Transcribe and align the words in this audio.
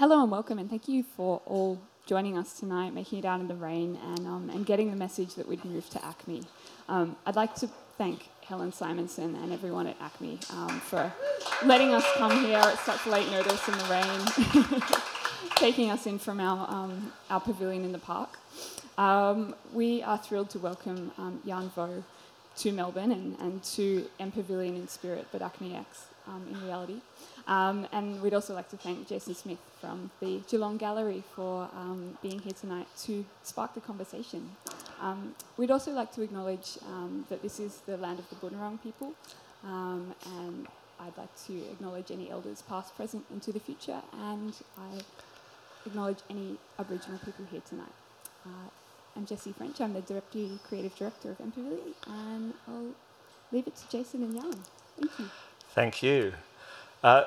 hello 0.00 0.22
and 0.22 0.30
welcome, 0.30 0.58
and 0.58 0.70
thank 0.70 0.88
you 0.88 1.02
for 1.02 1.42
all 1.44 1.78
joining 2.06 2.38
us 2.38 2.58
tonight, 2.58 2.94
making 2.94 3.18
it 3.18 3.26
out 3.26 3.38
in 3.38 3.48
the 3.48 3.54
rain, 3.54 3.98
and, 4.02 4.26
um, 4.26 4.48
and 4.48 4.64
getting 4.64 4.90
the 4.90 4.96
message 4.96 5.34
that 5.34 5.46
we'd 5.46 5.62
moved 5.62 5.92
to 5.92 5.98
ACMI. 5.98 6.42
Um, 6.88 7.16
I'd 7.26 7.36
like 7.36 7.54
to 7.56 7.68
thank 7.98 8.30
Helen 8.42 8.72
Simonson 8.72 9.36
and 9.36 9.52
everyone 9.52 9.86
at 9.86 9.98
ACMI 9.98 10.50
um, 10.54 10.80
for 10.80 11.12
letting 11.66 11.92
us 11.92 12.02
come 12.16 12.30
here 12.46 12.56
at 12.56 12.78
such 12.78 13.06
late 13.06 13.30
notice 13.30 13.68
in 13.68 13.76
the 13.76 13.84
rain, 14.64 14.80
taking 15.56 15.90
us 15.90 16.06
in 16.06 16.18
from 16.18 16.40
our, 16.40 16.66
um, 16.70 17.12
our 17.28 17.40
pavilion 17.40 17.84
in 17.84 17.92
the 17.92 17.98
park. 17.98 18.38
Um, 18.96 19.54
we 19.70 20.02
are 20.02 20.16
thrilled 20.16 20.48
to 20.50 20.58
welcome 20.58 21.12
um, 21.18 21.42
Danh 21.44 21.68
Vo 21.76 22.02
to 22.56 22.72
Melbourne 22.72 23.12
and, 23.12 23.38
and 23.38 23.62
to 23.64 24.08
M 24.18 24.32
Pavilion 24.32 24.76
in 24.76 24.88
spirit, 24.88 25.26
but 25.30 25.42
ACMI 25.42 25.78
X 25.78 26.06
um, 26.26 26.46
in 26.50 26.62
reality. 26.64 27.00
Um, 27.46 27.86
and 27.92 28.20
we'd 28.22 28.34
also 28.34 28.54
like 28.54 28.68
to 28.70 28.76
thank 28.76 29.08
Jason 29.08 29.34
Smith 29.34 29.58
from 29.80 30.10
the 30.20 30.40
Geelong 30.48 30.76
Gallery 30.76 31.22
for 31.34 31.68
um, 31.74 32.18
being 32.22 32.38
here 32.38 32.52
tonight 32.52 32.86
to 33.02 33.24
spark 33.42 33.74
the 33.74 33.80
conversation. 33.80 34.50
Um, 35.00 35.34
we'd 35.56 35.70
also 35.70 35.92
like 35.92 36.12
to 36.14 36.22
acknowledge 36.22 36.78
um, 36.86 37.24
that 37.28 37.42
this 37.42 37.58
is 37.58 37.78
the 37.86 37.96
land 37.96 38.18
of 38.18 38.28
the 38.28 38.36
Bunurong 38.36 38.82
people, 38.82 39.14
um, 39.64 40.14
and 40.26 40.66
I'd 41.00 41.16
like 41.16 41.34
to 41.46 41.56
acknowledge 41.72 42.10
any 42.10 42.30
elders 42.30 42.62
past, 42.62 42.94
present, 42.94 43.24
and 43.30 43.42
to 43.42 43.52
the 43.52 43.60
future, 43.60 44.00
and 44.20 44.54
I 44.78 45.00
acknowledge 45.86 46.18
any 46.28 46.58
Aboriginal 46.78 47.18
people 47.24 47.46
here 47.50 47.62
tonight. 47.66 47.92
Uh, 48.44 48.68
I'm 49.16 49.26
Jessie 49.26 49.52
French, 49.52 49.80
I'm 49.80 49.94
the 49.94 50.02
Deputy 50.02 50.58
Creative 50.68 50.94
Director 50.94 51.30
of 51.30 51.40
M 51.40 51.50
Pavilion, 51.50 51.94
and 52.06 52.54
I'll 52.68 52.94
leave 53.50 53.66
it 53.66 53.76
to 53.76 53.88
Jason 53.88 54.22
and 54.22 54.34
Danh. 54.34 54.54
Thank 54.98 55.18
you. 55.18 55.49
Thank 55.72 56.02
you. 56.02 56.32
Uh, 57.04 57.24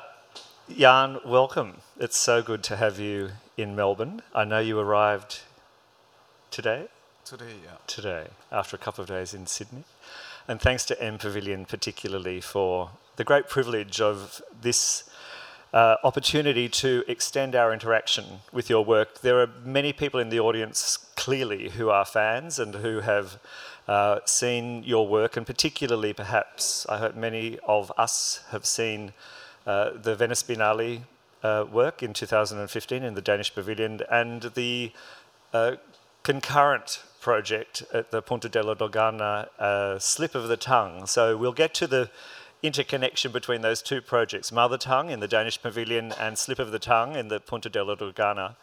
Danh, 0.67 1.19
welcome. 1.25 1.77
It's 1.97 2.17
so 2.17 2.41
good 2.41 2.61
to 2.63 2.75
have 2.75 2.99
you 2.99 3.29
in 3.55 3.73
Melbourne. 3.73 4.21
I 4.35 4.43
know 4.43 4.59
you 4.59 4.77
arrived 4.79 5.43
today? 6.51 6.89
Today, 7.23 7.53
yeah. 7.63 7.77
Today, 7.87 8.27
after 8.51 8.75
a 8.75 8.79
couple 8.79 9.01
of 9.01 9.07
days 9.07 9.33
in 9.33 9.47
Sydney. 9.47 9.85
And 10.45 10.59
thanks 10.59 10.83
to 10.87 11.01
M 11.01 11.17
Pavilion 11.17 11.63
particularly 11.63 12.41
for 12.41 12.89
the 13.15 13.23
great 13.23 13.47
privilege 13.47 14.01
of 14.01 14.41
this 14.61 15.09
uh, 15.73 15.95
opportunity 16.03 16.67
to 16.67 17.05
extend 17.07 17.55
our 17.55 17.71
interaction 17.71 18.25
with 18.51 18.69
your 18.69 18.83
work. 18.83 19.21
There 19.21 19.39
are 19.39 19.49
many 19.63 19.93
people 19.93 20.19
in 20.19 20.27
the 20.27 20.41
audience 20.41 20.97
clearly 21.15 21.69
who 21.69 21.89
are 21.89 22.03
fans 22.03 22.59
and 22.59 22.75
who 22.75 22.99
have 22.99 23.39
uh, 23.87 24.19
seen 24.25 24.83
your 24.83 25.07
work, 25.07 25.37
and 25.37 25.45
particularly 25.45 26.13
perhaps 26.13 26.85
I 26.87 26.97
hope 26.97 27.15
many 27.15 27.59
of 27.67 27.91
us 27.97 28.43
have 28.51 28.65
seen 28.65 29.13
uh, 29.65 29.91
the 30.01 30.15
Venice 30.15 30.43
Biennale 30.43 31.03
uh, 31.43 31.65
work 31.69 32.01
in 32.01 32.13
2015 32.13 33.03
in 33.03 33.13
the 33.13 33.21
Danish 33.21 33.53
Pavilion 33.53 34.01
and 34.09 34.43
the 34.55 34.91
uh, 35.53 35.75
concurrent 36.23 37.03
project 37.19 37.83
at 37.93 38.11
the 38.11 38.21
Punta 38.21 38.49
della 38.49 38.75
Dogana, 38.75 39.47
uh, 39.59 39.99
Slip 39.99 40.35
of 40.35 40.47
the 40.47 40.57
Tongue. 40.57 41.05
So 41.05 41.37
we'll 41.37 41.53
get 41.53 41.73
to 41.75 41.87
the 41.87 42.09
interconnection 42.61 43.31
between 43.31 43.61
those 43.61 43.81
two 43.81 44.01
projects, 44.01 44.51
Mother 44.51 44.77
Tongue 44.77 45.09
in 45.09 45.19
the 45.19 45.27
Danish 45.27 45.61
Pavilion 45.61 46.13
and 46.13 46.37
Slip 46.37 46.59
of 46.59 46.71
the 46.71 46.79
Tongue 46.79 47.15
in 47.15 47.27
the 47.27 47.39
Punta 47.39 47.69
della 47.69 47.97
Dogana. 47.97 48.55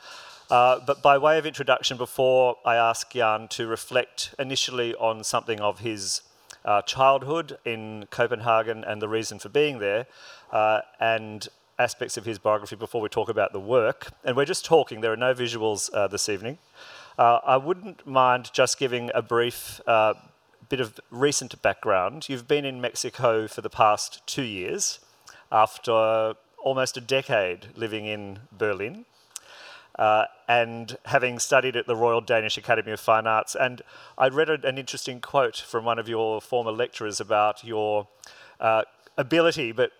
Uh, 0.50 0.80
but 0.84 1.00
by 1.00 1.16
way 1.16 1.38
of 1.38 1.46
introduction, 1.46 1.96
before 1.96 2.56
I 2.64 2.74
ask 2.74 3.12
Danh 3.12 3.46
to 3.48 3.68
reflect 3.68 4.34
initially 4.36 4.96
on 4.96 5.22
something 5.22 5.60
of 5.60 5.78
his 5.78 6.22
uh, 6.64 6.82
childhood 6.82 7.58
in 7.64 8.06
Copenhagen 8.10 8.82
and 8.82 9.00
the 9.00 9.08
reason 9.08 9.38
for 9.38 9.48
being 9.48 9.78
there, 9.78 10.06
uh, 10.50 10.80
and 10.98 11.46
aspects 11.78 12.16
of 12.16 12.24
his 12.24 12.38
biography 12.38 12.74
before 12.74 13.00
we 13.00 13.08
talk 13.08 13.28
about 13.28 13.52
the 13.52 13.60
work. 13.60 14.08
And 14.24 14.36
we're 14.36 14.44
just 14.44 14.64
talking, 14.64 15.00
there 15.00 15.12
are 15.12 15.16
no 15.16 15.34
visuals 15.34 15.88
uh, 15.94 16.08
this 16.08 16.28
evening. 16.28 16.58
Uh, 17.16 17.38
I 17.46 17.56
wouldn't 17.56 18.06
mind 18.06 18.50
just 18.52 18.78
giving 18.78 19.10
a 19.14 19.22
brief 19.22 19.80
bit 20.68 20.80
of 20.80 21.00
recent 21.10 21.60
background. 21.62 22.28
You've 22.28 22.46
been 22.46 22.64
in 22.64 22.80
Mexico 22.80 23.46
for 23.48 23.60
the 23.60 23.70
past 23.70 24.20
two 24.26 24.42
years 24.42 25.00
after 25.50 26.34
almost 26.62 26.96
a 26.96 27.00
decade 27.00 27.68
living 27.76 28.06
in 28.06 28.40
Berlin. 28.52 29.04
Uh, 30.00 30.24
and 30.48 30.96
having 31.04 31.38
studied 31.38 31.76
at 31.76 31.86
the 31.86 31.94
Royal 31.94 32.22
Danish 32.22 32.56
Academy 32.56 32.90
of 32.90 32.98
Fine 32.98 33.26
Arts. 33.26 33.54
And 33.54 33.82
I 34.16 34.28
read 34.28 34.48
an 34.48 34.78
interesting 34.78 35.20
quote 35.20 35.58
from 35.58 35.84
one 35.84 35.98
of 35.98 36.08
your 36.08 36.40
former 36.40 36.72
lecturers 36.72 37.20
about 37.20 37.62
your 37.62 38.08
uh, 38.60 38.84
ability, 39.18 39.72
but 39.72 39.92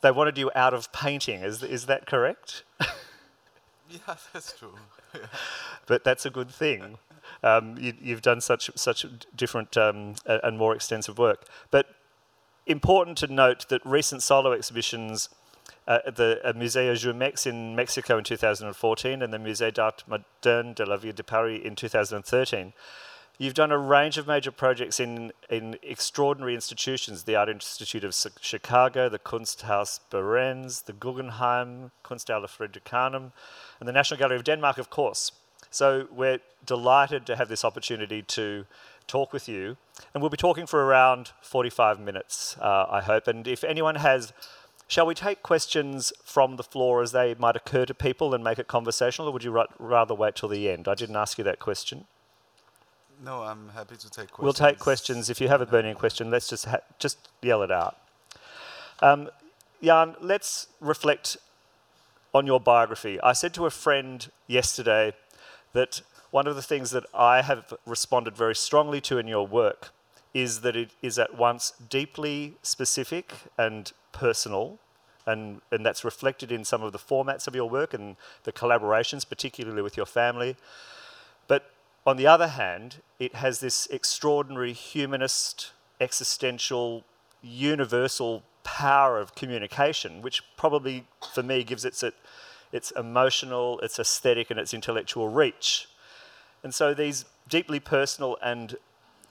they 0.00 0.10
wanted 0.10 0.36
you 0.36 0.50
out 0.56 0.74
of 0.74 0.92
painting. 0.92 1.42
Is, 1.42 1.62
is 1.62 1.86
that 1.86 2.06
correct? 2.06 2.64
yeah, 3.88 4.16
that's 4.32 4.58
true. 4.58 4.74
but 5.86 6.02
that's 6.02 6.26
a 6.26 6.30
good 6.30 6.50
thing. 6.50 6.98
Um, 7.44 7.76
you, 7.78 7.94
have 8.14 8.22
done 8.22 8.40
such 8.40 8.68
such 8.74 9.06
different 9.36 9.76
um, 9.76 10.16
and 10.26 10.58
more 10.58 10.74
extensive 10.74 11.18
work. 11.18 11.46
But 11.70 11.86
important 12.66 13.16
to 13.18 13.28
note 13.28 13.68
that 13.68 13.80
recent 13.84 14.24
solo 14.24 14.50
exhibitions 14.50 15.28
at 15.86 16.16
the 16.16 16.40
uh, 16.44 16.52
Musée 16.52 16.92
Jumex 16.92 17.46
in 17.46 17.76
Mexico 17.76 18.18
in 18.18 18.24
2014 18.24 19.22
and 19.22 19.32
the 19.32 19.38
Musée 19.38 19.72
d'Art 19.72 20.04
Moderne 20.06 20.74
de 20.74 20.84
la 20.84 20.96
Ville 20.96 21.12
de 21.12 21.22
Paris 21.22 21.60
in 21.64 21.76
2013 21.76 22.72
You've 23.38 23.54
done 23.54 23.70
a 23.70 23.76
range 23.76 24.16
of 24.16 24.26
major 24.26 24.50
projects 24.50 24.98
in, 24.98 25.30
in 25.50 25.76
extraordinary 25.82 26.54
institutions 26.54 27.24
the 27.24 27.36
Art 27.36 27.50
Institute 27.50 28.02
of 28.02 28.14
Chicago, 28.40 29.10
the 29.10 29.18
Kunsthaus 29.18 30.00
Bregenz, 30.10 30.84
the 30.84 30.94
Guggenheim, 30.94 31.90
Kunsthalle 32.02 32.46
Fridericianum, 32.46 33.32
and 33.78 33.88
the 33.88 33.92
National 33.92 34.18
Gallery 34.18 34.36
of 34.36 34.44
Denmark, 34.44 34.78
of 34.78 34.88
course. 34.88 35.32
So 35.70 36.08
we're 36.10 36.38
delighted 36.64 37.26
to 37.26 37.36
have 37.36 37.50
this 37.50 37.62
opportunity 37.62 38.22
to 38.22 38.64
talk 39.06 39.34
with 39.34 39.50
you. 39.50 39.76
And 40.14 40.22
we'll 40.22 40.30
be 40.30 40.38
talking 40.38 40.66
for 40.66 40.82
around 40.82 41.32
45 41.42 42.00
minutes, 42.00 42.56
uh, 42.58 42.86
I 42.88 43.02
hope. 43.02 43.28
And 43.28 43.46
if 43.46 43.64
anyone 43.64 43.96
has, 43.96 44.32
shall 44.88 45.06
we 45.06 45.14
take 45.14 45.42
questions 45.42 46.12
from 46.24 46.56
the 46.56 46.62
floor 46.62 47.02
as 47.02 47.12
they 47.12 47.34
might 47.34 47.56
occur 47.56 47.86
to 47.86 47.94
people 47.94 48.34
and 48.34 48.42
make 48.42 48.58
it 48.58 48.68
conversational, 48.68 49.28
or 49.28 49.32
would 49.32 49.44
you 49.44 49.64
rather 49.78 50.14
wait 50.14 50.36
till 50.36 50.48
the 50.48 50.68
end? 50.70 50.88
I 50.88 50.94
didn't 50.94 51.16
ask 51.16 51.38
you 51.38 51.44
that 51.44 51.58
question. 51.58 52.06
No, 53.24 53.42
I'm 53.42 53.70
happy 53.70 53.96
to 53.96 54.10
take 54.10 54.30
questions. 54.30 54.38
We'll 54.42 54.52
take 54.52 54.78
questions. 54.78 55.30
If 55.30 55.40
you 55.40 55.48
have 55.48 55.60
a 55.60 55.66
burning 55.66 55.94
question, 55.94 56.30
let's 56.30 56.48
just 56.48 56.66
just 56.98 57.28
yell 57.40 57.62
it 57.62 57.70
out. 57.70 57.96
Um, 59.00 59.30
Danh, 59.82 60.16
let's 60.20 60.68
reflect 60.80 61.36
on 62.34 62.46
your 62.46 62.60
biography. 62.60 63.20
I 63.20 63.32
said 63.32 63.54
to 63.54 63.66
a 63.66 63.70
friend 63.70 64.28
yesterday 64.46 65.14
that 65.72 66.02
one 66.30 66.46
of 66.46 66.56
the 66.56 66.62
things 66.62 66.90
that 66.90 67.04
I 67.14 67.42
have 67.42 67.72
responded 67.86 68.36
very 68.36 68.54
strongly 68.54 69.00
to 69.02 69.18
in 69.18 69.26
your 69.26 69.46
work 69.46 69.90
is 70.34 70.60
that 70.60 70.76
it 70.76 70.90
is 71.00 71.18
at 71.18 71.34
once 71.34 71.72
deeply 71.88 72.56
specific 72.62 73.32
and 73.56 73.92
personal, 74.16 74.78
and, 75.26 75.60
and 75.70 75.84
that's 75.84 76.04
reflected 76.04 76.50
in 76.50 76.64
some 76.64 76.82
of 76.82 76.92
the 76.92 76.98
formats 76.98 77.46
of 77.46 77.54
your 77.54 77.68
work 77.68 77.92
and 77.92 78.16
the 78.44 78.52
collaborations, 78.52 79.28
particularly 79.28 79.82
with 79.82 79.96
your 79.96 80.06
family. 80.06 80.56
But 81.46 81.70
on 82.06 82.16
the 82.16 82.26
other 82.26 82.48
hand, 82.48 83.02
it 83.18 83.34
has 83.34 83.60
this 83.60 83.86
extraordinary 83.90 84.72
humanist, 84.72 85.72
existential, 86.00 87.04
universal 87.42 88.42
power 88.64 89.18
of 89.18 89.34
communication, 89.34 90.22
which 90.22 90.42
probably 90.56 91.06
for 91.34 91.42
me 91.42 91.62
gives 91.62 91.84
it 91.84 92.14
its 92.72 92.90
emotional, 92.92 93.78
its 93.80 93.98
aesthetic, 93.98 94.50
and 94.50 94.58
its 94.58 94.72
intellectual 94.74 95.28
reach. 95.28 95.88
And 96.64 96.74
so 96.74 96.94
these 96.94 97.24
deeply 97.48 97.80
personal 97.80 98.38
and 98.42 98.76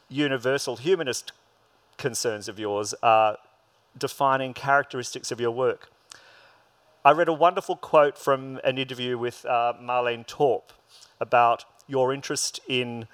universal 0.10 0.76
humanist 0.78 1.32
concerns 1.98 2.48
of 2.48 2.60
yours 2.60 2.94
are 3.02 3.38
defining 3.98 4.54
characteristics 4.54 5.32
of 5.32 5.40
your 5.40 5.52
work. 5.52 5.90
I 7.04 7.12
read 7.12 7.28
a 7.28 7.34
wonderful 7.34 7.76
quote 7.76 8.18
from 8.18 8.60
an 8.64 8.78
interview 8.78 9.18
with 9.18 9.46
uh, 9.46 9.74
Marlene 9.80 10.26
Torp 10.26 10.74
about 11.20 11.66
your 11.88 12.14
interest 12.14 12.60
in 12.68 13.08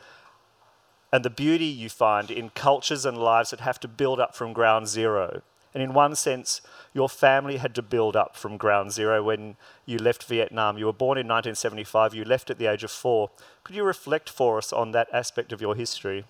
and 1.13 1.25
the 1.25 1.29
beauty 1.29 1.65
you 1.65 1.89
find 1.89 2.31
in 2.31 2.49
cultures 2.51 3.05
and 3.05 3.17
lives 3.17 3.49
that 3.49 3.59
have 3.59 3.79
to 3.81 3.87
build 3.87 4.19
up 4.19 4.33
from 4.33 4.53
ground 4.53 4.87
zero. 4.87 5.41
And 5.73 5.83
in 5.83 5.93
one 5.93 6.15
sense, 6.15 6.61
your 6.93 7.09
family 7.09 7.57
had 7.57 7.75
to 7.75 7.81
build 7.81 8.15
up 8.15 8.35
from 8.35 8.57
ground 8.57 8.91
zero 8.91 9.23
when 9.23 9.55
you 9.85 9.97
left 9.97 10.23
Vietnam. 10.23 10.77
You 10.77 10.85
were 10.85 10.93
born 10.93 11.17
in 11.17 11.27
1975, 11.27 12.13
you 12.13 12.23
left 12.23 12.49
at 12.49 12.57
the 12.57 12.67
age 12.67 12.83
of 12.83 12.91
four. 12.91 13.29
Could 13.63 13.75
you 13.75 13.83
reflect 13.83 14.29
for 14.29 14.57
us 14.57 14.71
on 14.71 14.91
that 14.91 15.09
aspect 15.13 15.51
of 15.51 15.61
your 15.61 15.75
history 15.75 16.25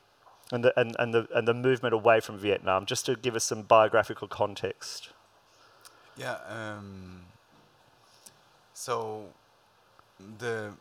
and 0.51 0.63
the, 0.63 0.80
and, 0.80 0.95
and 1.00 1.13
the, 1.13 1.27
and 1.33 1.48
the 1.48 1.53
movement 1.53 1.94
away 1.94 2.19
from 2.19 2.38
Vietnam, 2.38 2.86
just 2.86 3.06
to 3.06 3.15
give 3.15 3.36
us 3.36 3.44
some 3.44 3.62
biographical 3.62 4.27
context? 4.27 5.09
Yeah, 6.18 6.38
um, 6.50 7.21
so 8.74 9.25
the 10.39 10.71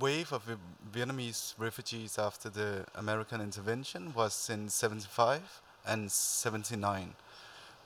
wave 0.00 0.32
of 0.32 0.42
Vietnamese 0.92 1.54
refugees 1.58 2.18
after 2.18 2.48
the 2.48 2.86
American 2.94 3.40
intervention 3.40 4.14
was 4.14 4.48
in 4.48 4.68
75 4.68 5.60
and 5.86 6.10
79 6.10 7.14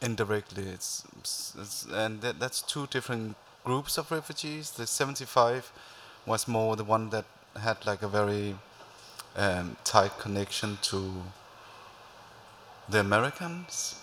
indirectly 0.03 0.65
it's, 0.65 1.05
it's 1.59 1.87
and 1.91 2.21
that, 2.21 2.39
that's 2.39 2.61
two 2.61 2.87
different 2.89 3.35
groups 3.65 3.99
of 3.99 4.11
refugees. 4.11 4.71
The 4.71 4.87
75 4.87 5.73
was 6.25 6.47
more 6.47 6.77
the 6.77 6.85
one 6.85 7.11
that 7.11 7.25
had 7.61 7.85
like 7.85 8.03
a 8.03 8.09
very 8.09 8.57
um, 9.37 9.77
tight 9.85 10.19
connection 10.19 10.79
to 10.83 11.13
the 12.89 13.01
Americans. 13.01 14.01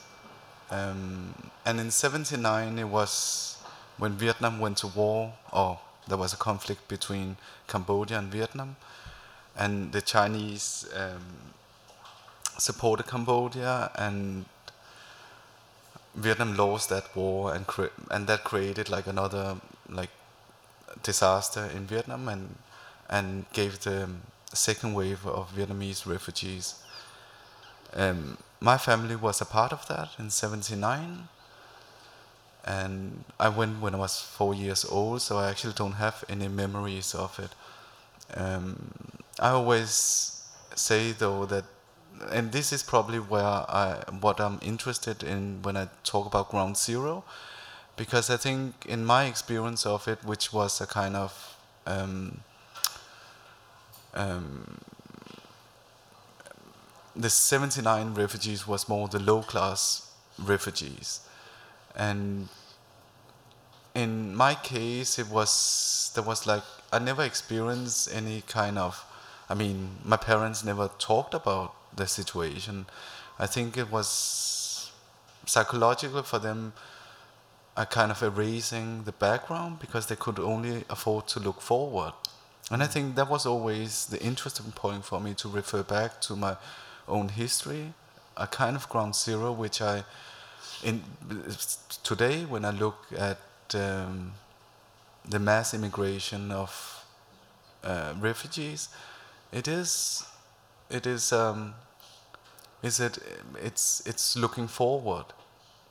Um, 0.70 1.34
and 1.66 1.80
in 1.80 1.92
79 1.92 2.80
it 2.80 2.84
was 2.86 3.58
when 3.98 4.14
Vietnam 4.14 4.60
went 4.60 4.78
to 4.78 4.88
war, 4.88 5.34
or 5.52 5.80
there 6.08 6.18
was 6.18 6.34
a 6.34 6.38
conflict 6.38 6.88
between 6.88 7.38
Cambodia 7.68 8.18
and 8.18 8.32
Vietnam, 8.32 8.76
and 9.58 9.92
the 9.92 10.02
Chinese 10.02 10.88
um, 10.96 11.24
supported 12.58 13.08
Cambodia, 13.08 13.92
and 13.96 14.46
Vietnam 16.16 16.56
lost 16.56 16.90
that 16.90 17.16
war, 17.16 17.54
and 17.54 17.66
and 18.12 18.28
that 18.28 18.44
created 18.44 18.90
like 18.90 19.08
another 19.08 19.58
like 19.90 20.10
disaster 21.04 21.70
in 21.76 21.86
Vietnam, 21.86 22.28
and 22.28 22.56
and 23.10 23.46
gave 23.54 23.80
the 23.82 24.10
second 24.56 24.94
wave 24.94 25.26
of 25.26 25.54
Vietnamese 25.56 26.06
refugees. 26.06 26.76
Um, 27.94 28.38
my 28.60 28.78
family 28.78 29.16
was 29.16 29.42
a 29.42 29.46
part 29.46 29.72
of 29.74 29.88
that 29.88 30.10
in 30.18 30.30
'79 30.30 31.28
and 32.66 33.26
I 33.40 33.50
went 33.50 33.82
when 33.82 33.94
I 33.94 33.98
was 33.98 34.20
four 34.22 34.54
years 34.54 34.86
old, 34.86 35.22
so 35.22 35.38
I 35.38 35.50
actually 35.50 35.74
don't 35.74 35.94
have 35.94 36.24
any 36.30 36.48
memories 36.48 37.14
of 37.14 37.38
it. 37.40 37.52
Um, 38.36 38.92
I 39.40 39.50
always 39.50 40.44
say 40.76 41.12
though 41.12 41.46
that, 41.46 41.66
and 42.32 42.52
this 42.52 42.72
is 42.72 42.82
probably 42.82 43.20
where 43.20 43.44
I 43.44 44.04
what 44.22 44.40
I'm 44.40 44.60
interested 44.62 45.24
in 45.24 45.62
when 45.62 45.76
I 45.76 45.90
talk 46.04 46.26
about 46.26 46.50
Ground 46.50 46.78
Zero, 46.78 47.26
because 47.98 48.30
I 48.30 48.38
think 48.38 48.86
in 48.86 49.04
my 49.04 49.26
experience 49.26 49.86
of 49.86 50.08
it, 50.08 50.24
which 50.24 50.54
was 50.54 50.80
a 50.80 50.88
kind 50.88 51.16
of 51.18 51.58
um, 51.86 52.42
um, 54.14 54.78
the 57.16 57.30
79 57.30 58.14
refugees 58.14 58.68
was 58.68 58.90
more 58.90 59.08
the 59.08 59.20
low 59.20 59.42
class 59.42 60.12
refugees. 60.40 61.22
And 61.96 62.50
in 63.96 64.36
my 64.36 64.56
case 64.56 65.20
it 65.20 65.30
was 65.30 66.12
there 66.16 66.24
was 66.24 66.48
like 66.48 66.64
i 66.92 66.98
never 66.98 67.22
experienced 67.22 68.10
any 68.12 68.42
kind 68.48 68.76
of 68.76 69.06
i 69.50 69.54
mean 69.54 69.88
my 70.04 70.18
parents 70.18 70.64
never 70.64 70.90
talked 70.98 71.36
about 71.36 71.76
the 71.96 72.08
situation. 72.08 72.86
I 73.38 73.46
think 73.46 73.78
it 73.78 73.92
was 73.92 74.92
psychological 75.46 76.24
for 76.24 76.40
them 76.40 76.74
a 77.76 77.86
kind 77.86 78.12
of 78.12 78.22
erasing 78.24 79.04
the 79.04 79.12
background 79.12 79.80
because 79.80 80.08
they 80.08 80.16
could 80.16 80.40
only 80.40 80.86
afford 80.90 81.28
to 81.28 81.40
look 81.40 81.62
forward 81.62 82.14
and 82.72 82.84
i 82.84 82.88
think 82.88 83.16
that 83.16 83.30
was 83.30 83.46
always 83.46 84.06
the 84.08 84.22
interesting 84.22 84.72
point 84.72 85.04
for 85.06 85.20
me 85.20 85.34
to 85.34 85.48
refer 85.50 85.84
back 85.84 86.22
to 86.22 86.36
my 86.36 86.56
own 87.08 87.30
history 87.30 87.94
a 88.38 88.48
kind 88.48 88.76
of 88.76 88.88
ground 88.90 89.16
zero 89.16 89.52
which 89.52 89.82
i 89.82 90.04
in 90.84 91.02
today 92.04 92.46
when 92.46 92.66
I 92.66 92.72
look 92.72 93.06
at 93.18 93.40
um, 93.74 94.34
the 95.28 95.40
mass 95.40 95.74
immigration 95.74 96.52
of 96.52 97.06
uh, 97.84 98.14
refugees, 98.20 98.90
it 99.52 99.68
is 99.68 100.26
it 100.90 101.06
is 101.08 101.32
um, 101.32 101.74
is 102.82 103.00
it 103.00 103.18
it's 103.62 104.02
it's 104.06 104.36
looking 104.36 104.68
forward, 104.68 105.26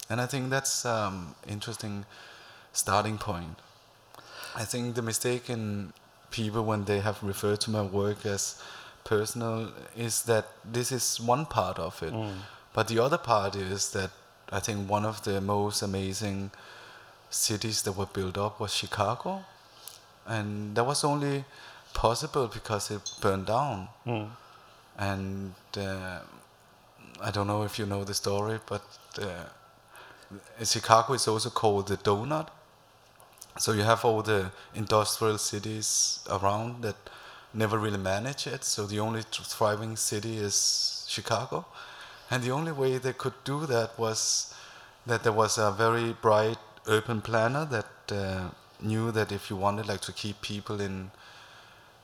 and 0.09 0.21
I 0.21 0.27
think 0.27 0.51
that's 0.51 0.85
um, 0.85 1.35
interesting 1.49 2.05
starting 2.73 3.19
point. 3.19 3.59
I 4.55 4.65
think 4.65 4.95
the 4.95 5.03
mistake 5.03 5.49
in 5.49 5.93
people 6.33 6.65
when 6.65 6.85
they 6.85 7.01
have 7.01 7.23
referred 7.23 7.61
to 7.61 7.71
my 7.71 7.83
work 7.83 8.27
as 8.27 8.61
personal 9.05 9.73
is 9.97 10.23
that 10.23 10.47
this 10.65 10.91
is 10.91 11.21
one 11.21 11.47
part 11.47 11.79
of 11.79 12.03
it, 12.03 12.13
mm. 12.13 12.35
but 12.73 12.89
the 12.89 12.99
other 12.99 13.19
part 13.19 13.55
is 13.55 13.91
that 13.93 14.11
I 14.51 14.61
think 14.61 14.91
one 14.91 15.05
of 15.05 15.23
the 15.25 15.41
most 15.41 15.83
amazing 15.83 16.51
cities 17.31 17.83
that 17.83 17.93
were 17.93 18.07
built 18.07 18.37
up 18.37 18.61
was 18.61 18.75
Chicago, 18.75 19.45
and 20.27 20.75
that 20.77 20.85
was 20.85 21.05
only 21.05 21.45
possible 21.95 22.49
because 22.49 22.91
it 22.91 23.01
burned 23.21 23.47
down. 23.47 23.89
Mm. 24.07 24.29
And 24.99 25.55
uh, 25.77 26.21
I 27.23 27.31
don't 27.31 27.47
know 27.47 27.63
if 27.63 27.79
you 27.79 27.87
know 27.87 28.05
the 28.05 28.15
story, 28.15 28.59
but 28.67 28.83
uh, 29.21 29.45
Chicago 30.65 31.15
is 31.15 31.27
also 31.29 31.51
called 31.51 31.89
the 31.89 31.97
donut. 31.97 32.49
So 33.59 33.73
you 33.73 33.83
have 33.83 34.05
all 34.05 34.23
the 34.23 34.51
industrial 34.75 35.39
cities 35.39 36.21
around 36.31 36.83
that 36.83 36.97
never 37.53 37.79
really 37.79 37.99
manage 37.99 38.47
it. 38.47 38.65
So 38.65 38.87
the 38.87 39.01
only 39.01 39.23
thriving 39.23 39.97
city 39.97 40.39
is 40.39 41.05
Chicago. 41.09 41.67
And 42.31 42.43
the 42.43 42.51
only 42.51 42.73
way 42.73 42.99
they 42.99 43.13
could 43.13 43.35
do 43.45 43.67
that 43.67 43.99
was 43.99 44.55
that 45.07 45.23
there 45.23 45.33
was 45.33 45.59
a 45.59 45.71
very 45.71 46.13
bright 46.13 46.59
urban 46.87 47.21
planner 47.21 47.65
that 47.67 48.15
uh, 48.15 48.51
knew 48.81 49.13
that 49.13 49.31
if 49.31 49.51
you 49.51 49.57
wanted 49.57 49.87
like 49.87 50.01
to 50.03 50.13
keep 50.13 50.41
people 50.41 50.81
in 50.81 51.11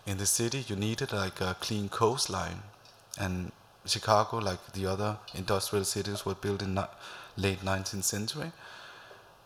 in 0.06 0.16
the 0.16 0.26
city, 0.26 0.64
you 0.66 0.74
needed 0.74 1.12
like 1.12 1.38
a 1.40 1.54
clean 1.60 1.88
coastline. 1.90 2.62
And 3.18 3.52
Chicago, 3.84 4.38
like 4.38 4.72
the 4.72 4.86
other 4.86 5.18
industrial 5.34 5.84
cities, 5.84 6.24
were 6.24 6.34
built 6.34 6.62
in 6.62 6.78
late 7.36 7.60
19th 7.60 8.04
century, 8.04 8.52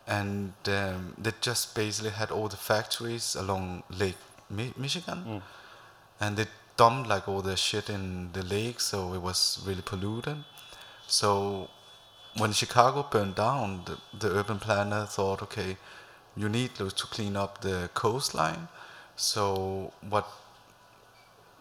and 0.07 0.53
um, 0.67 1.15
they 1.19 1.33
just 1.41 1.75
basically 1.75 2.11
had 2.11 2.31
all 2.31 2.49
the 2.49 2.57
factories 2.57 3.37
along 3.37 3.83
Lake 3.91 4.17
Mi- 4.51 4.75
Michigan, 4.77 5.25
mm. 5.27 5.43
and 6.21 6.37
they 6.37 6.47
dumped 6.77 7.09
like 7.09 7.29
all 7.29 7.43
the 7.43 7.57
shit 7.57 7.89
in 7.89 8.33
the 8.33 8.43
lake, 8.43 8.81
so 8.81 9.15
it 9.15 9.21
was 9.21 9.63
really 9.67 9.83
polluted. 9.83 10.37
So 11.07 11.69
when 12.37 12.53
Chicago 12.53 13.07
burned 13.11 13.35
down, 13.35 13.83
the, 13.85 13.99
the 14.19 14.35
urban 14.35 14.59
planner 14.59 15.07
thought, 15.07 15.43
okay, 15.43 15.77
you 16.37 16.49
need 16.49 16.75
to 16.77 16.91
clean 16.91 17.37
up 17.37 17.61
the 17.61 17.91
coastline. 17.95 18.69
So 19.17 19.93
what 20.09 20.27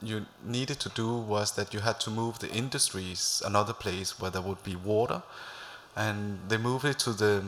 you 0.02 0.26
needed 0.44 0.80
to 0.80 0.90
do 0.90 1.16
was 1.16 1.52
that 1.56 1.74
you 1.74 1.82
had 1.82 2.00
to 2.00 2.10
move 2.10 2.40
the 2.40 2.50
industries 2.50 3.42
another 3.46 3.74
place 3.74 4.20
where 4.20 4.32
there 4.32 4.42
would 4.42 4.64
be 4.64 4.76
water, 4.76 5.22
and 5.96 6.40
they 6.48 6.58
moved 6.58 6.86
it 6.86 6.98
to 7.00 7.12
the 7.12 7.44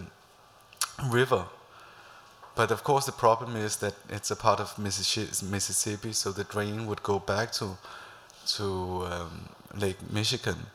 river. 1.12 1.46
But 2.56 2.72
of 2.72 2.84
course, 2.84 3.06
the 3.06 3.12
problem 3.12 3.56
is 3.56 3.78
that 3.78 3.96
it's 4.10 4.30
a 4.30 4.36
part 4.36 4.60
of 4.60 4.78
Mississippi, 4.78 6.14
so 6.14 6.32
the 6.32 6.44
drain 6.44 6.86
would 6.86 7.04
go 7.04 7.20
back 7.20 7.52
to 7.54 7.78
to 8.46 9.08
um, 9.10 9.50
Lake 9.74 10.12
Michigan 10.12 10.68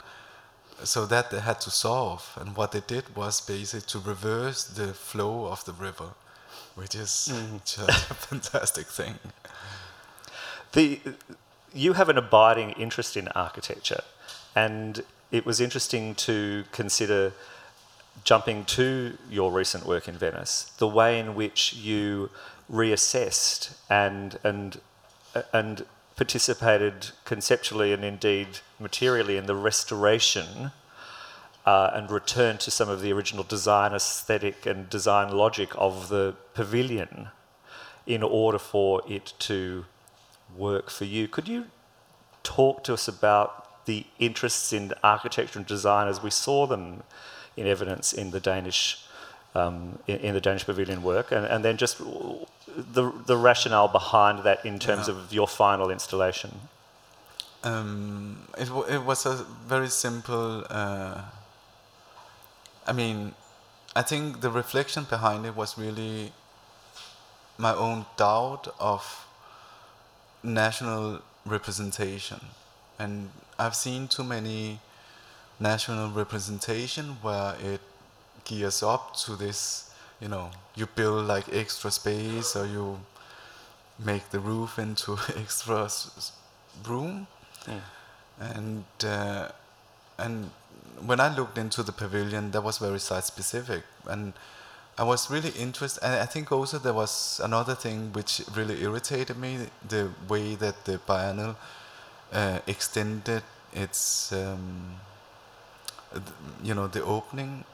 so 0.85 1.07
that 1.07 1.31
they 1.31 1.41
had 1.41 1.61
to 1.61 1.71
solve. 1.71 2.37
And 2.41 2.57
what 2.57 2.73
they 2.73 2.81
did 2.81 3.17
was 3.17 3.41
basically 3.41 3.87
to 3.89 3.99
reverse 3.99 4.65
the 4.65 4.95
flow 4.95 5.47
of 5.47 5.65
the 5.65 5.73
river, 5.73 6.11
which 6.75 6.95
is 6.95 7.29
mm. 7.33 7.65
just 7.65 8.11
a 8.11 8.15
fantastic 8.15 8.87
thing. 8.87 9.19
The, 10.73 11.01
you 11.75 11.95
have 11.95 12.09
an 12.09 12.19
abiding 12.19 12.73
interest 12.73 13.17
in 13.17 13.29
architecture, 13.29 14.03
and 14.55 15.03
it 15.31 15.45
was 15.45 15.61
interesting 15.61 16.15
to 16.15 16.65
consider 16.73 17.33
jumping 18.25 18.65
to 18.65 19.17
your 19.31 19.51
recent 19.53 19.87
work 19.87 20.09
in 20.09 20.17
Venice, 20.17 20.73
the 20.79 20.89
way 20.89 21.19
in 21.19 21.35
which 21.35 21.75
you 21.75 22.31
reassessed 22.71 23.75
and 23.89 24.39
and 24.45 24.81
and 25.53 25.85
participated 26.17 27.11
conceptually 27.25 27.93
and 27.93 28.05
indeed 28.05 28.59
materially 28.81 29.37
in 29.37 29.47
the 29.47 29.55
restoration 29.55 30.73
uh, 31.65 31.91
and 31.93 32.11
return 32.11 32.59
to 32.59 32.71
some 32.71 32.89
of 32.89 33.01
the 33.01 33.13
original 33.13 33.45
design 33.45 33.93
aesthetic 33.93 34.67
and 34.67 34.91
design 34.91 35.31
logic 35.31 35.71
of 35.77 36.09
the 36.09 36.35
pavilion 36.55 37.29
in 38.07 38.23
order 38.23 38.59
for 38.59 39.03
it 39.07 39.33
to 39.39 39.85
work 40.57 40.91
for 40.91 41.05
you. 41.05 41.29
Could 41.29 41.47
you 41.47 41.67
talk 42.43 42.83
to 42.85 42.95
us 42.95 43.07
about 43.07 43.85
the 43.87 44.07
interests 44.19 44.73
in 44.73 44.93
architecture 45.05 45.59
and 45.59 45.67
design 45.67 46.09
as 46.09 46.23
we 46.23 46.31
saw 46.31 46.67
them 46.67 47.03
in 47.59 47.67
evidence 47.67 48.13
in 48.13 48.31
the 48.31 48.41
Danish 48.41 49.05
um, 49.55 49.99
in, 50.07 50.17
in, 50.19 50.35
the 50.35 50.41
Danish 50.41 50.65
pavilion 50.65 51.03
work, 51.03 51.33
and, 51.33 51.45
and 51.47 51.65
then 51.65 51.77
just 51.77 51.99
the, 51.99 53.13
the 53.27 53.37
rationale 53.37 53.89
behind 53.89 54.45
that 54.45 54.65
in 54.65 54.79
terms 54.79 55.09
yeah. 55.09 55.15
of 55.15 55.33
your 55.33 55.49
final 55.49 55.91
installation? 55.91 56.53
Um, 57.65 58.47
it, 58.57 58.69
it 58.89 59.03
was 59.05 59.27
a 59.27 59.45
very 59.67 59.89
simple. 59.89 60.65
Uh, 60.69 61.23
I 62.87 62.93
mean, 62.93 63.35
I 63.97 64.03
think 64.03 64.41
the 64.41 64.51
reflection 64.51 65.05
behind 65.05 65.45
it 65.45 65.57
was 65.57 65.77
really 65.77 66.33
my 67.59 67.75
own 67.75 68.07
doubt 68.17 68.69
of 68.79 69.27
national 70.43 71.21
representation. 71.45 72.41
And 72.99 73.31
I've 73.59 73.75
seen 73.75 74.09
too 74.09 74.25
many 74.25 74.81
national 75.61 76.11
representation 76.11 77.17
where 77.23 77.55
it 77.63 77.81
gears 78.45 78.83
up 78.83 79.17
to 79.17 79.37
this 79.37 79.89
you 80.21 80.29
know, 80.29 80.51
you 80.75 80.87
build 80.87 81.27
like 81.27 81.45
extra 81.53 81.91
space 81.91 82.57
or 82.57 82.67
you 82.67 82.99
make 83.99 84.31
the 84.31 84.41
roof 84.41 84.79
into 84.79 85.17
extra 85.37 85.89
room. 86.87 87.27
Mm. 87.65 87.81
And 88.41 88.85
uh, 89.05 89.49
and 90.19 90.51
when 91.05 91.21
I 91.21 91.35
looked 91.37 91.59
into 91.59 91.83
the 91.83 91.93
pavilion, 91.93 92.51
that 92.53 92.63
was 92.63 92.79
very 92.79 92.99
site 92.99 93.25
specific, 93.25 93.83
and 94.09 94.33
I 94.97 95.05
was 95.05 95.31
really 95.31 95.51
interested. 95.51 96.05
And 96.05 96.15
I 96.15 96.27
think 96.27 96.53
also 96.53 96.79
there 96.79 96.93
was 96.93 97.41
another 97.43 97.75
thing 97.75 98.13
which 98.13 98.43
really 98.55 98.81
irritated 98.83 99.37
me: 99.37 99.59
the 99.89 100.11
way 100.29 100.55
that 100.57 100.85
the 100.85 100.99
biennial 100.99 101.57
uh, 102.33 102.61
extended 102.67 103.43
its, 103.73 104.33
um, 104.33 105.01
you 106.63 106.75
know, 106.75 106.87
the 106.87 107.03
opening, 107.05 107.65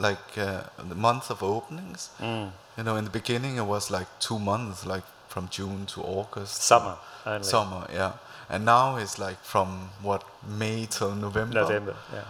like 0.00 0.38
uh, 0.38 0.62
the 0.88 0.94
month 0.94 1.30
of 1.30 1.42
openings. 1.42 2.10
Mm. 2.18 2.52
You 2.76 2.84
know, 2.84 2.96
in 2.96 3.04
the 3.04 3.10
beginning 3.10 3.56
it 3.56 3.64
was 3.64 3.90
like 3.90 4.06
two 4.20 4.38
months, 4.38 4.86
like 4.86 5.04
from 5.28 5.48
June 5.50 5.86
to 5.86 6.02
August. 6.02 6.62
Summer 6.62 6.96
only. 7.26 7.44
Summer, 7.44 7.86
yeah. 7.92 8.12
And 8.48 8.64
now 8.64 8.96
it's 8.96 9.18
like 9.18 9.42
from 9.42 9.90
what 10.02 10.24
May 10.46 10.86
till 10.90 11.14
November. 11.14 11.60
November. 11.60 11.96
Yeah. 12.12 12.24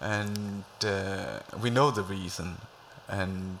And 0.00 0.64
uh, 0.84 1.40
we 1.62 1.70
know 1.70 1.90
the 1.90 2.02
reason, 2.02 2.56
and 3.08 3.58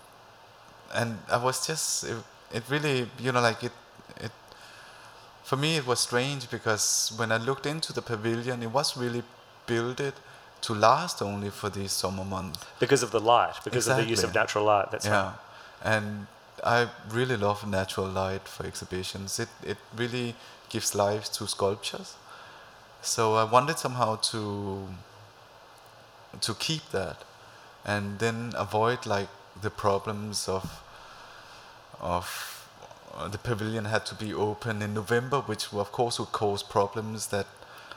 and 0.92 1.18
I 1.30 1.36
was 1.36 1.66
just 1.66 2.04
it, 2.04 2.16
it 2.52 2.64
really 2.68 3.08
you 3.18 3.30
know 3.32 3.40
like 3.40 3.62
it 3.62 3.72
it 4.20 4.32
for 5.44 5.56
me 5.56 5.76
it 5.76 5.86
was 5.86 6.00
strange 6.00 6.50
because 6.50 7.12
when 7.16 7.30
I 7.30 7.36
looked 7.36 7.66
into 7.66 7.92
the 7.92 8.02
pavilion, 8.02 8.62
it 8.62 8.72
was 8.72 8.96
really 8.96 9.22
built 9.66 10.00
it 10.00 10.14
to 10.62 10.74
last 10.74 11.20
only 11.22 11.50
for 11.50 11.68
the 11.68 11.88
summer 11.88 12.24
months. 12.24 12.64
Because 12.78 13.02
of 13.02 13.10
the 13.10 13.20
light, 13.20 13.54
because 13.64 13.88
of 13.88 13.96
the 13.96 14.04
use 14.04 14.22
of 14.22 14.34
natural 14.34 14.64
light. 14.64 14.90
That's 14.90 15.06
yeah, 15.06 15.24
right. 15.24 15.34
and 15.84 16.26
I 16.64 16.88
really 17.10 17.36
love 17.36 17.66
natural 17.66 18.06
light 18.06 18.48
for 18.48 18.64
exhibitions. 18.66 19.38
It 19.38 19.48
it 19.62 19.78
really 19.96 20.34
gives 20.68 20.94
life 20.94 21.30
to 21.32 21.46
sculptures. 21.46 22.14
So 23.02 23.34
I 23.34 23.44
wanted 23.44 23.78
somehow 23.78 24.16
to 24.30 24.88
to 26.40 26.54
keep 26.54 26.90
that, 26.90 27.24
and 27.84 28.18
then 28.18 28.52
avoid 28.56 29.06
like 29.06 29.28
the 29.60 29.70
problems 29.70 30.48
of 30.48 30.82
of 32.00 32.26
uh, 33.14 33.28
the 33.28 33.38
pavilion 33.38 33.86
had 33.86 34.06
to 34.06 34.14
be 34.14 34.32
open 34.32 34.82
in 34.82 34.94
November, 34.94 35.40
which 35.40 35.72
of 35.72 35.90
course 35.92 36.20
would 36.20 36.32
cause 36.32 36.62
problems 36.62 37.26
that 37.28 37.46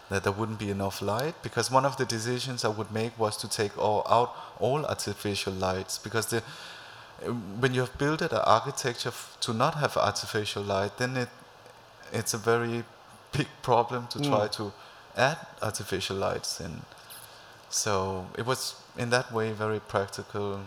that 0.09 0.23
there 0.23 0.31
wouldn't 0.31 0.59
be 0.59 0.69
enough 0.69 1.01
light 1.01 1.33
because 1.41 1.71
one 1.71 1.85
of 1.85 1.97
the 1.97 2.05
decisions 2.05 2.63
I 2.63 2.67
would 2.69 2.91
make 2.91 3.17
was 3.17 3.37
to 3.37 3.47
take 3.49 3.77
all 3.77 4.03
out 4.07 4.35
all 4.59 4.85
artificial 4.85 5.53
lights 5.53 5.97
because 5.97 6.27
the 6.27 6.43
when 7.59 7.73
you 7.73 7.79
have 7.81 7.97
built 7.97 8.21
an 8.21 8.29
architecture 8.45 9.09
f- 9.09 9.37
to 9.41 9.53
not 9.53 9.75
have 9.75 9.97
artificial 9.97 10.61
light, 10.63 10.97
then 10.97 11.17
it 11.17 11.29
it's 12.11 12.33
a 12.33 12.37
very 12.37 12.83
big 13.31 13.47
problem 13.61 14.07
to 14.07 14.19
try 14.19 14.47
Mm. 14.47 14.51
to 14.57 14.71
add 15.17 15.37
artificial 15.61 16.17
lights 16.17 16.59
in. 16.59 16.81
So 17.69 18.27
it 18.37 18.45
was 18.45 18.75
in 18.97 19.09
that 19.09 19.31
way 19.31 19.51
very 19.53 19.79
practical. 19.79 20.59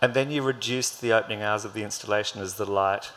And 0.00 0.14
then 0.14 0.30
you 0.30 0.42
reduced 0.42 1.00
the 1.00 1.12
opening 1.12 1.42
hours 1.42 1.64
of 1.64 1.72
the 1.72 1.82
installation 1.82 2.40
as 2.42 2.54
the 2.54 2.64
light 2.66 3.10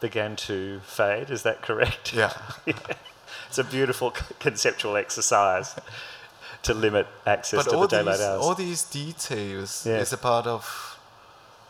began 0.00 0.36
to 0.36 0.80
fade. 0.84 1.30
Is 1.30 1.42
that 1.42 1.62
correct? 1.62 2.12
Yeah. 2.12 2.32
It's 3.48 3.58
a 3.58 3.64
beautiful 3.64 4.10
conceptual 4.40 4.96
exercise 4.96 5.74
to 6.62 6.74
limit 6.74 7.06
access 7.26 7.64
but 7.64 7.70
to 7.70 7.76
all 7.76 7.82
the 7.82 7.96
daylight 7.96 8.18
these, 8.18 8.26
hours. 8.26 8.40
all 8.42 8.54
these 8.54 8.82
details 8.84 9.84
Yeah. 9.86 9.98
is 9.98 10.12
a 10.12 10.16
part 10.18 10.46
of 10.46 10.98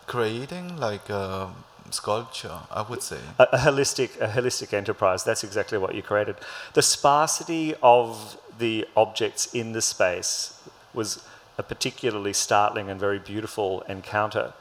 creating 0.07 0.77
like 0.79 1.09
a 1.09 1.51
sculpture, 1.91 2.59
I 2.71 2.83
would 2.83 3.03
say. 3.03 3.19
a, 3.39 3.45
a 3.53 3.59
holistic 3.59 4.21
a 4.21 4.29
holistic 4.29 4.73
enterprise. 4.73 5.25
That's 5.25 5.45
exactly 5.45 5.79
what 5.79 5.95
you 5.95 6.03
created. 6.03 6.37
The 6.75 6.83
sparsity 6.83 7.75
of 7.83 8.37
the 8.59 8.87
objects 8.97 9.47
in 9.55 9.73
the 9.73 9.83
space 9.83 10.55
was 10.95 11.25
a 11.59 11.63
particularly 11.63 12.33
startling 12.33 12.91
and 12.91 12.99
very 13.01 13.19
beautiful 13.19 13.83
encounter. 13.89 14.53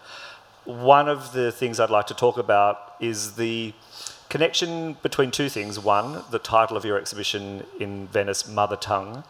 One 0.66 1.10
of 1.10 1.34
the 1.34 1.52
things 1.52 1.80
I'd 1.80 1.90
like 1.90 2.08
to 2.08 2.14
talk 2.14 2.38
about 2.38 2.94
is 3.00 3.34
the 3.36 3.74
connection 4.32 4.96
between 5.04 5.30
two 5.30 5.50
things. 5.50 5.78
One, 5.78 6.24
the 6.32 6.40
title 6.40 6.78
of 6.78 6.86
your 6.86 6.98
exhibition 6.98 7.66
in 7.82 8.08
Venice, 8.08 8.48
Mother 8.48 8.78
Tongue, 8.78 9.26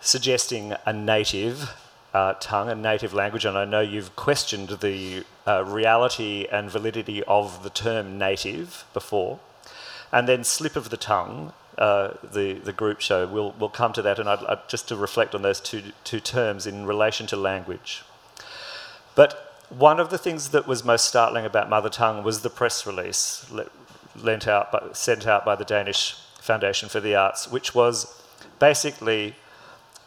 suggesting 0.00 0.74
a 0.86 0.92
native 0.92 1.74
uh, 2.14 2.32
tongue, 2.40 2.70
a 2.70 2.74
native 2.74 3.12
language, 3.12 3.44
and 3.44 3.58
I 3.58 3.66
know 3.66 3.82
you've 3.82 4.16
questioned 4.16 4.70
the 4.80 5.24
uh, 5.46 5.62
reality 5.66 6.46
and 6.50 6.70
validity 6.70 7.22
of 7.24 7.62
the 7.62 7.68
term 7.68 8.16
native 8.16 8.86
before. 8.94 9.38
And 10.10 10.26
then 10.26 10.44
slip 10.44 10.76
of 10.76 10.88
the 10.88 10.96
tongue, 10.96 11.52
uh, 11.76 12.14
the, 12.22 12.54
the 12.54 12.72
group 12.72 13.02
show, 13.02 13.26
we'll, 13.26 13.54
we'll 13.58 13.68
come 13.68 13.92
to 13.92 14.00
that, 14.00 14.18
and 14.18 14.30
I'd, 14.30 14.42
I'd 14.44 14.66
just 14.66 14.88
to 14.88 14.96
reflect 14.96 15.34
on 15.34 15.42
those 15.42 15.60
two, 15.60 15.82
two 16.04 16.20
terms 16.20 16.66
in 16.66 16.86
relation 16.86 17.26
to 17.26 17.36
language. 17.36 18.02
But 19.14 19.58
one 19.68 20.00
of 20.00 20.08
the 20.08 20.16
things 20.16 20.50
that 20.50 20.66
was 20.66 20.82
most 20.84 21.04
startling 21.04 21.44
about 21.44 21.68
Mother 21.68 21.90
Tongue 21.90 22.24
was 22.24 22.40
the 22.40 22.48
press 22.48 22.86
release 22.86 23.44
le- 23.50 23.68
lent 24.22 24.46
out 24.46 24.72
by, 24.72 24.82
sent 24.92 25.26
out 25.26 25.44
by 25.44 25.54
the 25.54 25.64
Danish 25.64 26.14
Foundation 26.40 26.88
for 26.88 27.00
the 27.00 27.14
Arts, 27.14 27.50
which 27.50 27.74
was 27.74 28.22
basically 28.58 29.34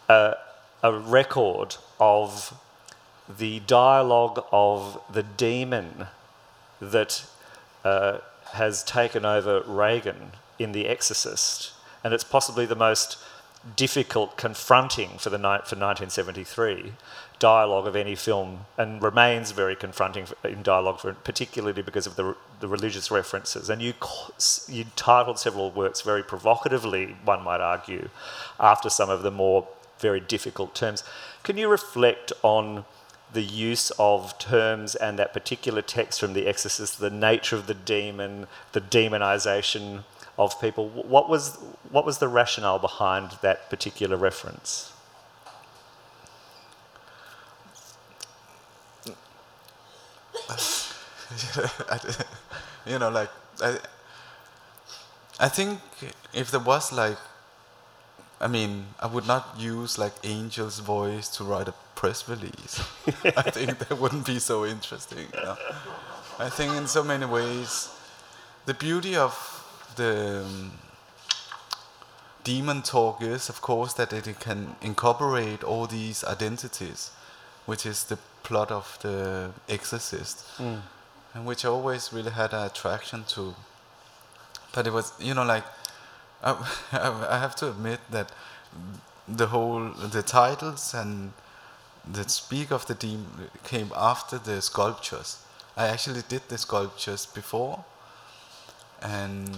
a, 0.07 0.35
a 0.81 0.93
record 0.93 1.75
of 1.99 2.53
the 3.37 3.59
dialogue 3.61 4.43
of 4.51 5.01
the 5.11 5.23
demon 5.23 6.07
that 6.79 7.25
uh, 7.83 8.19
has 8.53 8.83
taken 8.83 9.25
over 9.25 9.61
Regan 9.61 10.31
in 10.57 10.71
The 10.71 10.87
Exorcist, 10.87 11.71
and 12.03 12.13
it's 12.13 12.23
possibly 12.23 12.65
the 12.65 12.75
most 12.75 13.17
difficult, 13.75 14.37
confronting 14.37 15.17
for 15.17 15.29
the 15.29 15.37
night 15.37 15.67
for 15.67 15.75
1973 15.75 16.93
dialogue 17.39 17.87
of 17.87 17.95
any 17.95 18.15
film, 18.15 18.65
and 18.77 19.01
remains 19.01 19.51
very 19.51 19.75
confronting 19.75 20.27
in 20.43 20.61
dialogue, 20.61 20.99
for, 20.99 21.13
particularly 21.13 21.81
because 21.81 22.05
of 22.05 22.15
the, 22.15 22.35
the 22.59 22.67
religious 22.67 23.09
references. 23.11 23.69
And 23.69 23.81
you 23.81 23.93
you 24.67 24.85
titled 24.95 25.39
several 25.39 25.71
works 25.71 26.01
very 26.01 26.23
provocatively, 26.23 27.15
one 27.23 27.43
might 27.43 27.61
argue, 27.61 28.09
after 28.59 28.89
some 28.89 29.09
of 29.09 29.23
the 29.23 29.31
more 29.31 29.67
very 29.99 30.19
difficult 30.19 30.75
terms. 30.75 31.03
Can 31.43 31.57
you 31.57 31.67
reflect 31.67 32.31
on 32.43 32.85
the 33.31 33.41
use 33.41 33.91
of 33.99 34.37
terms 34.39 34.95
and 34.95 35.19
that 35.19 35.33
particular 35.33 35.81
text 35.81 36.19
from 36.19 36.33
The 36.33 36.47
Exorcist, 36.47 36.99
the 36.99 37.09
nature 37.09 37.55
of 37.55 37.67
the 37.67 37.73
demon, 37.73 38.47
the 38.71 38.81
demonization 38.81 40.03
of 40.37 40.59
people? 40.59 40.89
What 40.89 41.29
was, 41.29 41.57
what 41.91 42.05
was 42.05 42.17
the 42.17 42.27
rationale 42.27 42.79
behind 42.79 43.37
that 43.41 43.69
particular 43.69 44.17
reference? 44.17 44.93
You 52.85 52.97
know, 52.97 53.09
like 53.09 53.29
I, 53.61 53.77
I 55.39 55.49
think 55.49 55.79
if 56.33 56.51
there 56.51 56.59
was 56.59 56.91
like, 56.91 57.17
I 58.41 58.47
mean, 58.47 58.87
I 58.99 59.07
would 59.07 59.27
not 59.27 59.55
use 59.57 59.97
like 59.97 60.13
Angel's 60.23 60.79
voice 60.79 61.27
to 61.37 61.43
write 61.43 61.67
a 61.67 61.73
press 61.95 62.27
release. 62.27 62.81
I 63.37 63.49
think 63.51 63.79
that 63.79 63.99
wouldn't 63.99 64.25
be 64.25 64.39
so 64.39 64.65
interesting. 64.65 65.27
You 65.33 65.41
know? 65.41 65.57
I 66.39 66.49
think 66.49 66.73
in 66.73 66.87
so 66.87 67.03
many 67.03 67.25
ways, 67.25 67.89
the 68.65 68.73
beauty 68.73 69.15
of 69.15 69.33
the 69.97 70.43
um, 70.45 70.71
demon 72.43 72.81
talk 72.81 73.21
is, 73.21 73.49
of 73.49 73.61
course, 73.61 73.93
that 73.93 74.13
it 74.13 74.39
can 74.39 74.75
incorporate 74.81 75.63
all 75.63 75.85
these 75.85 76.23
identities, 76.23 77.11
which 77.65 77.85
is 77.85 78.05
the 78.05 78.17
plot 78.43 78.71
of 78.71 78.97
the 79.01 79.51
Exorcist 79.67 80.45
and 81.33 81.45
which 81.45 81.65
I 81.65 81.69
always 81.69 82.11
really 82.11 82.31
had 82.31 82.53
an 82.53 82.65
attraction 82.65 83.23
to. 83.29 83.55
But 84.73 84.87
it 84.87 84.93
was, 84.93 85.13
you 85.19 85.33
know, 85.33 85.43
like 85.43 85.63
I, 86.43 86.55
I 86.91 87.39
have 87.39 87.55
to 87.57 87.69
admit 87.69 87.99
that 88.11 88.31
the 89.27 89.47
whole 89.47 89.89
the 89.89 90.23
titles 90.23 90.93
and 90.93 91.33
the 92.09 92.27
speak 92.27 92.71
of 92.71 92.87
the 92.87 92.95
demon 92.95 93.49
came 93.63 93.91
after 93.95 94.37
the 94.37 94.61
sculptures. 94.61 95.43
I 95.77 95.87
actually 95.87 96.23
did 96.27 96.47
the 96.49 96.57
sculptures 96.57 97.25
before, 97.25 97.85
and 99.01 99.49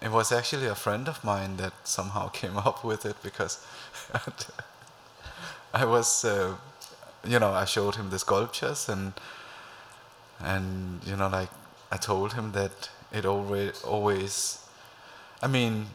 it 0.00 0.10
was 0.10 0.32
actually 0.32 0.66
a 0.66 0.74
friend 0.74 1.08
of 1.08 1.24
mine 1.24 1.56
that 1.56 1.72
somehow 1.84 2.28
came 2.40 2.56
up 2.56 2.84
with 2.84 3.04
it 3.04 3.16
because 3.22 3.64
I 5.74 5.84
was, 5.84 6.24
uh, 6.24 6.54
you 7.26 7.38
know, 7.38 7.52
I 7.52 7.64
showed 7.64 7.96
him 7.96 8.10
the 8.10 8.18
sculptures 8.18 8.88
and 8.88 9.12
and 10.40 11.04
you 11.04 11.16
know 11.16 11.28
like 11.28 11.50
i 11.90 11.96
told 11.96 12.34
him 12.34 12.52
that 12.52 12.90
it 13.12 13.24
always 13.24 13.82
always 13.82 14.64
i 15.42 15.46
mean 15.46 15.86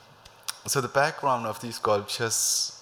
so 0.65 0.81
the 0.81 0.87
background 0.87 1.45
of 1.45 1.59
these 1.61 1.75
sculptures 1.75 2.79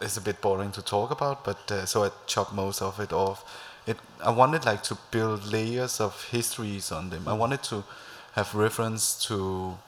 is 0.00 0.16
a 0.16 0.20
bit 0.20 0.40
boring 0.40 0.72
to 0.72 0.82
talk 0.82 1.10
about 1.10 1.44
but 1.44 1.70
uh, 1.70 1.84
so 1.84 2.04
i 2.04 2.10
chopped 2.26 2.52
most 2.52 2.80
of 2.80 2.98
it 3.00 3.12
off 3.12 3.44
it 3.86 3.98
I 4.22 4.30
wanted 4.30 4.64
like 4.64 4.82
to 4.84 4.98
build 5.10 5.50
layers 5.50 6.00
of 6.00 6.24
histories 6.30 6.92
on 6.92 7.10
them. 7.10 7.26
I 7.26 7.32
wanted 7.32 7.62
to 7.64 7.84
have 8.32 8.54
reference 8.54 9.24
to 9.26 9.78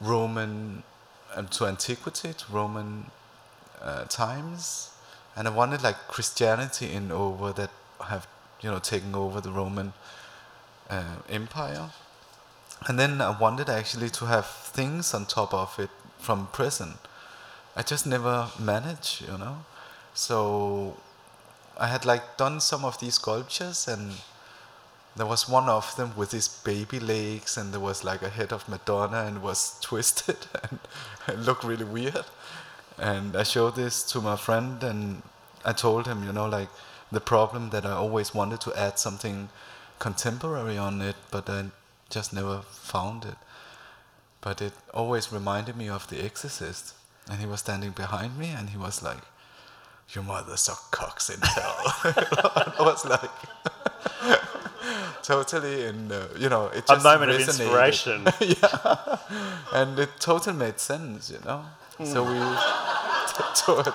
Roman 0.00 0.82
and 1.34 1.50
to 1.52 1.66
antiquity, 1.66 2.32
to 2.32 2.44
Roman 2.52 3.10
uh, 3.80 4.04
times, 4.04 4.90
and 5.36 5.48
I 5.48 5.50
wanted 5.50 5.82
like 5.82 5.96
Christianity 6.08 6.92
in 6.92 7.10
over 7.10 7.52
that 7.52 7.70
have 8.04 8.26
you 8.60 8.70
know 8.70 8.78
taking 8.78 9.14
over 9.14 9.40
the 9.40 9.50
Roman 9.50 9.92
uh, 10.90 11.16
Empire, 11.28 11.90
and 12.86 12.98
then 12.98 13.20
I 13.20 13.38
wanted 13.38 13.68
actually 13.68 14.10
to 14.10 14.26
have 14.26 14.46
things 14.46 15.14
on 15.14 15.26
top 15.26 15.52
of 15.52 15.78
it 15.78 15.90
from 16.18 16.48
present. 16.48 16.96
I 17.76 17.82
just 17.82 18.06
never 18.06 18.48
managed, 18.58 19.22
you 19.22 19.38
know. 19.38 19.64
So 20.14 20.96
I 21.78 21.86
had 21.86 22.04
like 22.04 22.36
done 22.36 22.60
some 22.60 22.84
of 22.84 22.98
these 22.98 23.14
sculptures 23.14 23.86
and 23.86 24.14
there 25.16 25.26
was 25.26 25.48
one 25.48 25.68
of 25.68 25.94
them 25.96 26.12
with 26.16 26.30
these 26.30 26.48
baby 26.48 26.98
legs 26.98 27.56
and 27.56 27.72
there 27.72 27.80
was 27.80 28.04
like 28.04 28.22
a 28.22 28.28
head 28.28 28.52
of 28.52 28.68
Madonna 28.68 29.24
and 29.24 29.42
was 29.42 29.78
twisted 29.82 30.46
and 30.62 30.78
it 31.28 31.38
looked 31.38 31.64
really 31.64 31.84
weird. 31.84 32.24
And 32.98 33.36
I 33.36 33.44
showed 33.44 33.76
this 33.76 34.02
to 34.12 34.20
my 34.20 34.36
friend 34.36 34.82
and 34.82 35.22
I 35.64 35.72
told 35.72 36.06
him, 36.06 36.24
you 36.24 36.32
know, 36.32 36.48
like 36.48 36.68
the 37.10 37.20
problem 37.20 37.70
that 37.70 37.86
I 37.86 37.92
always 37.92 38.34
wanted 38.34 38.60
to 38.62 38.74
add 38.78 38.98
something 38.98 39.48
contemporary 39.98 40.76
on 40.76 41.00
it, 41.00 41.16
but 41.30 41.48
I 41.48 41.66
just 42.10 42.32
never 42.32 42.60
found 42.62 43.24
it. 43.24 43.36
But 44.40 44.62
it 44.62 44.72
always 44.94 45.32
reminded 45.32 45.76
me 45.76 45.88
of 45.88 46.08
The 46.08 46.24
Exorcist. 46.24 46.94
And 47.30 47.40
he 47.40 47.46
was 47.46 47.60
standing 47.60 47.90
behind 47.90 48.38
me 48.38 48.48
and 48.48 48.70
he 48.70 48.78
was 48.78 49.02
like, 49.02 49.18
Your 50.14 50.24
mother 50.24 50.56
sucked 50.56 50.90
cocks 50.92 51.28
in 51.28 51.40
hell. 51.40 51.76
I 52.04 52.74
was 52.78 53.04
like, 53.04 53.30
totally 55.22 55.84
in, 55.84 56.10
uh, 56.10 56.28
you 56.38 56.48
know, 56.48 56.68
it 56.68 56.86
just 56.86 57.04
a 57.04 57.04
moment 57.04 57.32
resonated. 57.32 57.42
of 57.42 57.48
inspiration. 57.48 58.26
yeah. 58.40 59.18
And 59.74 59.98
it 59.98 60.08
totally 60.18 60.56
made 60.56 60.80
sense, 60.80 61.30
you 61.30 61.40
know? 61.44 61.64
So 62.04 62.22
we, 62.22 62.38
took 63.54 63.94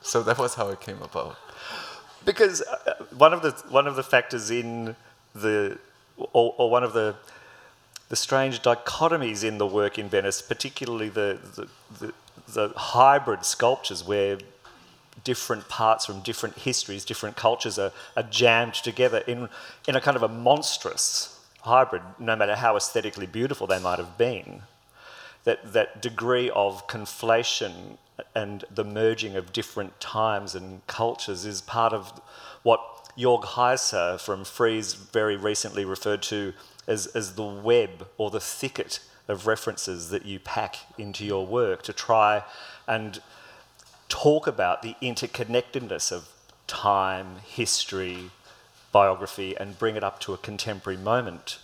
so 0.00 0.22
that 0.22 0.38
was 0.38 0.54
how 0.54 0.68
it 0.68 0.80
came 0.80 1.02
about. 1.02 1.36
Because 2.28 2.60
uh, 2.60 2.92
one 3.16 3.32
of 3.32 3.40
the 3.40 3.52
one 3.70 3.86
of 3.86 3.96
the 3.96 4.02
factors 4.02 4.50
in 4.50 4.94
the 5.34 5.78
or, 6.18 6.54
or, 6.58 6.68
one 6.68 6.84
of 6.84 6.92
the 6.92 7.14
the 8.10 8.16
strange 8.16 8.60
dichotomies 8.60 9.42
in 9.42 9.56
the 9.56 9.66
work 9.66 9.98
in 9.98 10.10
Venice, 10.10 10.42
particularly 10.42 11.08
the 11.08 11.38
the, 11.56 11.68
the, 11.98 12.12
the 12.52 12.68
hybrid 12.76 13.46
sculptures 13.46 14.04
where 14.04 14.36
different 15.24 15.70
parts 15.70 16.04
from 16.04 16.20
different 16.20 16.58
histories, 16.58 17.02
different 17.06 17.34
cultures 17.34 17.78
are, 17.78 17.92
are 18.14 18.24
jammed 18.24 18.74
together 18.74 19.24
in 19.26 19.48
in 19.86 19.96
a 19.96 20.00
kind 20.02 20.14
of 20.14 20.22
a 20.22 20.28
monstrous 20.28 21.40
hybrid, 21.62 22.02
no 22.18 22.36
matter 22.36 22.56
how 22.56 22.76
aesthetically 22.76 23.24
beautiful 23.24 23.66
they 23.66 23.80
might 23.80 23.98
have 23.98 24.18
been. 24.18 24.60
That 25.48 25.72
that 25.72 26.02
degree 26.02 26.50
of 26.50 26.86
conflation 26.86 27.96
and 28.34 28.64
the 28.70 28.84
merging 28.84 29.34
of 29.34 29.52
different 29.52 29.98
times 29.98 30.54
and 30.54 30.86
cultures 30.86 31.46
is 31.46 31.62
part 31.62 31.92
of 31.92 32.20
what 32.62 32.80
Jörg 33.16 33.44
Heiser 33.56 34.20
from 34.20 34.44
Frieze 34.44 34.92
very 34.92 35.36
recently 35.36 35.84
referred 35.84 36.22
to 36.34 36.52
as, 36.86 37.06
as 37.08 37.34
the 37.34 37.50
web 37.70 38.08
or 38.18 38.30
the 38.30 38.40
thicket 38.40 39.00
of 39.26 39.46
references 39.46 40.10
that 40.10 40.26
you 40.26 40.38
pack 40.38 40.76
into 40.98 41.24
your 41.24 41.46
work 41.46 41.82
to 41.82 41.92
try 41.92 42.42
and 42.86 43.20
talk 44.08 44.46
about 44.46 44.82
the 44.82 44.96
interconnectedness 45.02 46.12
of 46.12 46.28
time, 46.66 47.36
history, 47.46 48.30
biography, 48.92 49.56
and 49.56 49.78
bring 49.78 49.96
it 49.96 50.04
up 50.04 50.20
to 50.20 50.34
a 50.34 50.38
contemporary 50.38 50.98
moment. 50.98 51.58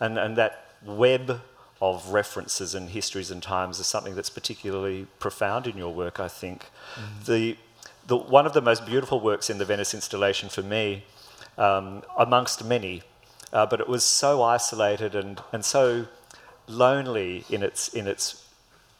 And, 0.00 0.18
and 0.18 0.36
that 0.36 0.74
web 0.84 1.40
of 1.80 2.12
references 2.12 2.74
and 2.74 2.90
histories 2.90 3.30
and 3.30 3.42
times 3.42 3.78
is 3.78 3.86
something 3.86 4.14
that's 4.14 4.30
particularly 4.30 5.06
profound 5.20 5.66
in 5.66 5.76
your 5.76 5.92
work, 5.92 6.18
I 6.18 6.28
think. 6.28 6.66
Mm. 6.94 7.24
The, 7.24 7.56
the, 8.06 8.16
one 8.16 8.46
of 8.46 8.52
the 8.52 8.60
most 8.60 8.84
beautiful 8.84 9.20
works 9.20 9.48
in 9.48 9.58
the 9.58 9.64
Venice 9.64 9.94
installation 9.94 10.48
for 10.48 10.62
me, 10.62 11.04
um, 11.56 12.02
amongst 12.16 12.64
many, 12.64 13.02
uh, 13.52 13.66
but 13.66 13.80
it 13.80 13.88
was 13.88 14.02
so 14.02 14.42
isolated 14.42 15.14
and, 15.14 15.40
and 15.52 15.64
so 15.64 16.06
lonely 16.66 17.44
in 17.48 17.62
its, 17.62 17.88
in 17.88 18.06
its 18.06 18.44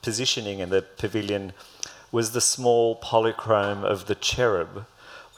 positioning 0.02 0.60
in 0.60 0.70
the 0.70 0.82
pavilion, 0.82 1.52
was 2.12 2.32
the 2.32 2.40
small 2.40 2.96
polychrome 2.96 3.84
of 3.84 4.06
the 4.06 4.14
cherub 4.14 4.86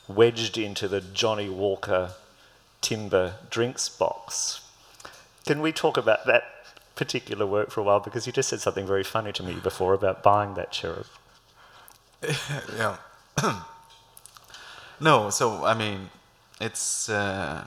wedged 0.06 0.58
into 0.58 0.88
the 0.88 1.00
Johnnie 1.00 1.48
Walker 1.48 2.12
timber 2.80 3.34
drinks 3.50 3.88
box. 3.88 4.60
Can 5.46 5.60
we 5.60 5.72
talk 5.72 5.96
about 5.96 6.26
that 6.26 6.44
particular 7.00 7.46
work 7.46 7.70
for 7.70 7.80
a 7.80 7.84
while 7.88 8.02
because 8.08 8.26
you 8.26 8.32
just 8.40 8.50
said 8.50 8.60
something 8.60 8.86
very 8.86 9.06
funny 9.14 9.32
to 9.32 9.42
me 9.42 9.54
before 9.54 9.94
about 9.94 10.22
buying 10.22 10.52
that 10.58 10.70
cherub. 10.70 11.06
yeah. 12.82 12.96
no, 15.00 15.30
so 15.30 15.64
I 15.64 15.74
mean, 15.82 16.10
it's. 16.60 17.08
Uh, 17.08 17.64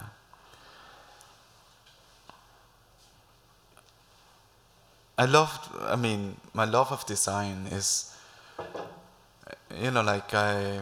I 5.17 5.25
love. 5.25 5.51
I 5.81 5.95
mean, 5.95 6.21
my 6.53 6.65
love 6.65 6.91
of 6.91 7.01
design 7.07 7.67
is. 7.71 8.15
You 9.83 9.89
know, 9.89 10.03
like 10.03 10.31
I, 10.35 10.81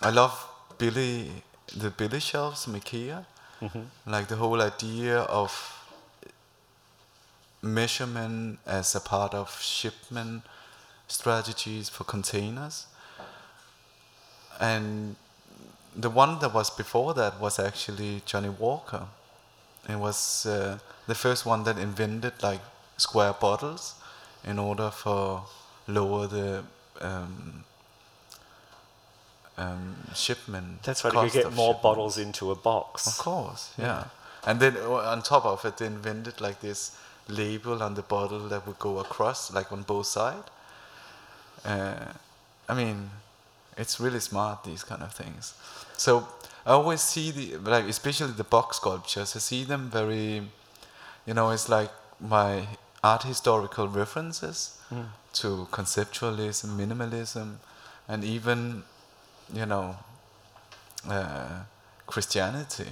I 0.00 0.10
love 0.10 0.34
Billy, 0.78 1.28
the 1.76 1.90
Billy 1.90 2.20
shelves, 2.20 2.66
IKEA. 2.66 3.26
Mm-hmm. 3.60 3.84
Like 4.06 4.28
the 4.28 4.36
whole 4.36 4.62
idea 4.62 5.18
of 5.42 5.50
measurement 7.64 8.58
as 8.66 8.94
a 8.94 9.00
part 9.00 9.34
of 9.34 9.60
shipment 9.60 10.42
strategies 11.08 11.88
for 11.88 12.04
containers. 12.04 12.86
And 14.60 15.16
the 15.96 16.10
one 16.10 16.38
that 16.40 16.52
was 16.52 16.70
before 16.70 17.14
that 17.14 17.40
was 17.40 17.58
actually 17.58 18.22
Johnnie 18.26 18.48
Walker. 18.48 19.06
It 19.88 19.96
was 19.96 20.46
uh, 20.46 20.78
the 21.06 21.14
first 21.14 21.44
one 21.44 21.64
that 21.64 21.78
invented 21.78 22.42
like 22.42 22.60
square 22.96 23.32
bottles 23.32 23.94
in 24.44 24.58
order 24.58 24.90
for 24.90 25.44
lower 25.86 26.26
the 26.26 26.64
um, 27.00 27.64
um, 29.56 29.96
shipment. 30.14 30.82
That's 30.82 31.04
right. 31.04 31.12
You 31.12 31.20
could 31.20 31.32
get 31.32 31.52
more 31.52 31.74
shipment. 31.74 31.82
bottles 31.82 32.18
into 32.18 32.50
a 32.50 32.54
box. 32.54 33.06
Of 33.06 33.18
course, 33.18 33.72
yeah. 33.78 33.84
yeah. 33.84 34.04
And 34.46 34.60
then 34.60 34.76
on 34.76 35.22
top 35.22 35.44
of 35.46 35.64
it, 35.64 35.78
they 35.78 35.86
invented 35.86 36.40
like 36.40 36.60
this 36.60 36.96
label 37.28 37.82
on 37.82 37.94
the 37.94 38.02
bottle 38.02 38.48
that 38.48 38.66
would 38.66 38.78
go 38.78 38.98
across, 38.98 39.52
like 39.52 39.72
on 39.72 39.82
both 39.82 40.06
sides. 40.06 40.48
Uh, 41.64 42.12
I 42.68 42.74
mean, 42.74 43.10
it's 43.76 43.98
really 43.98 44.20
smart 44.20 44.64
these 44.64 44.84
kind 44.84 45.02
of 45.02 45.12
things. 45.12 45.54
So 45.96 46.28
I 46.66 46.72
always 46.72 47.00
see 47.00 47.30
the 47.30 47.56
like, 47.58 47.84
especially 47.84 48.32
the 48.32 48.44
box 48.44 48.76
sculptures. 48.76 49.34
I 49.36 49.38
see 49.38 49.64
them 49.64 49.90
very, 49.90 50.42
you 51.26 51.34
know, 51.34 51.50
it's 51.50 51.68
like 51.68 51.90
my 52.20 52.66
art 53.02 53.22
historical 53.22 53.88
references 53.88 54.78
mm. 54.90 55.06
to 55.34 55.68
conceptualism, 55.70 56.76
minimalism, 56.76 57.56
and 58.08 58.24
even, 58.24 58.82
you 59.52 59.66
know, 59.66 59.96
uh, 61.08 61.64
Christianity, 62.06 62.88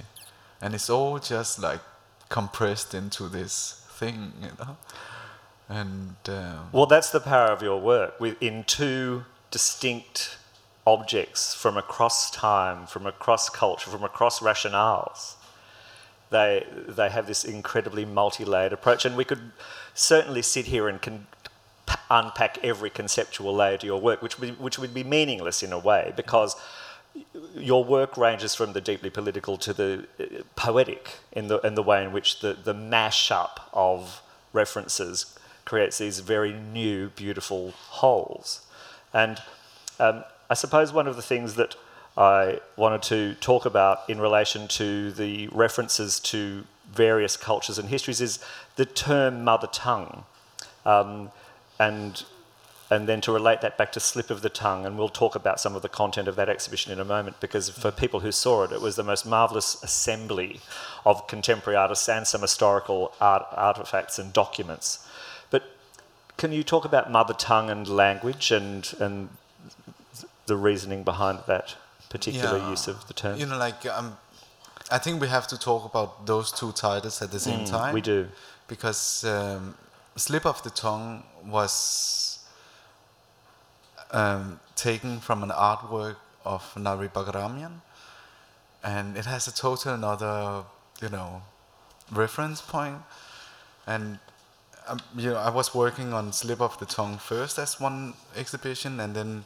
and 0.61 0.73
it's 0.73 0.89
all 0.89 1.19
just 1.19 1.59
like 1.59 1.81
compressed 2.29 2.93
into 2.93 3.27
this 3.27 3.82
thing, 4.03 4.33
you 4.41 4.49
know. 4.59 4.77
And 5.69 6.15
um, 6.27 6.69
well, 6.71 6.85
that's 6.85 7.09
the 7.09 7.19
power 7.19 7.51
of 7.51 7.61
your 7.61 7.79
work. 7.79 8.19
within 8.19 8.63
two 8.65 9.23
distinct 9.49 10.37
objects 10.85 11.53
from 11.53 11.77
across 11.77 12.29
time, 12.31 12.85
from 12.85 13.05
across 13.05 13.49
culture, 13.49 13.89
from 13.89 14.03
across 14.03 14.39
rationales, 14.39 15.35
they 16.29 16.65
they 16.87 17.09
have 17.09 17.27
this 17.27 17.45
incredibly 17.45 18.05
multi-layered 18.05 18.73
approach. 18.73 19.05
And 19.05 19.15
we 19.15 19.23
could 19.23 19.51
certainly 19.93 20.41
sit 20.41 20.65
here 20.65 20.87
and 20.87 21.01
con- 21.01 21.27
unpack 22.09 22.57
every 22.63 22.89
conceptual 22.89 23.53
layer 23.55 23.77
to 23.77 23.85
your 23.85 24.01
work, 24.01 24.21
which 24.21 24.39
would, 24.39 24.59
which 24.59 24.77
would 24.79 24.93
be 24.93 25.03
meaningless 25.03 25.63
in 25.63 25.71
a 25.71 25.79
way 25.79 26.13
because 26.15 26.55
your 27.55 27.83
work 27.83 28.17
ranges 28.17 28.55
from 28.55 28.73
the 28.73 28.81
deeply 28.81 29.09
political 29.09 29.57
to 29.57 29.73
the 29.73 30.07
uh, 30.19 30.23
poetic 30.55 31.19
in 31.31 31.47
the, 31.47 31.59
in 31.59 31.75
the 31.75 31.83
way 31.83 32.03
in 32.03 32.11
which 32.11 32.39
the, 32.39 32.53
the 32.53 32.73
mash-up 32.73 33.69
of 33.73 34.21
references 34.51 35.37
creates 35.65 35.97
these 35.97 36.19
very 36.19 36.53
new, 36.53 37.09
beautiful 37.09 37.71
wholes. 37.71 38.65
And 39.13 39.41
um, 39.99 40.23
I 40.49 40.55
suppose 40.55 40.91
one 40.91 41.07
of 41.07 41.15
the 41.15 41.21
things 41.21 41.55
that 41.55 41.75
I 42.17 42.59
wanted 42.75 43.01
to 43.03 43.35
talk 43.35 43.65
about 43.65 44.09
in 44.09 44.19
relation 44.19 44.67
to 44.69 45.11
the 45.11 45.47
references 45.47 46.19
to 46.21 46.65
various 46.91 47.37
cultures 47.37 47.79
and 47.79 47.89
histories 47.89 48.21
is 48.21 48.39
the 48.75 48.85
term 48.85 49.43
mother 49.43 49.67
tongue. 49.67 50.25
Um, 50.85 51.31
and 51.79 52.23
and 52.93 53.07
then 53.09 53.21
to 53.21 53.31
relate 53.31 53.59
that 53.61 53.77
back 53.77 53.91
to 53.93 53.99
Slip 53.99 54.29
of 54.29 54.41
the 54.41 54.49
Tongue. 54.49 54.85
And 54.85 54.97
we'll 54.97 55.09
talk 55.23 55.35
about 55.35 55.59
some 55.59 55.75
of 55.75 55.81
the 55.81 55.89
content 55.89 56.27
of 56.27 56.35
that 56.35 56.49
exhibition 56.49 56.91
in 56.91 56.99
a 56.99 57.05
moment 57.05 57.39
because 57.39 57.69
for 57.69 57.91
people 57.91 58.19
who 58.21 58.31
saw 58.31 58.63
it, 58.63 58.71
it 58.71 58.81
was 58.81 58.95
the 58.95 59.03
most 59.03 59.25
marvellous 59.25 59.81
assembly 59.83 60.59
of 61.05 61.27
contemporary 61.27 61.77
artists 61.77 62.07
and 62.09 62.25
some 62.27 62.41
historical 62.41 63.13
art, 63.19 63.45
artifacts 63.51 64.19
and 64.19 64.31
documents. 64.33 65.05
But 65.49 65.63
can 66.37 66.51
you 66.51 66.63
talk 66.63 66.85
about 66.85 67.11
mother 67.11 67.33
tongue 67.33 67.69
and 67.69 67.87
language 67.87 68.51
and, 68.51 68.93
and 68.99 69.29
the 70.45 70.55
reasoning 70.57 71.03
behind 71.03 71.39
that 71.47 71.75
particular 72.09 72.57
Yeah. 72.57 72.69
use 72.71 72.87
of 72.87 73.07
the 73.07 73.13
term? 73.13 73.39
You 73.39 73.45
know, 73.45 73.57
like 73.57 73.85
um, 73.85 74.17
I 74.91 74.97
think 74.99 75.21
we 75.21 75.27
have 75.29 75.47
to 75.47 75.57
talk 75.57 75.85
about 75.85 76.25
those 76.25 76.51
two 76.51 76.71
titles 76.71 77.21
at 77.21 77.31
the 77.31 77.39
same 77.39 77.61
Mm, 77.65 77.69
time. 77.71 77.93
we 77.93 78.01
do. 78.01 78.27
because 78.67 79.23
um, 79.25 79.75
Slip 80.15 80.45
of 80.45 80.61
the 80.63 80.69
Tongue 80.69 81.23
was 81.45 82.32
um, 84.13 84.59
taken 84.75 85.19
from 85.19 85.43
an 85.43 85.49
artwork 85.49 86.15
of 86.45 86.63
Nairy 86.77 87.09
Baghramian, 87.09 87.81
and 88.83 89.17
it 89.17 89.25
has 89.25 89.47
a 89.47 89.53
total 89.53 89.93
another, 89.93 90.63
you 91.01 91.09
know, 91.09 91.41
reference 92.11 92.61
point. 92.61 93.01
And 93.85 94.19
um, 94.87 94.99
you 95.17 95.31
know, 95.31 95.37
I 95.37 95.49
was 95.49 95.73
working 95.73 96.13
on 96.13 96.31
Slip 96.33 96.61
of 96.61 96.77
the 96.79 96.85
Tongue 96.85 97.17
first 97.17 97.57
as 97.57 97.79
one 97.79 98.13
exhibition, 98.35 98.99
and 98.99 99.15
then 99.15 99.45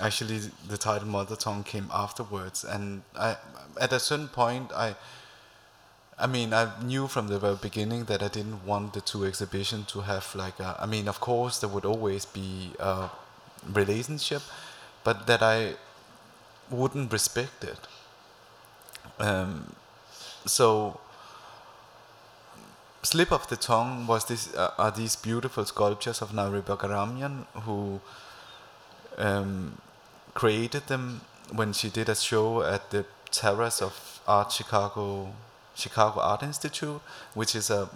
actually 0.00 0.38
the 0.68 0.78
title 0.78 1.08
Mother 1.08 1.36
Tongue 1.36 1.64
came 1.64 1.88
afterwards. 1.92 2.64
And 2.64 3.02
I, 3.16 3.36
at 3.80 3.92
a 3.92 4.00
certain 4.00 4.28
point, 4.28 4.72
I 4.72 4.94
I 6.20 6.26
mean, 6.26 6.52
I 6.52 6.72
knew 6.82 7.06
from 7.06 7.28
the 7.28 7.38
very 7.38 7.54
beginning 7.54 8.04
that 8.04 8.22
I 8.24 8.28
didn't 8.28 8.66
want 8.66 8.92
the 8.92 9.00
two 9.00 9.24
exhibitions 9.24 9.86
to 9.92 10.00
have 10.00 10.34
like 10.34 10.58
a. 10.58 10.76
I 10.80 10.86
mean, 10.86 11.06
of 11.08 11.20
course, 11.20 11.60
there 11.60 11.68
would 11.68 11.84
always 11.84 12.24
be 12.24 12.72
a 12.80 13.08
relationship, 13.66 14.42
but 15.04 15.26
that 15.26 15.42
I 15.42 15.74
wouldn't 16.70 17.12
respect 17.12 17.64
it. 17.64 17.78
Um, 19.18 19.72
so, 20.44 21.00
slip 23.02 23.32
of 23.32 23.48
the 23.48 23.56
tongue 23.56 24.06
was 24.06 24.26
this 24.26 24.54
uh, 24.54 24.72
are 24.78 24.90
these 24.90 25.16
beautiful 25.16 25.64
sculptures 25.64 26.22
of 26.22 26.34
Nairy 26.34 26.60
Baghramian 26.60 27.46
who 27.64 28.00
um, 29.16 29.80
created 30.34 30.86
them 30.86 31.22
when 31.52 31.72
she 31.72 31.88
did 31.88 32.08
a 32.08 32.14
show 32.14 32.62
at 32.62 32.90
the 32.90 33.04
terrace 33.30 33.82
of 33.82 34.20
Art 34.26 34.52
Chicago 34.52 35.32
Chicago 35.74 36.20
Art 36.20 36.42
Institute, 36.42 37.00
which 37.34 37.54
is 37.54 37.70
a 37.70 37.88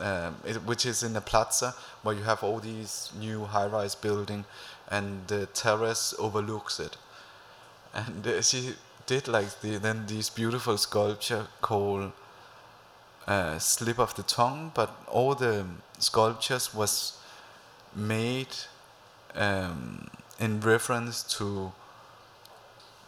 um, 0.00 0.36
it, 0.46 0.56
which 0.64 0.86
is 0.86 1.02
in 1.02 1.12
the 1.12 1.20
plaza 1.20 1.74
where 2.02 2.14
you 2.14 2.22
have 2.22 2.42
all 2.42 2.58
these 2.58 3.10
new 3.18 3.44
high-rise 3.44 3.94
building, 3.94 4.44
and 4.90 5.26
the 5.28 5.46
terrace 5.46 6.14
overlooks 6.18 6.80
it. 6.80 6.96
And 7.94 8.26
uh, 8.26 8.42
she 8.42 8.74
did 9.06 9.28
like 9.28 9.60
the, 9.60 9.78
then 9.78 10.06
these 10.06 10.30
beautiful 10.30 10.76
sculpture 10.76 11.46
called 11.60 12.12
uh, 13.26 13.58
"Slip 13.58 13.98
of 13.98 14.14
the 14.14 14.22
Tongue," 14.22 14.72
but 14.74 14.90
all 15.08 15.34
the 15.34 15.64
sculptures 15.98 16.74
was 16.74 17.18
made 17.94 18.54
um, 19.34 20.08
in 20.38 20.60
reference 20.60 21.22
to 21.38 21.72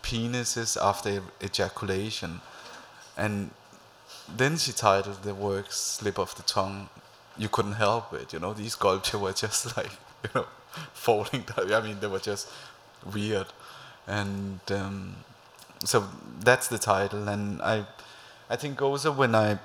penises 0.03 0.77
after 0.77 1.23
ejaculation, 1.42 2.40
and 3.16 3.51
then 4.37 4.57
she 4.57 4.73
titled 4.73 5.23
the 5.23 5.35
work 5.35 5.73
"Slip 5.73 6.18
of 6.18 6.35
the 6.35 6.42
Tongue." 6.42 6.88
You 7.42 7.48
couldn't 7.48 7.78
help 7.87 8.07
it, 8.20 8.33
you 8.33 8.40
know. 8.42 8.52
These 8.52 8.72
sculptures 8.72 9.20
were 9.20 9.33
just 9.33 9.61
like, 9.76 9.92
you 10.24 10.31
know, 10.35 10.46
falling 11.07 11.42
down. 11.50 11.72
I 11.72 11.81
mean, 11.87 11.98
they 12.00 12.11
were 12.14 12.24
just 12.33 12.48
weird, 13.14 13.48
and 14.07 14.61
um, 14.81 15.16
so 15.85 15.96
that's 16.40 16.68
the 16.68 16.78
title. 16.78 17.28
And 17.28 17.61
I, 17.62 17.85
I 18.48 18.57
think 18.57 18.81
also 18.81 19.12
when 19.12 19.35
I, 19.35 19.59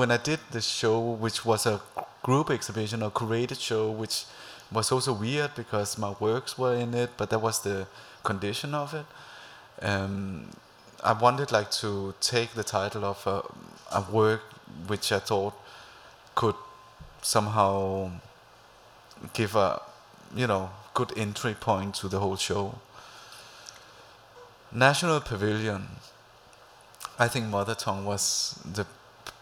when 0.00 0.10
I 0.10 0.16
did 0.16 0.40
the 0.50 0.60
show, 0.60 0.98
which 1.00 1.44
was 1.44 1.66
a 1.66 1.80
group 2.22 2.50
exhibition 2.50 3.02
or 3.02 3.10
curated 3.10 3.60
show, 3.60 3.90
which 3.90 4.24
was 4.72 4.90
also 4.90 5.12
weird 5.12 5.54
because 5.54 5.98
my 5.98 6.14
works 6.18 6.58
were 6.58 6.74
in 6.74 6.94
it, 6.94 7.10
but 7.16 7.30
that 7.30 7.40
was 7.40 7.62
the 7.62 7.86
condition 8.24 8.74
of 8.74 8.94
it. 8.94 9.06
Um, 9.82 10.50
I 11.04 11.12
wanted 11.12 11.52
like 11.52 11.70
to 11.82 12.14
take 12.20 12.54
the 12.54 12.64
title 12.64 13.04
of 13.04 13.26
a, 13.26 13.42
a 13.96 14.00
work 14.10 14.42
which 14.88 15.12
I 15.12 15.20
thought 15.20 15.54
could 16.36 16.54
somehow 17.22 18.10
give 19.32 19.56
a 19.56 19.80
you 20.34 20.46
know 20.46 20.70
good 20.94 21.12
entry 21.16 21.54
point 21.54 21.94
to 21.96 22.08
the 22.08 22.20
whole 22.20 22.36
show. 22.36 22.78
National 24.72 25.20
Pavilion. 25.20 25.88
I 27.18 27.28
think 27.28 27.46
Mother 27.46 27.74
Tongue 27.74 28.04
was 28.04 28.58
the 28.64 28.84
p- 28.84 29.32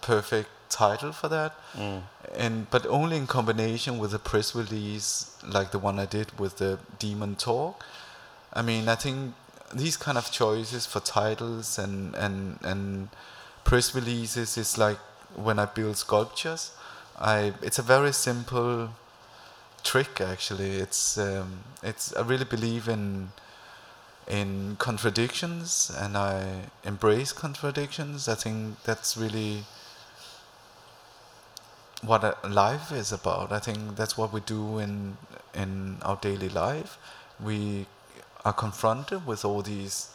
perfect 0.00 0.48
title 0.70 1.12
for 1.12 1.28
that, 1.28 1.52
Mm. 1.76 2.02
and 2.36 2.70
but 2.70 2.86
only 2.86 3.16
in 3.16 3.26
combination 3.26 3.98
with 3.98 4.14
a 4.14 4.18
press 4.18 4.54
release 4.54 5.30
like 5.56 5.70
the 5.72 5.78
one 5.78 5.98
I 5.98 6.06
did 6.06 6.38
with 6.38 6.58
the 6.58 6.78
Demon 6.98 7.34
Talk. 7.36 7.84
I 8.52 8.62
mean, 8.62 8.88
I 8.88 8.94
think 8.94 9.34
these 9.74 9.96
kind 9.96 10.16
of 10.18 10.30
choices 10.30 10.86
for 10.86 11.00
titles 11.00 11.78
and 11.78 12.14
and 12.14 12.58
and 12.62 13.08
press 13.64 13.94
releases 13.94 14.56
is 14.56 14.78
like 14.78 14.98
when 15.36 15.58
I 15.58 15.66
build 15.66 15.96
sculptures. 15.96 16.72
I 17.18 17.52
it's 17.62 17.78
a 17.78 17.82
very 17.82 18.12
simple 18.12 18.90
trick 19.82 20.20
actually. 20.20 20.76
It's 20.76 21.18
um, 21.18 21.64
it's 21.82 22.14
I 22.16 22.22
really 22.22 22.44
believe 22.44 22.88
in 22.88 23.32
in 24.28 24.76
contradictions 24.78 25.90
and 25.98 26.16
I 26.16 26.68
embrace 26.84 27.32
contradictions. 27.32 28.28
I 28.28 28.34
think 28.34 28.82
that's 28.84 29.16
really 29.16 29.64
what 32.02 32.22
life 32.50 32.90
is 32.92 33.12
about. 33.12 33.52
I 33.52 33.58
think 33.58 33.96
that's 33.96 34.16
what 34.16 34.32
we 34.32 34.40
do 34.40 34.78
in 34.78 35.16
in 35.54 35.98
our 36.02 36.16
daily 36.16 36.48
life. 36.48 36.98
We 37.40 37.86
are 38.44 38.52
confronted 38.52 39.26
with 39.26 39.44
all 39.44 39.62
these 39.62 40.08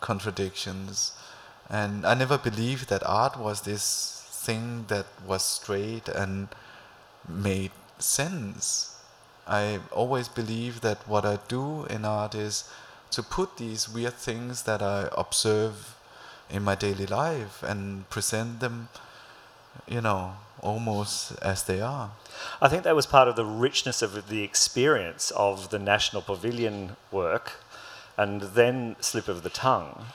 contradictions, 0.00 1.12
and 1.68 2.06
I 2.06 2.14
never 2.14 2.38
believed 2.38 2.88
that 2.88 3.02
art 3.04 3.38
was 3.38 3.62
this 3.62 4.19
thing 4.46 4.86
that 4.88 5.06
was 5.26 5.44
straight 5.44 6.08
and 6.08 6.48
made 7.28 7.72
sense. 7.98 8.96
I 9.46 9.80
always 9.92 10.28
believe 10.28 10.80
that 10.80 11.06
what 11.08 11.24
I 11.24 11.38
do 11.48 11.84
in 11.86 12.04
art 12.04 12.34
is 12.34 12.64
to 13.10 13.22
put 13.22 13.56
these 13.56 13.88
weird 13.88 14.14
things 14.14 14.62
that 14.62 14.80
I 14.82 15.08
observe 15.16 15.96
in 16.48 16.62
my 16.62 16.74
daily 16.74 17.06
life 17.06 17.62
and 17.62 18.08
present 18.10 18.60
them, 18.60 18.88
you 19.86 20.00
know, 20.00 20.34
almost 20.60 21.32
as 21.42 21.62
they 21.64 21.80
are. 21.80 22.10
I 22.60 22.68
think 22.68 22.82
that 22.84 22.96
was 22.96 23.06
part 23.06 23.28
of 23.28 23.36
the 23.36 23.44
richness 23.44 24.02
of 24.02 24.28
the 24.28 24.42
experience 24.42 25.30
of 25.32 25.70
the 25.70 25.78
National 25.78 26.22
Pavilion 26.22 26.96
work 27.10 27.52
and 28.16 28.42
then 28.42 28.96
Slip 29.00 29.28
of 29.28 29.42
the 29.42 29.50
Tongue 29.50 30.06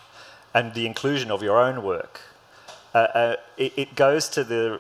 and 0.54 0.74
the 0.74 0.86
inclusion 0.86 1.32
of 1.32 1.44
your 1.44 1.58
own 1.60 1.84
work. 1.84 2.22
Uh, 2.96 2.98
uh, 2.98 3.36
it, 3.58 3.74
it 3.76 3.96
goes 3.96 4.30
to 4.30 4.42
the 4.46 4.80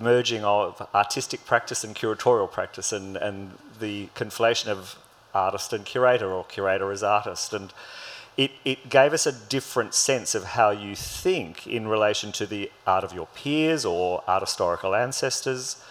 merging 0.00 0.44
of 0.44 0.88
artistic 0.94 1.44
practice 1.44 1.82
and 1.82 1.96
curatorial 1.96 2.48
practice 2.48 2.92
and, 2.92 3.16
and 3.16 3.50
the 3.80 4.06
conflation 4.14 4.68
of 4.68 4.96
artist 5.34 5.72
and 5.72 5.84
curator 5.84 6.30
or 6.30 6.44
curator 6.44 6.92
as 6.92 7.02
artist. 7.02 7.52
And 7.52 7.72
it, 8.36 8.52
it 8.64 8.88
gave 8.88 9.12
us 9.12 9.26
a 9.26 9.32
different 9.32 9.94
sense 9.94 10.36
of 10.36 10.44
how 10.44 10.70
you 10.70 10.94
think 10.94 11.66
in 11.66 11.88
relation 11.88 12.30
to 12.32 12.46
the 12.46 12.70
art 12.86 13.02
of 13.02 13.12
your 13.12 13.26
peers 13.34 13.84
or 13.84 14.22
art 14.28 14.42
historical 14.44 14.94
ancestors, 14.94 15.82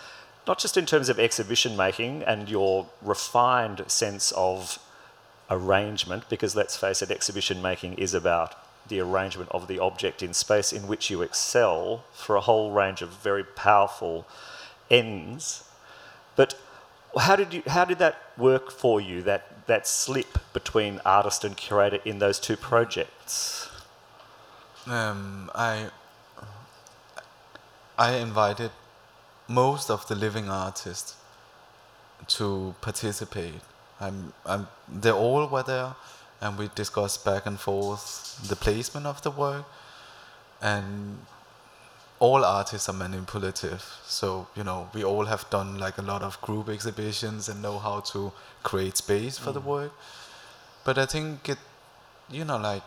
not 0.48 0.60
just 0.60 0.78
in 0.78 0.86
terms 0.86 1.10
of 1.10 1.20
exhibition 1.20 1.76
making 1.76 2.24
and 2.24 2.48
your 2.48 2.88
refined 3.02 3.84
sense 3.92 4.32
of 4.32 4.80
arrangement, 5.50 6.24
because 6.30 6.56
let's 6.56 6.78
face 6.78 7.02
it, 7.02 7.12
exhibition 7.12 7.62
making 7.62 7.96
is 7.96 8.14
about 8.14 8.56
the 8.88 9.00
arrangement 9.00 9.50
of 9.52 9.68
the 9.68 9.80
object 9.80 10.22
in 10.22 10.34
space 10.34 10.74
in 10.74 10.88
which 10.88 11.10
you 11.10 11.22
excel 11.22 12.04
for 12.12 12.36
a 12.36 12.42
whole 12.42 12.72
range 12.72 13.02
of 13.02 13.10
very 13.10 13.44
powerful 13.44 14.28
ends. 14.90 15.64
But 16.36 16.56
how 17.18 17.36
did 17.36 17.54
you 17.54 17.64
how 17.68 17.86
did 17.86 18.00
that 18.00 18.16
work 18.38 18.72
for 18.72 19.02
you, 19.02 19.22
that, 19.24 19.68
that 19.68 19.88
slip 19.88 20.38
between 20.54 21.00
artist 21.06 21.44
and 21.44 21.56
curator 21.56 22.00
in 22.06 22.20
those 22.20 22.40
two 22.40 22.58
projects? 22.58 23.70
Um, 24.88 25.52
I 25.54 25.90
I 27.98 28.14
invited 28.16 28.72
most 29.48 29.90
of 29.92 30.08
the 30.08 30.16
living 30.16 30.50
artists 30.50 31.16
to 32.28 32.74
participate. 32.82 33.62
I'm, 34.00 34.34
I'm, 34.46 34.68
they 34.88 35.12
all 35.12 35.48
were 35.48 35.64
there, 35.64 35.96
and 36.42 36.58
we 36.58 36.70
discussed 36.76 37.24
back 37.24 37.46
and 37.46 37.60
forth 37.60 38.40
the 38.50 38.56
placement 38.56 39.06
of 39.06 39.22
the 39.22 39.32
work. 39.32 39.66
And 40.62 41.20
all 42.20 42.46
artists 42.46 42.88
are 42.90 42.94
manipulative. 42.94 43.84
So 44.06 44.48
you 44.56 44.64
know, 44.64 44.90
we 44.94 45.04
all 45.04 45.26
have 45.26 45.50
done 45.50 45.78
like 45.80 45.98
a 45.98 46.02
lot 46.04 46.22
of 46.24 46.40
group 46.42 46.70
exhibitions 46.70 47.50
and 47.50 47.62
know 47.62 47.80
how 47.80 48.00
to 48.14 48.32
create 48.64 48.98
space 48.98 49.38
for 49.38 49.52
the 49.52 49.60
work. 49.60 49.92
But 50.84 50.98
I 50.98 51.06
think 51.06 51.50
it, 51.50 51.58
you 52.30 52.46
know, 52.46 52.58
like 52.58 52.84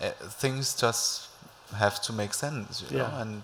uh, 0.00 0.10
things 0.28 0.74
just 0.74 1.28
have 1.76 2.00
to 2.02 2.12
make 2.12 2.34
sense, 2.34 2.82
you 2.90 2.98
know, 2.98 3.04
Yeah. 3.04 3.20
and 3.22 3.42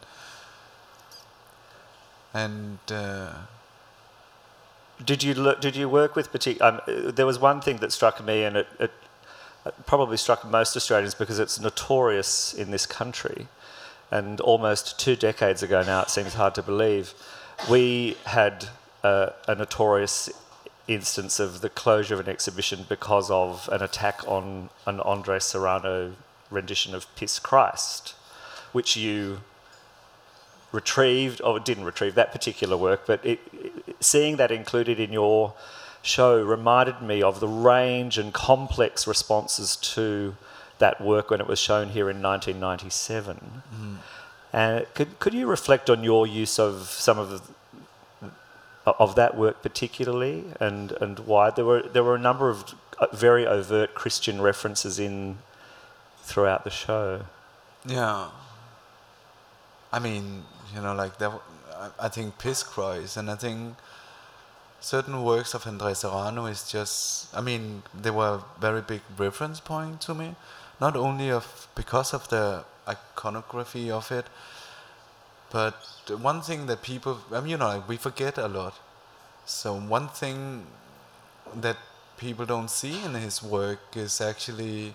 and 2.34 2.78
uh, 2.90 3.32
Did 5.04 5.22
you 5.22 5.34
look, 5.34 5.60
did 5.60 5.76
you 5.76 5.88
work 5.88 6.16
with 6.16 6.32
particular? 6.32 6.80
um, 6.86 7.12
There 7.14 7.26
was 7.26 7.38
one 7.38 7.60
thing 7.60 7.78
that 7.78 7.92
struck 7.92 8.24
me, 8.24 8.44
and 8.44 8.56
it, 8.56 8.66
it 8.80 8.90
probably 9.84 10.16
struck 10.16 10.44
most 10.44 10.76
Australians 10.76 11.14
because 11.14 11.38
it's 11.38 11.60
notorious 11.60 12.54
in 12.54 12.70
this 12.70 12.86
country. 12.86 13.48
And 14.10 14.40
almost 14.40 14.98
two 14.98 15.16
decades 15.16 15.62
ago 15.62 15.82
now, 15.82 16.02
it 16.02 16.10
seems 16.10 16.34
hard 16.34 16.54
to 16.54 16.62
believe, 16.62 17.12
we 17.68 18.16
had 18.24 18.68
uh, 19.02 19.30
a 19.48 19.54
notorious 19.54 20.30
instance 20.88 21.40
of 21.40 21.60
the 21.60 21.68
closure 21.68 22.14
of 22.14 22.20
an 22.20 22.28
exhibition 22.28 22.86
because 22.88 23.30
of 23.30 23.68
an 23.72 23.82
attack 23.82 24.20
on 24.26 24.70
an 24.86 25.00
Andre 25.00 25.40
Serrano 25.40 26.12
rendition 26.50 26.94
of 26.94 27.12
Piss 27.16 27.38
Christ, 27.40 28.14
which 28.72 28.96
you 28.96 29.40
retrieved, 30.70 31.40
or 31.42 31.58
didn't 31.58 31.84
retrieve 31.84 32.14
that 32.14 32.30
particular 32.32 32.76
work, 32.76 33.02
but 33.06 33.24
it- 33.24 33.40
seeing 34.00 34.36
that 34.36 34.50
included 34.50 34.98
in 35.00 35.12
your 35.12 35.54
show 36.02 36.40
reminded 36.42 37.02
me 37.02 37.22
of 37.22 37.40
the 37.40 37.48
range 37.48 38.16
and 38.18 38.32
complex 38.32 39.06
responses 39.06 39.76
to 39.76 40.36
that 40.78 41.00
work 41.00 41.30
when 41.30 41.40
it 41.40 41.46
was 41.46 41.58
shown 41.58 41.88
here 41.88 42.08
in 42.10 42.22
1997. 42.22 43.62
And 44.52 44.86
could, 44.94 45.18
could 45.18 45.34
you 45.34 45.46
reflect 45.46 45.90
on 45.90 46.04
your 46.04 46.26
use 46.26 46.58
of 46.58 46.82
some 46.88 47.18
of 47.18 47.30
the, 47.30 48.32
of 48.86 49.16
that 49.16 49.36
work 49.36 49.62
particularly, 49.62 50.44
and, 50.60 50.92
and 50.92 51.18
why 51.20 51.50
there 51.50 51.64
were 51.64 51.82
there 51.82 52.04
were 52.04 52.14
a 52.14 52.20
number 52.20 52.48
of 52.48 52.74
uh, 52.98 53.06
very 53.12 53.44
overt 53.46 53.94
Christian 53.94 54.40
references 54.40 54.98
in 54.98 55.38
throughout 56.22 56.62
the 56.64 56.70
show. 56.70 57.22
Yeah. 57.84 58.28
I 59.92 59.98
mean, 59.98 60.44
you 60.74 60.80
know, 60.80 60.94
like 60.94 61.18
there, 61.18 61.28
w- 61.30 61.42
I- 62.00 62.08
think 62.08 62.38
Piss 62.38 62.62
Christ, 62.62 63.16
and 63.16 63.30
I 63.30 63.36
think 63.36 63.76
certain 64.80 65.22
works 65.22 65.54
of 65.54 65.66
Andre 65.66 65.94
Serrano 65.94 66.46
is 66.46 66.70
just. 66.70 67.34
I 67.34 67.40
mean, 67.40 67.82
they 67.94 68.10
were 68.10 68.40
very 68.60 68.82
big 68.82 69.02
reference 69.18 69.60
point 69.60 70.00
to 70.02 70.14
me, 70.14 70.34
not 70.80 70.96
only 70.96 71.30
of 71.30 71.68
because 71.74 72.14
of 72.14 72.28
the 72.28 72.64
iconography 72.88 73.90
of 73.90 74.10
it, 74.12 74.26
but 75.50 75.74
one 76.20 76.42
thing 76.42 76.66
that 76.66 76.82
people, 76.82 77.18
I 77.32 77.40
mean, 77.40 77.50
you 77.50 77.56
know, 77.56 77.82
we 77.88 77.96
forget 77.96 78.38
a 78.38 78.48
lot. 78.48 78.74
So 79.44 79.74
one 79.74 80.08
thing 80.08 80.66
that 81.54 81.76
people 82.16 82.46
don't 82.46 82.70
see 82.70 83.02
in 83.04 83.14
his 83.14 83.42
work 83.42 83.96
is 83.96 84.20
actually 84.20 84.94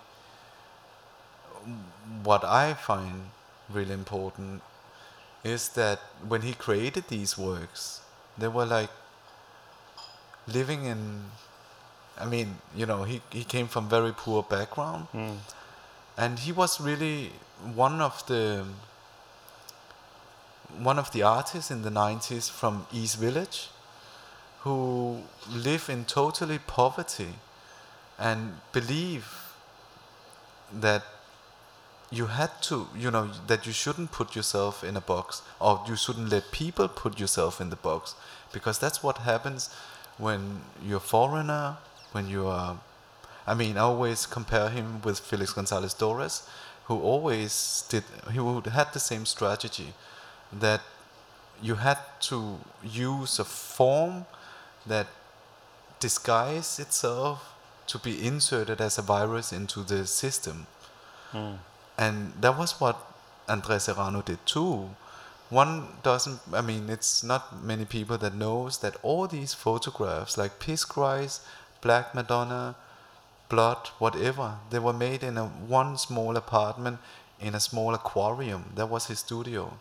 what 2.24 2.44
I 2.44 2.74
find 2.74 3.32
really 3.70 3.94
important 3.94 4.62
is 5.44 5.70
that 5.70 6.00
when 6.28 6.42
he 6.42 6.54
created 6.54 7.08
these 7.08 7.38
works, 7.38 8.02
they 8.38 8.48
were 8.48 8.66
like 8.66 8.90
living 10.48 10.86
in. 10.86 11.26
I 12.20 12.26
mean, 12.26 12.58
you 12.76 12.86
know, 12.86 13.04
he, 13.04 13.22
he 13.32 13.44
came 13.44 13.68
from 13.68 13.90
very 13.90 14.14
poor 14.16 14.44
background, 14.44 15.06
hmm. 15.12 15.38
and 16.18 16.38
he 16.38 16.52
was 16.52 16.80
really 16.80 17.32
one 17.74 18.02
of 18.02 18.26
the 18.28 18.66
one 20.80 20.98
of 20.98 21.12
the 21.12 21.24
artists 21.24 21.72
in 21.72 21.82
the 21.82 21.90
90s 21.90 22.50
from 22.50 22.86
East 22.94 23.18
Village 23.18 23.70
who 24.62 25.22
live 25.50 25.90
in 25.90 26.06
totally 26.06 26.60
poverty 26.60 27.34
and 28.18 28.54
believe 28.72 29.28
that 30.72 31.04
you 32.12 32.28
had 32.28 32.62
to, 32.64 32.88
you 32.96 33.10
know, 33.10 33.30
that 33.48 33.66
you 33.66 33.72
shouldn't 33.72 34.12
put 34.12 34.36
yourself 34.36 34.84
in 34.84 34.98
a 34.98 35.02
box 35.02 35.42
or 35.60 35.82
you 35.88 35.96
shouldn't 35.96 36.30
let 36.30 36.52
people 36.52 36.88
put 36.90 37.20
yourself 37.20 37.62
in 37.62 37.70
the 37.70 37.78
box 37.78 38.16
because 38.52 38.78
that's 38.78 39.02
what 39.02 39.20
happens 39.20 39.70
when 40.18 40.62
you're 40.86 41.00
foreigner, 41.00 41.78
when 42.12 42.28
you 42.28 42.48
are. 42.48 42.78
I 43.48 43.54
mean, 43.54 43.78
I 43.78 43.82
always 43.82 44.26
compare 44.26 44.70
him 44.70 45.02
with 45.02 45.20
Felix 45.20 45.54
Gonzalez 45.54 45.94
Torres, 45.94 46.44
who 46.86 47.00
always 47.00 47.86
did, 47.90 48.04
he 48.32 48.40
would 48.40 48.66
had 48.66 48.92
the 48.94 49.00
same 49.00 49.26
strategy 49.26 49.94
that 50.52 50.82
you 51.62 51.76
had 51.76 52.00
to 52.20 52.58
use 52.84 53.40
a 53.40 53.46
form 53.46 54.26
that 54.86 55.08
disguise 56.00 56.80
itself 56.80 57.54
to 57.88 57.98
be 57.98 58.26
inserted 58.26 58.82
as 58.82 58.98
a 58.98 59.02
virus 59.02 59.54
into 59.54 59.82
the 59.84 60.06
system. 60.06 60.68
Hmm. 61.32 61.54
And 62.02 62.34
that 62.42 62.58
was 62.58 62.82
what 62.82 62.98
Andre 63.48 63.78
Serrano 63.78 64.24
did 64.24 64.44
too. 64.48 64.90
One 65.50 65.88
doesn't, 66.02 66.40
I 66.52 66.62
mean, 66.62 66.90
it's 66.90 67.24
not 67.24 67.64
many 67.64 67.86
people 67.86 68.18
that 68.18 68.34
knows 68.34 68.80
that 68.80 68.96
all 69.04 69.28
these 69.28 69.54
photographs, 69.54 70.36
like 70.36 70.60
Piss 70.60 70.84
Christ, 70.84 71.42
Black 71.82 72.16
Madonna, 72.16 72.76
Blood, 73.50 73.90
whatever, 74.00 74.56
they 74.72 74.80
were 74.80 74.94
made 74.94 75.22
in 75.24 75.38
a 75.38 75.46
one 75.46 75.98
small 75.98 76.38
apartment 76.38 76.98
in 77.40 77.54
a 77.54 77.60
small 77.60 77.94
aquarium. 77.94 78.72
That 78.76 78.90
was 78.90 79.08
his 79.08 79.20
studio. 79.20 79.78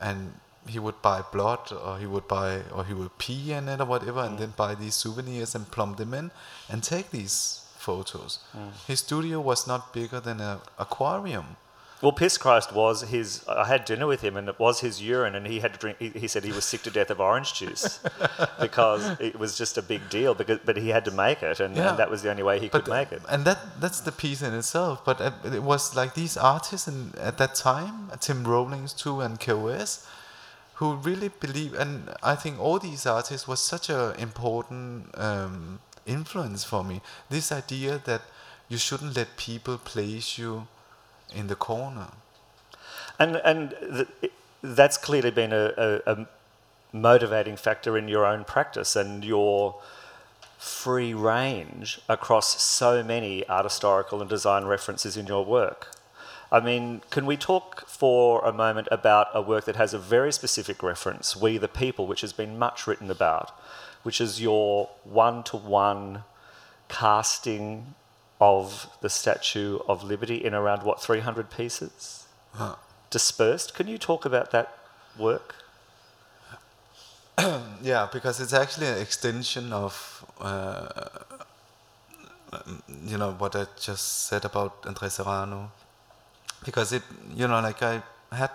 And 0.00 0.34
he 0.68 0.78
would 0.78 1.00
buy 1.02 1.22
blood 1.32 1.72
or 1.72 1.98
he 1.98 2.06
would 2.06 2.28
buy 2.28 2.60
or 2.74 2.84
he 2.84 2.94
would 2.94 3.18
pee 3.18 3.52
in 3.52 3.68
it 3.68 3.80
or 3.80 3.86
whatever 3.86 4.20
and 4.20 4.36
mm. 4.36 4.40
then 4.40 4.52
buy 4.56 4.74
these 4.74 4.94
souvenirs 4.94 5.54
and 5.54 5.70
plump 5.70 5.96
them 5.96 6.12
in 6.14 6.30
and 6.68 6.82
take 6.82 7.10
these 7.10 7.65
photos. 7.76 8.38
His 8.86 9.00
studio 9.00 9.40
was 9.40 9.66
not 9.66 9.92
bigger 9.92 10.20
than 10.20 10.40
an 10.40 10.58
aquarium. 10.78 11.56
Well, 12.02 12.12
Piss 12.12 12.36
Christ 12.36 12.74
was 12.74 13.02
his. 13.08 13.42
I 13.48 13.66
had 13.66 13.86
dinner 13.86 14.06
with 14.06 14.20
him, 14.20 14.36
and 14.36 14.50
it 14.50 14.58
was 14.58 14.80
his 14.80 15.00
urine, 15.02 15.34
and 15.34 15.46
he 15.46 15.60
had 15.60 15.72
to 15.72 15.78
drink. 15.80 15.96
He, 15.98 16.10
he 16.10 16.28
said 16.28 16.44
he 16.44 16.52
was 16.52 16.66
sick 16.66 16.82
to 16.82 16.90
death 16.90 17.10
of 17.10 17.20
orange 17.20 17.54
juice 17.54 18.00
because 18.60 19.18
it 19.18 19.38
was 19.38 19.56
just 19.56 19.78
a 19.78 19.82
big 19.82 20.02
deal. 20.10 20.34
Because, 20.34 20.58
but 20.62 20.76
he 20.76 20.90
had 20.90 21.06
to 21.06 21.10
make 21.10 21.42
it, 21.42 21.58
and, 21.58 21.74
Yeah. 21.74 21.88
and 21.88 21.98
that 21.98 22.10
was 22.10 22.20
the 22.22 22.30
only 22.30 22.42
way 22.42 22.60
he 22.60 22.68
could 22.68 22.86
make 22.86 23.12
it. 23.12 23.22
And 23.30 23.46
that 23.46 23.80
that's 23.80 24.00
the 24.00 24.12
piece 24.12 24.42
in 24.42 24.52
itself. 24.52 25.04
But 25.06 25.22
uh, 25.22 25.30
it 25.44 25.62
was 25.62 25.96
like 25.96 26.12
these 26.12 26.36
artists 26.36 26.86
in, 26.86 27.14
at 27.18 27.38
that 27.38 27.54
time, 27.54 28.10
Tim 28.20 28.44
Rollins 28.44 28.92
too, 28.92 29.22
and 29.22 29.40
KOS, 29.40 30.06
who 30.74 30.96
really 30.96 31.30
believe. 31.40 31.72
And 31.72 32.10
I 32.22 32.34
think 32.34 32.60
all 32.60 32.78
these 32.78 33.06
artists 33.06 33.48
was 33.48 33.60
such 33.60 33.88
a 33.88 34.14
important 34.18 35.14
um, 35.18 35.80
influence 36.06 36.64
for 36.64 36.84
me. 36.84 37.00
This 37.28 37.52
idea 37.52 38.00
that 38.04 38.22
you 38.68 38.78
shouldn't 38.78 39.16
let 39.16 39.36
people 39.36 39.78
place 39.78 40.38
you 40.38 40.66
in 41.34 41.46
the 41.48 41.56
corner. 41.56 42.08
And 43.18 43.36
and 43.36 43.74
th- 43.80 44.32
that's 44.62 44.96
clearly 44.96 45.30
been 45.30 45.52
a, 45.52 45.72
a, 45.76 46.12
a 46.12 46.26
motivating 46.92 47.56
factor 47.56 47.96
in 47.96 48.08
your 48.08 48.24
own 48.24 48.44
practice 48.44 48.96
and 48.96 49.24
your 49.24 49.80
free 50.58 51.14
range 51.14 52.00
across 52.08 52.60
so 52.62 53.02
many 53.02 53.46
art 53.46 53.64
historical 53.64 54.20
and 54.20 54.30
design 54.30 54.64
references 54.64 55.16
in 55.16 55.26
your 55.26 55.44
work. 55.44 55.94
I 56.50 56.60
mean, 56.60 57.02
can 57.10 57.26
we 57.26 57.36
talk 57.36 57.86
for 57.88 58.44
a 58.44 58.52
moment 58.52 58.88
about 58.90 59.28
a 59.34 59.42
work 59.42 59.64
that 59.64 59.76
has 59.76 59.92
a 59.92 59.98
very 59.98 60.32
specific 60.32 60.82
reference, 60.82 61.36
We 61.36 61.58
the 61.58 61.68
People, 61.68 62.06
which 62.06 62.20
has 62.20 62.32
been 62.32 62.58
much 62.58 62.86
written 62.86 63.10
about, 63.10 63.52
which 64.06 64.20
is 64.20 64.40
your 64.40 64.88
one 65.02 65.42
to 65.42 65.56
one 65.56 66.22
casting 66.88 67.96
of 68.40 68.86
the 69.00 69.10
Statue 69.10 69.80
of 69.88 70.04
Liberty 70.04 70.36
in 70.36 70.54
around, 70.54 70.84
what, 70.84 71.02
300 71.02 71.50
pieces? 71.50 72.26
Dispersed. 73.10 73.74
Can 73.74 73.88
you 73.88 73.98
talk 73.98 74.24
about 74.24 74.52
that 74.52 74.68
work? 75.18 75.56
Yeah, 77.82 78.08
because 78.12 78.40
it's 78.40 78.52
actually 78.52 78.86
an 78.86 78.98
extension 78.98 79.72
of, 79.72 79.94
uh, 80.40 81.08
you 83.04 83.18
know, 83.18 83.32
what 83.32 83.56
I 83.56 83.66
just 83.88 84.26
said 84.28 84.44
about 84.44 84.72
Andre 84.86 85.08
Serrano. 85.08 85.72
Because 86.64 86.92
it, 86.92 87.02
you 87.34 87.48
know, 87.48 87.60
like 87.60 87.82
I 87.82 88.02
had, 88.32 88.52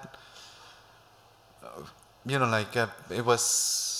you 2.25 2.39
know, 2.39 2.47
like 2.47 2.75
uh, 2.77 2.87
it 3.09 3.25
was, 3.25 3.90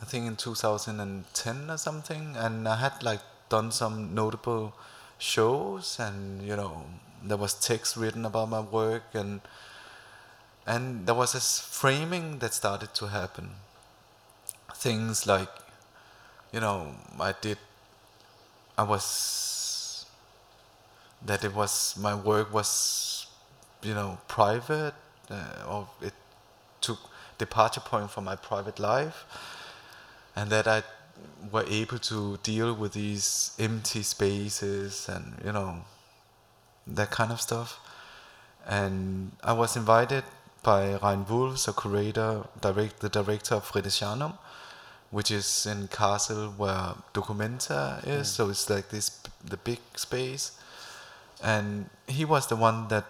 I 0.00 0.04
think 0.04 0.26
in 0.26 0.36
2010 0.36 1.70
or 1.70 1.76
something, 1.78 2.36
and 2.36 2.68
I 2.68 2.76
had 2.76 3.02
like 3.02 3.20
done 3.48 3.70
some 3.72 4.14
notable 4.14 4.74
shows, 5.18 5.98
and 5.98 6.42
you 6.42 6.56
know, 6.56 6.84
there 7.22 7.36
was 7.36 7.54
text 7.54 7.96
written 7.96 8.24
about 8.24 8.48
my 8.48 8.60
work, 8.60 9.04
and 9.14 9.40
and 10.66 11.06
there 11.06 11.14
was 11.14 11.32
this 11.32 11.60
framing 11.60 12.38
that 12.40 12.52
started 12.54 12.94
to 12.94 13.06
happen. 13.08 13.50
Things 14.74 15.26
like 15.26 15.48
you 16.52 16.60
know 16.60 16.94
i 17.18 17.34
did 17.40 17.58
i 18.78 18.82
was 18.82 20.06
that 21.24 21.44
it 21.44 21.52
was 21.54 21.96
my 21.96 22.14
work 22.14 22.54
was 22.54 23.16
you 23.82 23.94
know, 23.94 24.18
private, 24.28 24.94
uh, 25.30 25.64
or 25.68 25.88
it 26.00 26.14
took 26.80 26.98
departure 27.38 27.80
point 27.80 28.10
from 28.10 28.24
my 28.24 28.36
private 28.36 28.78
life, 28.78 29.24
and 30.36 30.50
that 30.50 30.68
I 30.68 30.82
were 31.50 31.64
able 31.68 31.98
to 31.98 32.38
deal 32.42 32.74
with 32.74 32.92
these 32.92 33.52
empty 33.58 34.02
spaces 34.02 35.08
and 35.08 35.40
you 35.44 35.52
know 35.52 35.84
that 36.86 37.10
kind 37.10 37.32
of 37.32 37.40
stuff. 37.40 37.80
And 38.66 39.32
I 39.42 39.52
was 39.52 39.76
invited 39.76 40.24
by 40.62 40.98
Rein 41.02 41.24
Wolfs, 41.28 41.68
a 41.68 41.72
curator, 41.72 42.44
direct, 42.60 43.00
the 43.00 43.08
director 43.08 43.54
of 43.54 43.64
Fridericianum, 43.70 44.36
which 45.10 45.30
is 45.30 45.66
in 45.66 45.88
Kassel 45.88 46.56
where 46.56 46.94
Documenta 47.14 48.06
is. 48.06 48.28
So 48.28 48.50
it's 48.50 48.68
like 48.68 48.88
this, 48.90 49.20
the 49.44 49.56
big 49.56 49.78
space. 49.94 50.58
And 51.42 51.88
he 52.08 52.24
was 52.24 52.48
the 52.48 52.56
one 52.56 52.88
that 52.88 53.04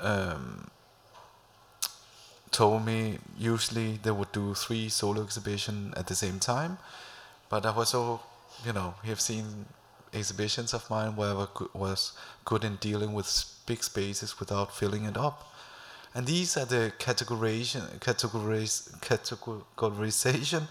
um, 0.00 0.70
told 2.52 2.84
me 2.84 3.18
usually 3.38 3.98
they 4.02 4.10
would 4.10 4.30
do 4.32 4.54
three 4.54 4.88
solo 4.88 5.22
exhibition 5.22 5.92
at 5.96 6.06
the 6.06 6.14
same 6.14 6.38
time, 6.38 6.78
but 7.48 7.66
I 7.66 7.72
was 7.76 7.88
so 7.88 8.20
you 8.64 8.72
know 8.72 8.94
have 9.04 9.20
seen 9.20 9.66
exhibitions 10.14 10.74
of 10.74 10.88
mine 10.90 11.16
where 11.16 11.34
I 11.34 11.46
was 11.72 12.12
good 12.44 12.64
in 12.64 12.76
dealing 12.76 13.14
with 13.14 13.28
big 13.66 13.82
spaces 13.82 14.38
without 14.38 14.74
filling 14.74 15.04
it 15.04 15.16
up, 15.16 15.52
and 16.14 16.26
these 16.26 16.56
are 16.56 16.66
the 16.66 16.92
categorization 16.98 17.98
categorize, 17.98 18.76
categorization 19.00 20.68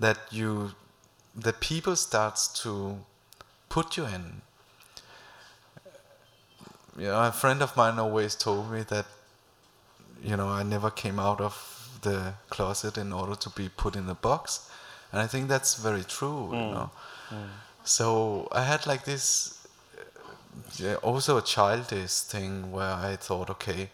that 0.00 0.18
you 0.30 0.72
that 1.36 1.60
people 1.60 1.94
starts 1.94 2.48
to 2.62 2.98
put 3.68 3.96
you 3.96 4.06
in. 4.06 4.42
You 6.96 7.04
know, 7.04 7.22
a 7.22 7.32
friend 7.32 7.62
of 7.62 7.76
mine 7.76 7.98
always 7.98 8.34
told 8.34 8.72
me 8.72 8.82
that 8.88 9.06
you 10.22 10.36
know, 10.36 10.48
I 10.48 10.62
never 10.62 10.90
came 10.90 11.18
out 11.18 11.40
of 11.40 11.54
the 12.02 12.34
closet 12.50 12.98
in 12.98 13.12
order 13.12 13.34
to 13.34 13.50
be 13.50 13.68
put 13.68 13.96
in 13.96 14.08
a 14.08 14.14
box. 14.14 14.70
And 15.12 15.20
I 15.20 15.26
think 15.26 15.48
that's 15.48 15.74
very 15.74 16.04
true, 16.04 16.50
you 16.52 16.58
know. 16.58 16.90
So 17.84 18.48
I 18.52 18.62
had 18.64 18.86
like 18.86 19.04
this, 19.04 19.66
uh, 20.82 20.94
also 20.96 21.38
a 21.38 21.42
childish 21.42 22.20
thing 22.20 22.70
where 22.70 22.92
I 22.92 23.16
thought, 23.16 23.48
okay, 23.50 23.90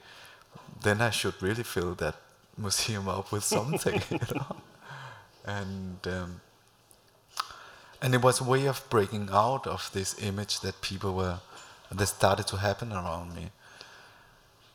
then 0.82 1.00
I 1.00 1.10
should 1.10 1.40
really 1.40 1.62
fill 1.62 1.94
that 1.96 2.16
museum 2.58 3.08
up 3.08 3.30
with 3.30 3.44
something, 3.44 4.02
you 4.10 4.18
know. 4.34 4.56
And 5.46 5.98
um, 6.06 6.40
and 8.02 8.14
it 8.14 8.22
was 8.22 8.40
a 8.40 8.44
way 8.44 8.66
of 8.66 8.84
breaking 8.90 9.28
out 9.32 9.66
of 9.66 9.90
this 9.92 10.22
image 10.22 10.60
that 10.60 10.80
people 10.80 11.14
were 11.14 11.38
that 11.90 12.06
started 12.06 12.46
to 12.48 12.56
happen 12.56 12.92
around 12.92 13.34
me. 13.34 13.50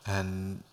And 0.05 0.63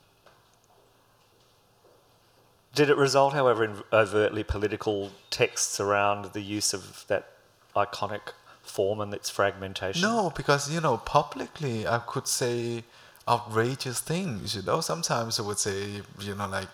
Did 2.77 2.91
it 2.91 2.99
result, 2.99 3.33
however, 3.33 3.65
in 3.65 3.83
overtly 3.91 4.45
political 4.45 5.11
texts 5.31 5.81
around 5.81 6.35
the 6.35 6.43
use 6.43 6.75
of 6.75 7.07
that 7.09 7.31
iconic 7.75 8.35
form 8.63 9.01
and 9.01 9.15
its 9.15 9.31
fragmentation? 9.31 10.03
No, 10.03 10.31
because 10.37 10.71
you 10.71 10.83
know, 10.83 10.99
publicly 10.99 11.87
I 11.87 12.01
could 12.07 12.29
say 12.29 12.85
outrageous 13.27 14.01
things. 14.01 14.55
You 14.55 14.61
know, 14.61 14.83
sometimes 14.83 15.41
I 15.41 15.43
would 15.43 15.59
say, 15.59 16.03
you 16.21 16.35
know, 16.35 16.49
like 16.49 16.69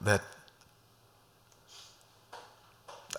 that 0.00 0.22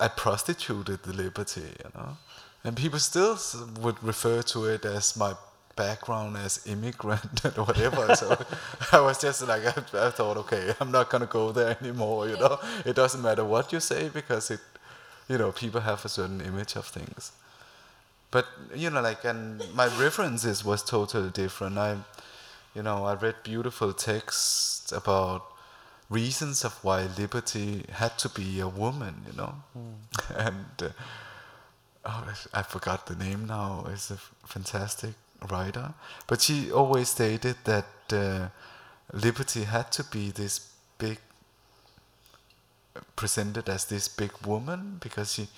I 0.00 0.08
prostituted 0.08 1.04
the 1.04 1.12
liberty. 1.12 1.70
You 1.84 1.90
know, 1.94 2.16
and 2.64 2.76
people 2.76 2.98
still 2.98 3.38
would 3.80 4.02
refer 4.02 4.42
to 4.42 4.64
it 4.64 4.84
as 4.84 5.16
my 5.16 5.34
background 5.76 6.36
as 6.36 6.66
immigrant 6.66 7.44
and 7.44 7.56
whatever. 7.56 8.14
so 8.14 8.36
I 8.92 9.00
was 9.00 9.20
just 9.20 9.46
like, 9.46 9.64
I, 9.66 10.06
I 10.06 10.10
thought, 10.10 10.36
okay, 10.38 10.74
I'm 10.80 10.90
not 10.90 11.10
gonna 11.10 11.26
go 11.26 11.52
there 11.52 11.76
anymore. 11.80 12.28
You 12.28 12.36
know, 12.36 12.58
it 12.84 12.94
doesn't 12.96 13.22
matter 13.22 13.44
what 13.44 13.72
you 13.72 13.80
say 13.80 14.08
because 14.08 14.50
it, 14.50 14.60
you 15.28 15.38
know, 15.38 15.52
people 15.52 15.80
have 15.80 16.04
a 16.04 16.08
certain 16.08 16.40
image 16.40 16.76
of 16.76 16.86
things. 16.86 17.32
But 18.30 18.46
you 18.74 18.90
know, 18.90 19.02
like, 19.02 19.24
and 19.24 19.62
my 19.74 19.86
references 19.98 20.64
was 20.64 20.82
totally 20.82 21.30
different. 21.30 21.76
I, 21.78 21.98
you 22.74 22.82
know, 22.82 23.04
I 23.04 23.14
read 23.14 23.36
beautiful 23.42 23.92
texts 23.92 24.90
about 24.92 25.44
reasons 26.08 26.64
of 26.64 26.72
why 26.82 27.08
liberty 27.18 27.84
had 27.92 28.18
to 28.18 28.28
be 28.30 28.60
a 28.60 28.68
woman. 28.68 29.26
You 29.26 29.36
know, 29.36 29.54
and 30.34 30.64
uh, 30.80 30.88
oh, 32.06 32.24
I 32.54 32.60
I 32.60 32.62
forgot 32.62 33.06
the 33.06 33.16
name 33.16 33.46
now. 33.46 33.84
It's 33.92 34.10
a 34.10 34.14
f- 34.14 34.32
fantastic 34.46 35.12
writer, 35.50 35.94
but 36.26 36.40
she 36.40 36.70
always 36.70 37.08
stated 37.08 37.56
that 37.64 37.86
uh, 38.10 38.48
liberty 39.12 39.64
had 39.64 39.90
to 39.92 40.04
be 40.04 40.30
this 40.30 40.72
big, 40.98 41.18
presented 43.16 43.68
as 43.68 43.86
this 43.86 44.08
big 44.08 44.32
woman 44.46 44.98
because 45.00 45.34
she 45.34 45.48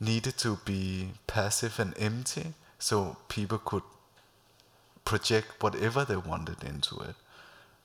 needed 0.00 0.36
to 0.36 0.58
be 0.64 1.10
passive 1.26 1.78
and 1.78 1.94
empty 1.98 2.54
so 2.78 3.16
people 3.28 3.58
could 3.58 3.82
project 5.04 5.48
whatever 5.60 6.04
they 6.04 6.16
wanted 6.16 6.62
into 6.64 6.98
it. 7.00 7.14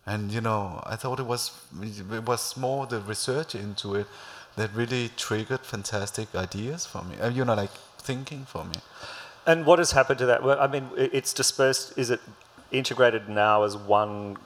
And 0.06 0.32
you 0.32 0.42
know, 0.42 0.82
I 0.86 0.96
thought 0.96 1.20
it 1.20 1.26
was 1.26 1.52
it 1.82 2.26
was 2.26 2.56
more 2.56 2.88
the 2.88 3.02
research 3.02 3.56
into 3.56 3.96
it 3.96 4.08
that 4.56 4.74
really 4.74 5.12
triggered 5.18 5.62
fantastic 5.62 6.34
ideas 6.34 6.86
for 6.86 7.04
me. 7.04 7.18
Uh, 7.20 7.30
you 7.30 7.46
know, 7.46 7.54
like 7.54 7.72
thinking 8.00 8.46
for 8.46 8.64
me. 8.64 8.76
And 9.48 9.66
what 9.66 9.80
has 9.80 9.94
happened 9.94 10.20
to 10.20 10.26
that? 10.26 10.44
Well, 10.44 10.60
I 10.60 10.68
mean, 10.68 10.90
it's 10.98 11.34
dispersed. 11.34 11.98
Is 11.98 12.10
it 12.10 12.20
integrated 12.72 13.30
now 13.30 13.64
as 13.64 13.78
one 13.78 14.38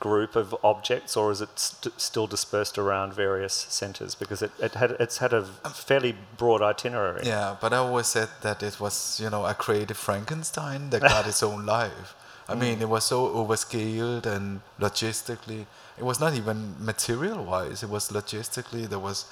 group 0.00 0.36
of 0.36 0.54
objects, 0.64 1.16
or 1.16 1.30
is 1.30 1.40
it 1.40 1.58
st- 1.58 2.00
still 2.00 2.26
dispersed 2.26 2.78
around 2.78 3.12
various 3.12 3.52
centres? 3.54 4.14
Because 4.14 4.40
it, 4.42 4.50
it 4.58 4.74
had 4.74 4.92
it's 4.92 5.18
had 5.18 5.32
a 5.32 5.44
fairly 5.44 6.14
broad 6.36 6.62
itinerary. 6.62 7.22
Yeah, 7.24 7.56
but 7.60 7.72
I 7.74 7.76
always 7.76 8.06
said 8.06 8.28
that 8.42 8.62
it 8.62 8.80
was, 8.80 9.20
you 9.22 9.28
know, 9.28 9.44
a 9.44 9.54
creative 9.54 9.98
Frankenstein 9.98 10.90
that 10.90 11.02
got 11.02 11.26
its 11.26 11.42
own 11.42 11.66
life. 11.78 12.14
I 12.48 12.54
mm. 12.54 12.60
mean, 12.60 12.80
it 12.80 12.88
was 12.88 13.04
so 13.04 13.28
overscaled 13.28 14.24
and 14.24 14.62
logistically, 14.80 15.66
it 15.98 16.04
was 16.04 16.20
not 16.20 16.34
even 16.34 16.74
material 16.82 17.44
wise, 17.44 17.82
it 17.82 17.90
was 17.90 18.08
logistically, 18.08 18.88
there 18.88 18.98
was 18.98 19.26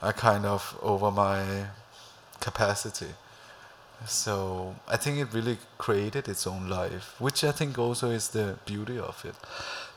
a 0.00 0.12
kind 0.12 0.46
of 0.46 0.78
over 0.82 1.10
my 1.10 1.66
capacity. 2.40 3.12
So 4.04 4.76
I 4.86 4.96
think 4.96 5.18
it 5.18 5.32
really 5.32 5.58
created 5.78 6.28
its 6.28 6.46
own 6.46 6.68
life, 6.68 7.14
which 7.18 7.42
I 7.42 7.52
think 7.52 7.78
also 7.78 8.10
is 8.10 8.28
the 8.28 8.58
beauty 8.66 8.98
of 8.98 9.24
it. 9.24 9.34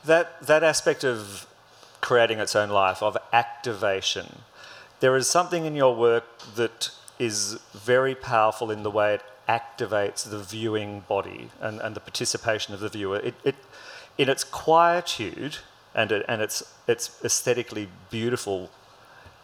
That 0.04 0.40
that 0.46 0.62
aspect 0.64 1.04
of 1.04 1.46
creating 2.00 2.38
its 2.38 2.56
own 2.56 2.70
life, 2.70 3.02
of 3.02 3.16
activation, 3.32 4.40
there 5.00 5.16
is 5.16 5.28
something 5.28 5.64
in 5.64 5.76
your 5.76 5.94
work 5.94 6.24
that 6.56 6.90
is 7.18 7.58
very 7.72 8.14
powerful 8.14 8.70
in 8.70 8.82
the 8.82 8.90
way 8.90 9.14
it 9.14 9.22
activates 9.48 10.28
the 10.28 10.38
viewing 10.38 11.04
body 11.08 11.50
and, 11.60 11.80
and 11.80 11.94
the 11.94 12.00
participation 12.00 12.72
of 12.72 12.80
the 12.80 12.88
viewer. 12.88 13.18
It, 13.18 13.34
it 13.44 13.56
in 14.16 14.28
its 14.28 14.44
quietude 14.44 15.58
and 15.94 16.12
it, 16.12 16.24
and 16.28 16.40
its 16.40 16.62
its 16.86 17.20
aesthetically 17.24 17.88
beautiful 18.10 18.70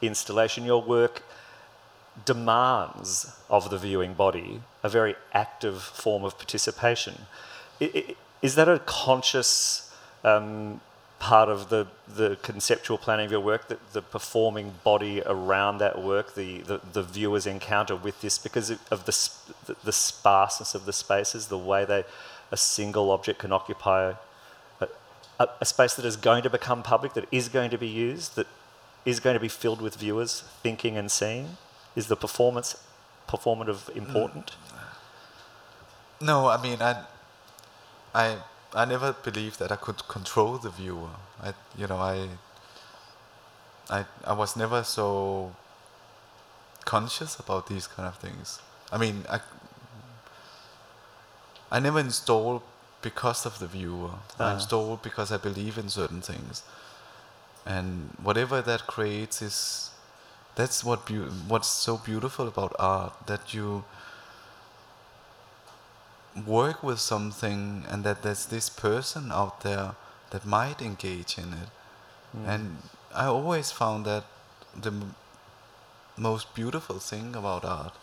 installation, 0.01 0.65
your 0.65 0.83
work 0.83 1.23
demands 2.25 3.37
of 3.51 3.71
the 3.71 3.79
viewing 3.79 4.15
body 4.15 4.63
a 4.83 4.89
very 4.89 5.15
active 5.33 5.83
form 5.83 6.25
of 6.25 6.37
participation. 6.39 7.27
Is 8.43 8.55
that 8.55 8.69
a 8.69 8.79
conscious 8.81 9.93
um, 10.25 10.81
part 11.19 11.49
of 11.49 11.69
the, 11.71 11.87
the 12.07 12.37
conceptual 12.43 12.99
planning 12.99 13.27
of 13.27 13.33
your 13.33 13.41
work, 13.41 13.69
the, 13.69 13.79
the 13.93 14.03
performing 14.03 14.75
body 14.85 15.23
around 15.25 15.79
that 15.79 16.03
work, 16.03 16.35
the, 16.35 16.61
the, 16.61 16.81
the 16.93 17.03
viewer's 17.03 17.47
encounter 17.47 17.97
with 17.97 18.21
this, 18.21 18.39
because 18.39 18.71
of- 18.71 19.05
the, 19.07 19.75
the, 19.85 19.93
sparseness 19.93 20.75
of 20.75 20.85
the 20.85 20.93
spaces, 20.93 21.49
the 21.49 21.59
way 21.59 21.85
they, 21.85 22.05
a 22.51 22.57
single 22.57 23.11
object 23.11 23.39
can 23.39 23.53
occupy 23.53 24.15
a, 24.81 24.89
a, 25.41 25.49
a 25.61 25.65
space 25.65 25.95
that 25.95 26.05
is 26.05 26.17
going 26.17 26.43
to 26.43 26.51
become 26.51 26.83
public, 26.83 27.15
that 27.15 27.27
is 27.33 27.49
going 27.49 27.71
to 27.71 27.79
be 27.79 27.89
used, 27.89 28.37
that 28.37 28.47
is 29.05 29.21
going 29.21 29.35
to 29.35 29.41
be 29.41 29.49
filled 29.49 29.81
with 29.81 29.97
viewers 29.97 30.43
thinking 30.63 30.97
and 30.97 31.11
seeing? 31.11 31.57
Is 31.97 32.07
the 32.09 32.17
performance 32.17 32.77
performative 33.27 33.89
important? 33.97 34.53
No, 36.21 36.49
I 36.49 36.63
mean, 36.63 36.81
I, 36.81 37.05
I, 38.15 38.37
I 38.75 38.85
never 38.85 39.13
believed 39.13 39.59
that 39.59 39.73
I 39.73 39.77
could 39.77 40.07
control 40.09 40.59
the 40.59 40.71
viewer. 40.71 41.11
I, 41.43 41.55
you 41.77 41.87
know, 41.87 41.97
I, 41.97 42.29
I, 43.91 44.05
I 44.25 44.33
was 44.33 44.57
never 44.57 44.85
so 44.85 45.55
conscious 46.85 47.39
about 47.39 47.67
these 47.67 47.87
kind 47.87 48.07
of 48.09 48.17
things. 48.17 48.61
I 48.93 48.99
mean, 48.99 49.25
I, 49.29 49.41
I 51.71 51.81
never 51.81 51.99
install 52.01 52.63
because 53.03 53.45
of 53.47 53.59
the 53.59 53.67
viewer. 53.67 54.11
I 54.39 54.45
Ah. 54.51 54.55
install 54.55 54.97
because 55.03 55.33
I 55.33 55.37
believe 55.39 55.77
in 55.79 55.89
certain 55.91 56.23
things, 56.23 56.63
and 57.65 58.11
whatever 58.23 58.63
that 58.63 58.87
creates 58.87 59.43
is, 59.43 59.91
that's 60.57 60.83
what 60.83 61.11
what's 61.49 61.69
so 61.69 61.99
beautiful 61.99 62.49
about 62.49 62.75
art 62.79 63.13
that 63.27 63.55
you 63.55 63.85
work 66.47 66.83
with 66.83 66.99
something 66.99 67.85
and 67.89 68.05
that 68.05 68.23
there's 68.23 68.47
this 68.47 68.69
person 68.69 69.31
out 69.31 69.61
there 69.61 69.95
that 70.31 70.45
might 70.45 70.83
engage 70.83 71.39
in 71.39 71.53
it. 71.53 71.69
Mm. 72.37 72.49
And 72.49 72.77
I 73.15 73.27
always 73.27 73.71
found 73.71 74.05
that 74.07 74.25
the 74.75 74.91
m- 74.91 75.15
most 76.17 76.55
beautiful 76.55 76.99
thing 76.99 77.37
about 77.37 77.65
art. 77.65 77.95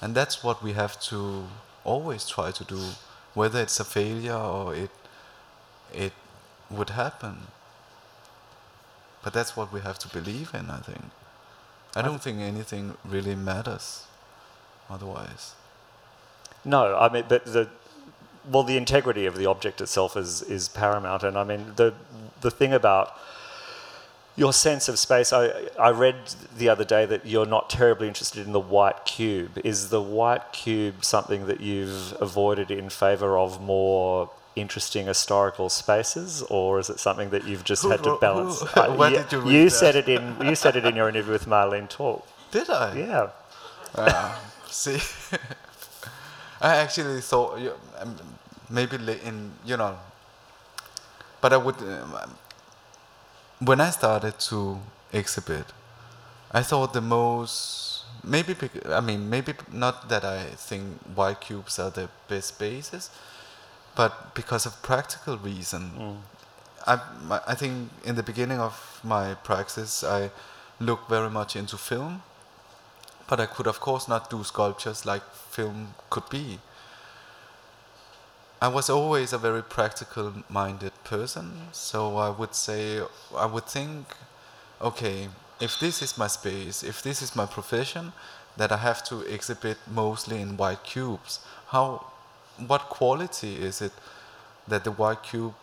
And 0.00 0.14
that's 0.14 0.44
what 0.44 0.62
we 0.62 0.72
have 0.72 1.00
to 1.10 1.46
always 1.84 2.28
try 2.28 2.50
to 2.50 2.64
do, 2.64 2.80
whether 3.34 3.60
it's 3.60 3.80
a 3.80 3.84
failure 3.84 4.36
or 4.36 4.74
it 4.74 4.90
it 5.92 6.12
would 6.70 6.90
happen. 6.90 7.46
But 9.22 9.32
that's 9.32 9.56
what 9.56 9.72
we 9.72 9.80
have 9.80 9.98
to 10.00 10.08
believe 10.08 10.54
in, 10.54 10.70
I 10.70 10.78
think. 10.78 11.10
I 11.96 12.02
don't 12.02 12.22
think 12.22 12.40
anything 12.40 12.96
really 13.04 13.34
matters 13.34 14.06
otherwise. 14.90 15.54
No, 16.64 16.96
I 16.96 17.08
mean, 17.12 17.24
but 17.28 17.44
the 17.44 17.68
well, 18.50 18.62
the 18.62 18.76
integrity 18.76 19.26
of 19.26 19.36
the 19.36 19.46
object 19.46 19.80
itself 19.80 20.16
is 20.16 20.42
is 20.42 20.68
paramount, 20.68 21.22
and 21.22 21.36
I 21.38 21.44
mean 21.44 21.72
the 21.76 21.94
the 22.40 22.50
thing 22.50 22.72
about 22.72 23.16
your 24.36 24.52
sense 24.52 24.88
of 24.88 24.98
space. 24.98 25.32
I 25.32 25.68
I 25.78 25.90
read 25.90 26.16
the 26.56 26.68
other 26.68 26.84
day 26.84 27.06
that 27.06 27.26
you're 27.26 27.46
not 27.46 27.70
terribly 27.70 28.08
interested 28.08 28.46
in 28.46 28.52
the 28.52 28.60
white 28.60 29.04
cube. 29.04 29.60
Is 29.64 29.90
the 29.90 30.02
white 30.02 30.52
cube 30.52 31.04
something 31.04 31.46
that 31.46 31.60
you've 31.60 32.14
avoided 32.20 32.70
in 32.70 32.90
favour 32.90 33.38
of 33.38 33.60
more 33.60 34.30
interesting 34.56 35.06
historical 35.06 35.68
spaces, 35.68 36.42
or 36.48 36.78
is 36.78 36.88
it 36.90 37.00
something 37.00 37.30
that 37.30 37.44
you've 37.44 37.64
just 37.64 37.82
Who 37.82 37.90
had 37.90 38.02
to 38.04 38.16
balance? 38.20 38.60
who- 38.60 38.80
Uh, 38.80 39.08
you, 39.08 39.16
you 39.30 39.38
read 39.40 39.52
you 39.52 39.64
that? 39.64 39.70
said 39.70 39.96
it 39.96 40.08
in 40.08 40.36
you 40.48 40.54
said 40.54 40.76
it 40.76 40.84
in 40.84 40.94
your 40.96 41.08
interview 41.08 41.32
with 41.32 41.46
Marlene 41.46 41.88
Talk. 41.88 42.26
Did 42.50 42.70
I? 42.70 42.94
Yeah. 42.94 43.28
Ah, 43.96 44.40
see, 44.70 44.98
I 46.60 46.76
actually 46.76 47.20
thought 47.20 47.58
um, 48.00 48.16
maybe 48.70 48.96
in 48.96 49.52
you 49.64 49.76
know, 49.76 49.96
but 51.40 51.52
I 51.52 51.56
would 51.56 51.76
um, 51.82 52.36
when 53.60 53.80
I 53.80 53.90
started 53.90 54.38
to 54.50 54.78
exhibit, 55.12 55.66
I 56.52 56.62
thought 56.62 56.92
the 56.92 57.00
most 57.00 58.04
maybe 58.22 58.54
I 58.88 59.00
mean 59.00 59.28
maybe 59.30 59.54
not 59.72 60.08
that 60.08 60.24
I 60.24 60.44
think 60.56 60.98
white 61.14 61.40
cubes 61.40 61.78
are 61.78 61.90
the 61.90 62.08
best 62.28 62.58
bases, 62.58 63.10
but 63.94 64.34
because 64.34 64.66
of 64.66 64.82
practical 64.82 65.38
reason. 65.38 65.90
Mm. 65.98 66.16
I, 66.86 67.40
I 67.48 67.54
think 67.54 67.90
in 68.04 68.14
the 68.14 68.22
beginning 68.22 68.58
of 68.58 69.00
my 69.02 69.34
praxis, 69.34 70.04
I 70.04 70.30
looked 70.80 71.08
very 71.08 71.30
much 71.30 71.56
into 71.56 71.76
film, 71.78 72.22
but 73.28 73.40
I 73.40 73.46
could, 73.46 73.66
of 73.66 73.80
course, 73.80 74.06
not 74.08 74.28
do 74.28 74.44
sculptures 74.44 75.06
like 75.06 75.22
film 75.32 75.94
could 76.10 76.28
be. 76.28 76.58
I 78.60 78.68
was 78.68 78.88
always 78.90 79.32
a 79.32 79.38
very 79.38 79.62
practical 79.62 80.32
minded 80.48 80.92
person, 81.04 81.68
so 81.72 82.16
I 82.16 82.30
would 82.30 82.54
say, 82.54 83.00
I 83.36 83.46
would 83.46 83.66
think, 83.66 84.06
okay, 84.80 85.28
if 85.60 85.78
this 85.78 86.02
is 86.02 86.18
my 86.18 86.26
space, 86.26 86.82
if 86.82 87.02
this 87.02 87.22
is 87.22 87.36
my 87.36 87.46
profession, 87.46 88.12
that 88.56 88.72
I 88.72 88.76
have 88.78 89.04
to 89.04 89.20
exhibit 89.22 89.78
mostly 89.90 90.40
in 90.40 90.56
white 90.56 90.84
cubes, 90.84 91.40
how, 91.68 92.06
what 92.66 92.82
quality 92.82 93.56
is 93.56 93.82
it 93.82 93.92
that 94.68 94.84
the 94.84 94.90
white 94.90 95.22
cube 95.22 95.54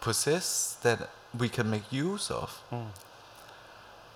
possess 0.00 0.76
that 0.82 1.10
we 1.38 1.48
can 1.48 1.70
make 1.70 1.92
use 1.92 2.30
of? 2.30 2.62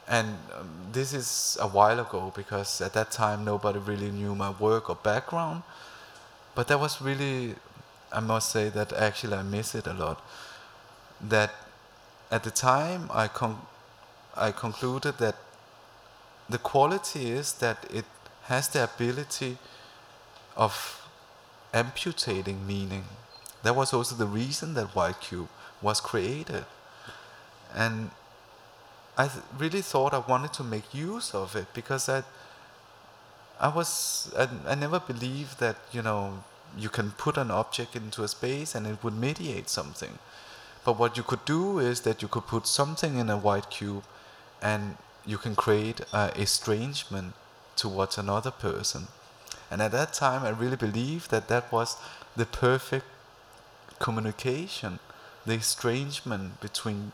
And 0.07 0.37
um, 0.59 0.69
this 0.93 1.15
is 1.15 1.57
a 1.61 1.67
while 1.67 1.99
ago 2.01 2.33
because 2.37 2.81
at 2.81 2.93
that 2.93 3.11
time 3.11 3.45
nobody 3.45 3.79
really 3.79 4.11
knew 4.11 4.35
my 4.35 4.51
work 4.51 4.91
or 4.91 4.97
background. 4.97 5.63
But 6.55 6.69
that 6.69 6.79
was 6.79 7.01
really, 7.01 7.55
I 8.13 8.21
must 8.21 8.51
say 8.51 8.69
that 8.69 8.93
actually 8.93 9.37
I 9.37 9.43
miss 9.43 9.75
it 9.75 9.87
a 9.87 9.95
lot. 9.95 10.21
That 11.21 11.53
at 12.31 12.43
the 12.43 12.51
time 12.51 13.09
I 13.13 13.29
con- 13.29 13.63
I 14.37 14.51
concluded 14.51 15.19
that 15.19 15.37
the 16.49 16.59
quality 16.59 17.31
is 17.31 17.53
that 17.55 17.87
it 17.91 18.05
has 18.43 18.69
the 18.69 18.85
ability 18.85 19.57
of 20.57 21.04
amputating 21.75 22.67
meaning. 22.67 23.05
That 23.63 23.77
was 23.77 23.93
also 23.93 24.15
the 24.15 24.27
reason 24.27 24.75
that 24.75 24.95
White 24.95 25.21
Cube 25.21 25.49
was 25.83 26.01
created. 26.01 26.65
And 27.75 28.11
I 29.19 29.29
th- 29.29 29.45
really 29.59 29.83
thought 29.83 30.15
I 30.15 30.19
wanted 30.19 30.53
to 30.55 30.65
make 30.65 30.95
use 30.95 31.35
of 31.35 31.57
it 31.57 31.67
because 31.75 32.09
I, 32.09 32.23
I 33.61 33.69
was 33.69 34.33
I, 34.37 34.49
I 34.67 34.75
never 34.75 35.01
believed 35.01 35.61
that 35.61 35.77
you 35.93 36.03
know 36.03 36.45
you 36.77 36.89
can 36.89 37.13
put 37.13 37.37
an 37.37 37.51
object 37.51 37.95
into 37.97 38.23
a 38.25 38.29
space 38.29 38.75
and 38.75 38.87
it 38.87 39.03
would 39.05 39.17
mediate 39.17 39.69
something. 39.69 40.19
But 40.85 40.99
what 40.99 41.17
you 41.17 41.23
could 41.23 41.45
do 41.45 41.79
is 41.79 42.01
that 42.03 42.23
you 42.23 42.29
could 42.29 42.47
put 42.47 42.67
something 42.67 43.17
in 43.17 43.31
a 43.31 43.39
white 43.39 43.71
cube, 43.71 44.05
and 44.61 44.97
you 45.25 45.39
can 45.39 45.57
create 45.57 46.01
a 46.13 46.33
estrangement 46.39 47.35
towards 47.77 48.19
another 48.19 48.51
person. 48.51 49.09
And 49.71 49.83
at 49.83 49.93
that 49.93 50.13
time, 50.13 50.45
I 50.45 50.51
really 50.51 50.77
believed 50.77 51.31
that 51.31 51.49
that 51.49 51.73
was 51.73 51.97
the 52.37 52.47
perfect 52.47 53.07
communication, 53.99 54.99
the 55.47 55.55
estrangement 55.55 56.61
between 56.61 57.13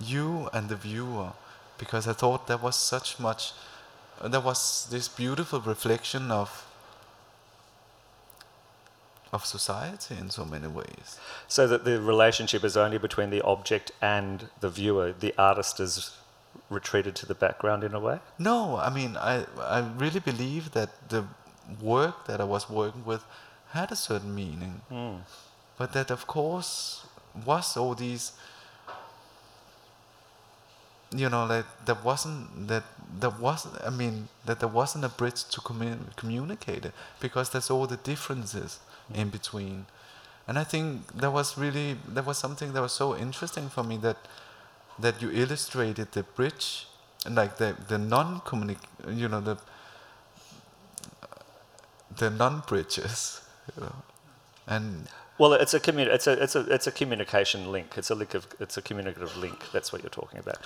you 0.00 0.48
and 0.52 0.68
the 0.68 0.76
viewer, 0.76 1.32
because 1.78 2.06
I 2.06 2.12
thought 2.12 2.46
there 2.46 2.56
was 2.56 2.76
such 2.76 3.18
much, 3.18 3.52
there 4.22 4.40
was 4.40 4.86
this 4.90 5.08
beautiful 5.08 5.60
reflection 5.60 6.30
of 6.30 6.62
of 9.32 9.44
society 9.44 10.16
in 10.16 10.30
so 10.30 10.44
many 10.44 10.68
ways. 10.68 11.18
So 11.48 11.66
that 11.66 11.84
the 11.84 12.00
relationship 12.00 12.64
is 12.64 12.76
only 12.76 12.98
between 12.98 13.30
the 13.30 13.42
object 13.42 13.90
and 14.00 14.48
the 14.60 14.70
viewer. 14.70 15.12
The 15.12 15.34
artist 15.36 15.80
is 15.80 16.16
retreated 16.70 17.14
to 17.16 17.26
the 17.26 17.34
background 17.34 17.84
in 17.84 17.94
a 17.94 18.00
way. 18.00 18.20
No, 18.38 18.76
I 18.76 18.90
mean, 18.90 19.16
I, 19.16 19.44
I 19.60 19.80
really 19.96 20.20
believe 20.20 20.72
that 20.72 21.08
the 21.08 21.26
work 21.80 22.26
that 22.26 22.40
I 22.40 22.44
was 22.44 22.68
working 22.70 23.04
with 23.04 23.24
had 23.70 23.92
a 23.92 23.96
certain 23.96 24.34
meaning. 24.34 24.80
Hmm. 24.88 25.16
But 25.78 25.92
that, 25.92 26.10
of 26.10 26.26
course, 26.26 27.06
was 27.44 27.76
all 27.76 27.94
these, 27.94 28.32
you 31.14 31.28
know, 31.28 31.46
that 31.48 31.66
there 31.84 31.98
wasn't, 32.02 32.68
that 32.68 32.84
there 33.20 33.30
wasn't, 33.30 33.74
I 33.84 33.90
mean, 33.90 34.28
that 34.46 34.60
there 34.60 34.68
wasn't 34.68 35.04
a 35.04 35.08
bridge 35.08 35.44
to 35.44 35.60
commun- 35.60 36.10
communicate 36.16 36.84
it 36.86 36.92
because 37.20 37.50
there's 37.50 37.70
all 37.70 37.86
the 37.86 37.98
differences 37.98 38.78
hmm. 39.08 39.20
in 39.20 39.28
between. 39.28 39.86
And 40.48 40.58
I 40.58 40.64
think 40.64 41.18
that 41.20 41.32
was 41.32 41.58
really, 41.58 41.96
that 42.08 42.24
was 42.24 42.38
something 42.38 42.72
that 42.72 42.80
was 42.80 42.92
so 42.92 43.16
interesting 43.16 43.68
for 43.68 43.82
me 43.82 43.96
that 43.98 44.16
that 44.98 45.20
you 45.20 45.30
illustrated 45.30 46.12
the 46.12 46.22
bridge 46.22 46.86
and 47.24 47.34
like 47.34 47.56
the 47.58 47.76
the 47.88 47.98
non 47.98 48.40
communic 48.40 48.78
you 49.08 49.28
know 49.28 49.40
the 49.40 49.56
the 52.18 52.30
non 52.30 52.62
bridges 52.66 53.40
you 53.74 53.82
know 53.82 53.94
and 54.66 55.08
Well, 55.38 55.52
it's 55.52 55.74
a 55.74 55.80
commu- 55.80 56.06
it's 56.06 56.26
a 56.26 56.42
it's 56.42 56.56
a 56.56 56.60
it's 56.72 56.86
a 56.86 56.92
communication 56.92 57.70
link. 57.70 57.94
It's 57.96 58.10
a 58.10 58.14
link 58.14 58.34
of 58.34 58.46
it's 58.58 58.76
a 58.76 58.82
communicative 58.82 59.36
link. 59.36 59.70
That's 59.72 59.92
what 59.92 60.02
you're 60.02 60.10
talking 60.10 60.40
about. 60.40 60.58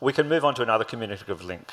We 0.00 0.12
can 0.12 0.28
move 0.28 0.44
on 0.44 0.54
to 0.54 0.62
another 0.62 0.84
communicative 0.84 1.44
link, 1.44 1.72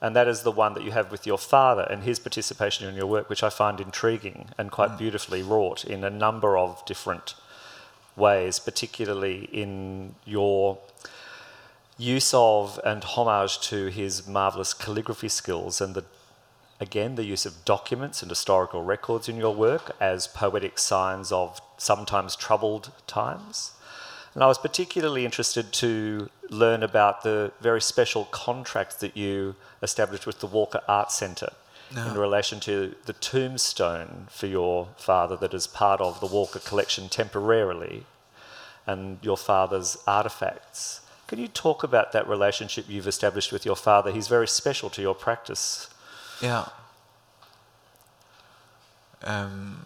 and 0.00 0.14
that 0.14 0.28
is 0.28 0.42
the 0.42 0.52
one 0.52 0.74
that 0.74 0.84
you 0.84 0.92
have 0.92 1.10
with 1.10 1.26
your 1.26 1.38
father 1.38 1.82
and 1.82 2.04
his 2.04 2.18
participation 2.18 2.88
in 2.88 2.94
your 2.94 3.06
work, 3.06 3.28
which 3.28 3.42
I 3.42 3.50
find 3.50 3.80
intriguing 3.80 4.50
and 4.56 4.70
quite 4.70 4.90
mm. 4.90 4.98
beautifully 4.98 5.42
wrought 5.42 5.84
in 5.84 6.04
a 6.04 6.10
number 6.10 6.56
of 6.56 6.84
different 6.86 7.34
ways, 8.16 8.58
particularly 8.58 9.48
in 9.52 10.14
your 10.24 10.78
use 11.98 12.32
of 12.32 12.80
and 12.84 13.04
homage 13.04 13.60
to 13.60 13.88
his 13.88 14.26
marvelous 14.26 14.72
calligraphy 14.72 15.28
skills 15.28 15.80
and 15.80 15.94
the 15.94 16.04
again 16.80 17.14
the 17.14 17.24
use 17.24 17.44
of 17.44 17.64
documents 17.64 18.22
and 18.22 18.30
historical 18.30 18.82
records 18.82 19.28
in 19.28 19.36
your 19.36 19.54
work 19.54 19.94
as 20.00 20.26
poetic 20.26 20.78
signs 20.78 21.30
of 21.30 21.60
sometimes 21.76 22.34
troubled 22.34 22.90
times. 23.06 23.72
And 24.34 24.42
I 24.42 24.46
was 24.46 24.58
particularly 24.58 25.24
interested 25.24 25.72
to 25.74 26.30
learn 26.48 26.82
about 26.82 27.22
the 27.22 27.52
very 27.60 27.80
special 27.80 28.26
contract 28.26 29.00
that 29.00 29.16
you 29.16 29.56
established 29.82 30.26
with 30.26 30.40
the 30.40 30.46
Walker 30.46 30.80
Art 30.88 31.10
Centre 31.10 31.52
ah. 31.96 32.10
in 32.10 32.18
relation 32.18 32.60
to 32.60 32.94
the 33.06 33.12
tombstone 33.12 34.28
for 34.30 34.46
your 34.46 34.88
father 34.96 35.36
that 35.36 35.52
is 35.52 35.66
part 35.66 36.00
of 36.00 36.20
the 36.20 36.26
Walker 36.26 36.60
collection 36.60 37.08
temporarily 37.08 38.06
and 38.86 39.18
your 39.22 39.36
father's 39.36 39.98
artifacts. 40.06 41.00
Can 41.26 41.38
you 41.38 41.48
talk 41.48 41.82
about 41.82 42.12
that 42.12 42.26
relationship 42.26 42.86
you've 42.88 43.06
established 43.06 43.52
with 43.52 43.64
your 43.64 43.76
father? 43.76 44.10
He's 44.10 44.28
very 44.28 44.48
special 44.48 44.90
to 44.90 45.02
your 45.02 45.14
practice. 45.14 45.88
Yeah 46.40 46.68
um 49.22 49.84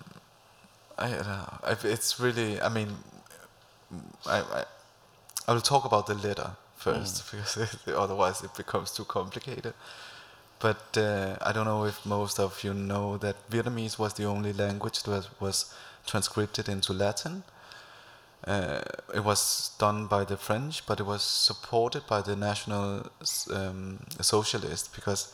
I 0.96 1.11
don't 1.11 1.26
know. 1.26 1.59
It's 1.82 2.20
really 2.20 2.61
I 2.61 2.68
mean 2.68 2.88
I, 4.26 4.38
I 4.40 4.64
I 5.48 5.52
will 5.52 5.61
talk 5.61 5.84
about 5.84 6.07
the 6.07 6.14
letter 6.14 6.52
first 6.76 7.30
because 7.30 7.57
it, 7.57 7.94
otherwise 7.94 8.42
it 8.42 8.55
becomes 8.55 8.92
too 8.92 9.05
complicated. 9.05 9.74
But 10.61 10.96
uh, 10.96 11.36
I 11.42 11.52
don't 11.52 11.66
know 11.66 11.84
if 11.84 12.07
most 12.07 12.38
of 12.38 12.62
you 12.64 12.72
know 12.72 13.18
that 13.18 13.36
Vietnamese 13.50 13.98
was 13.98 14.14
the 14.14 14.24
only 14.24 14.52
language 14.52 15.02
that 15.02 15.28
was 15.40 15.74
transcribed 16.07 16.68
into 16.68 16.92
Latin. 16.92 17.42
Uh, 18.46 18.80
it 19.14 19.24
was 19.24 19.72
done 19.78 20.07
by 20.07 20.24
the 20.24 20.36
French, 20.36 20.86
but 20.86 21.00
it 21.00 21.07
was 21.07 21.22
supported 21.22 22.07
by 22.07 22.20
the 22.22 22.36
National 22.36 23.11
um, 23.52 23.98
Socialist 24.20 24.94
because 24.94 25.32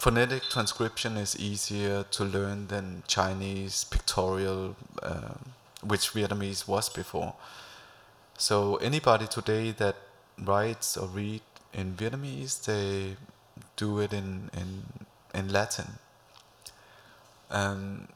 phonetic 0.00 0.44
transcription 0.44 1.18
is 1.18 1.38
easier 1.38 2.04
to 2.10 2.24
learn 2.24 2.68
than 2.68 3.02
Chinese 3.06 3.84
pictorial, 3.84 4.74
uh, 5.02 5.34
which 5.82 6.14
Vietnamese 6.14 6.66
was 6.66 6.88
before. 6.88 7.34
So 8.38 8.76
anybody 8.76 9.26
today 9.26 9.72
that 9.72 9.96
writes 10.38 10.96
or 10.96 11.06
read 11.06 11.42
in 11.74 11.92
Vietnamese, 11.96 12.64
they 12.64 13.16
do 13.76 14.00
it 14.00 14.14
in 14.14 14.50
in 14.54 14.84
in 15.34 15.52
Latin. 15.52 15.98
And 17.50 18.08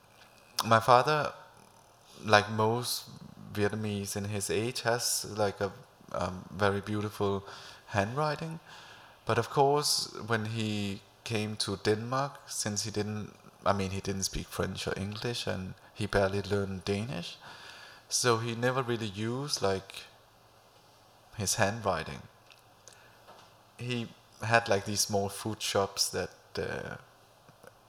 my 0.65 0.81
father, 0.81 1.33
like 2.25 2.51
most 2.51 3.11
Vietnamese 3.53 4.17
in 4.17 4.25
his 4.25 4.49
age, 4.49 4.81
has 4.83 5.27
like 5.37 5.61
a 5.61 5.71
um, 6.13 6.47
very 6.57 6.81
beautiful 6.81 7.45
handwriting. 7.89 8.61
But 9.27 9.37
of 9.37 9.51
course, 9.51 10.15
when 10.27 10.47
he 10.47 11.01
came 11.25 11.57
to 11.57 11.77
Denmark, 11.83 12.33
since 12.47 12.85
he 12.85 12.91
didn't, 12.91 13.35
I 13.65 13.73
mean, 13.73 13.91
he 13.91 14.01
didn't 14.01 14.25
speak 14.25 14.47
French 14.49 14.87
or 14.87 14.95
English, 14.97 15.47
and 15.47 15.75
he 15.95 16.07
barely 16.07 16.43
learned 16.43 16.85
Danish, 16.85 17.37
so 18.09 18.39
he 18.39 18.55
never 18.55 18.83
really 18.83 19.07
used 19.07 19.63
like 19.63 20.05
his 21.37 21.55
handwriting. 21.57 22.23
He 23.79 24.09
had 24.43 24.69
like 24.69 24.85
these 24.85 25.01
small 25.01 25.29
food 25.29 25.61
shops 25.63 26.09
that 26.11 26.31
uh, 26.59 26.97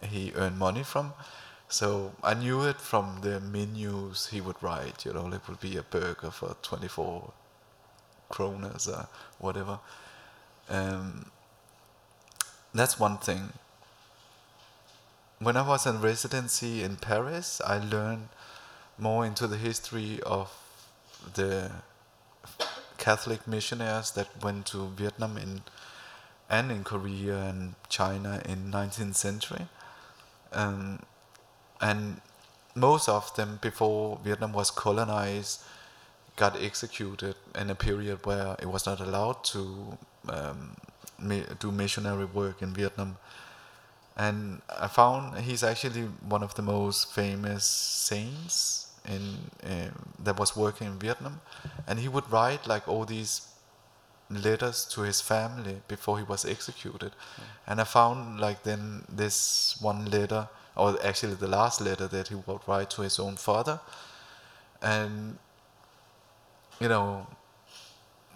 he 0.02 0.32
earned 0.36 0.58
money 0.58 0.84
from. 0.84 1.14
So 1.68 2.14
I 2.24 2.34
knew 2.34 2.64
it 2.64 2.80
from 2.80 3.20
the 3.22 3.40
menus 3.40 4.28
he 4.28 4.42
would 4.42 4.62
write. 4.62 5.06
You 5.06 5.14
know, 5.14 5.28
it 5.34 5.42
would 5.48 5.60
be 5.60 5.78
a 5.78 5.84
burger 5.84 6.32
for 6.32 6.56
24 6.62 7.32
kroners 8.32 8.88
or 8.88 9.08
whatever. 9.40 9.80
Um, 10.70 11.32
that's 12.76 13.00
one 13.00 13.18
thing. 13.18 13.54
When 15.40 15.58
I 15.58 15.68
was 15.68 15.86
in 15.86 16.02
residency 16.02 16.84
in 16.84 16.98
Paris, 16.98 17.62
I 17.66 17.78
learned 17.80 18.30
more 18.98 19.26
into 19.26 19.48
the 19.48 19.58
history 19.58 20.20
of 20.26 20.52
the 21.34 21.72
Catholic 22.98 23.48
missionaries 23.48 24.12
that 24.12 24.28
went 24.44 24.66
to 24.68 24.88
Vietnam 24.90 25.38
in 25.38 25.62
and 26.50 26.72
in 26.72 26.84
Korea 26.84 27.38
and 27.38 27.74
China 27.90 28.42
in 28.46 28.72
19th 28.72 29.16
century. 29.16 29.68
Um, 30.54 31.00
and 31.82 32.22
most 32.76 33.10
of 33.10 33.36
them 33.36 33.60
before 33.62 34.20
Vietnam 34.24 34.54
was 34.54 34.70
colonized 34.70 35.62
got 36.36 36.62
executed 36.62 37.36
in 37.56 37.70
a 37.70 37.76
period 37.76 38.26
where 38.26 38.56
it 38.62 38.68
was 38.68 38.86
not 38.86 39.00
allowed 39.00 39.44
to 39.46 39.98
um, 40.28 40.76
do 41.60 41.72
missionary 41.72 42.26
work 42.26 42.62
in 42.62 42.74
Vietnam. 42.74 43.18
And 44.18 44.62
I 44.70 44.88
found 44.88 45.40
he's 45.40 45.64
actually 45.64 46.04
one 46.30 46.44
of 46.44 46.56
the 46.56 46.62
most 46.62 47.14
famous 47.14 47.66
saints 47.66 48.88
in 49.08 49.38
uh, 49.64 49.90
that 50.24 50.40
was 50.40 50.56
working 50.56 50.88
in 50.88 51.00
Vietnam, 51.00 51.42
and 51.88 52.00
he 52.00 52.08
would 52.08 52.32
write 52.32 52.66
like 52.66 52.88
all 52.88 53.06
these 53.06 53.42
letters 54.30 54.86
to 54.86 55.02
his 55.02 55.22
family 55.22 55.82
before 55.88 56.18
he 56.18 56.24
was 56.24 56.46
executed. 56.46 57.12
Mm. 57.12 57.44
And 57.68 57.82
I 57.82 57.84
found 57.84 58.40
like 58.40 58.64
then 58.64 59.04
this 59.10 59.78
one 59.82 60.06
letter, 60.06 60.48
or 60.76 60.98
actually 61.06 61.36
the 61.36 61.48
last 61.48 61.82
letter 61.82 62.08
that 62.08 62.30
he 62.30 62.36
would 62.36 62.62
write 62.68 62.90
to 62.92 63.02
his 63.02 63.20
own 63.20 63.36
father, 63.36 63.80
and 64.82 65.38
you 66.80 66.88
know, 66.90 67.28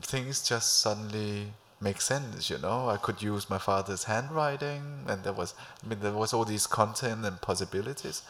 things 0.01 0.47
just 0.47 0.79
suddenly 0.79 1.47
make 1.81 2.01
sense. 2.01 2.49
You 2.49 2.57
know, 2.57 2.89
I 2.89 2.97
could 2.97 3.21
use 3.21 3.49
my 3.49 3.57
father's 3.57 4.05
handwriting, 4.05 5.05
and 5.07 5.23
there 5.23 5.33
was, 5.33 5.53
I 5.83 5.87
mean, 5.87 5.99
there 5.99 6.13
was 6.13 6.33
all 6.33 6.45
these 6.45 6.67
content 6.67 7.25
and 7.25 7.41
possibilities, 7.41 8.21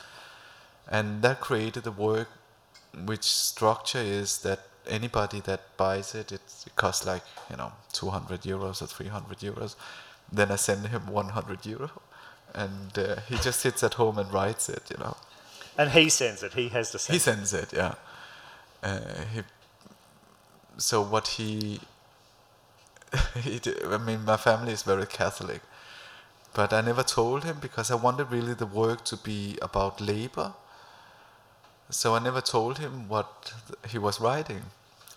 and 0.87 1.21
that 1.21 1.39
created 1.41 1.85
a 1.87 1.91
work 1.91 2.29
which 3.05 3.23
structure 3.23 3.99
is 3.99 4.39
that 4.39 4.59
anybody 4.87 5.39
that 5.41 5.61
buys 5.77 6.15
it, 6.15 6.31
it, 6.31 6.41
it 6.65 6.75
costs 6.75 7.05
like 7.05 7.23
you 7.49 7.57
know 7.57 7.71
200 7.93 8.41
euros 8.41 8.81
or 8.81 8.87
300 8.87 9.39
euros. 9.39 9.75
Then 10.31 10.51
I 10.51 10.57
send 10.57 10.87
him 10.87 11.07
100 11.07 11.65
euro, 11.65 11.91
and 12.53 12.97
uh, 12.97 13.15
he 13.27 13.35
just 13.37 13.59
sits 13.59 13.83
at 13.83 13.95
home 13.95 14.17
and 14.17 14.31
writes 14.31 14.69
it. 14.69 14.83
You 14.91 14.97
know. 14.97 15.17
And 15.77 15.91
he 15.91 16.09
sends 16.09 16.43
it. 16.43 16.53
He 16.53 16.69
has 16.69 16.91
to 16.91 16.99
send. 16.99 17.13
He 17.13 17.19
sends 17.19 17.53
it. 17.53 17.73
Yeah. 17.73 17.95
Uh, 18.83 18.99
he, 19.33 19.41
so 20.77 21.01
what 21.01 21.27
he, 21.27 21.79
he 23.43 23.59
I 23.89 23.97
mean, 23.97 24.25
my 24.25 24.37
family 24.37 24.73
is 24.73 24.83
very 24.83 25.05
Catholic, 25.05 25.61
but 26.53 26.73
I 26.73 26.81
never 26.81 27.03
told 27.03 27.43
him 27.43 27.57
because 27.59 27.91
I 27.91 27.95
wanted 27.95 28.31
really 28.31 28.53
the 28.53 28.65
work 28.65 29.03
to 29.05 29.17
be 29.17 29.57
about 29.61 30.01
labor. 30.01 30.53
So 31.89 32.15
I 32.15 32.19
never 32.19 32.41
told 32.41 32.77
him 32.77 33.09
what 33.09 33.53
he 33.87 33.97
was 33.97 34.21
writing. 34.21 34.61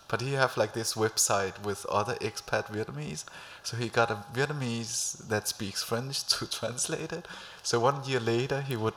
But 0.07 0.21
he 0.21 0.33
have 0.33 0.57
like 0.57 0.73
this 0.73 0.93
website 0.93 1.63
with 1.63 1.85
other 1.87 2.15
expat 2.15 2.67
Vietnamese. 2.67 3.25
So 3.63 3.77
he 3.77 3.89
got 3.89 4.11
a 4.11 4.23
Vietnamese 4.33 5.27
that 5.27 5.47
speaks 5.47 5.83
French 5.83 6.23
to 6.37 6.49
translate 6.49 7.11
it. 7.13 7.27
So 7.63 7.79
one 7.79 8.03
year 8.05 8.19
later 8.19 8.61
he 8.61 8.75
would 8.75 8.93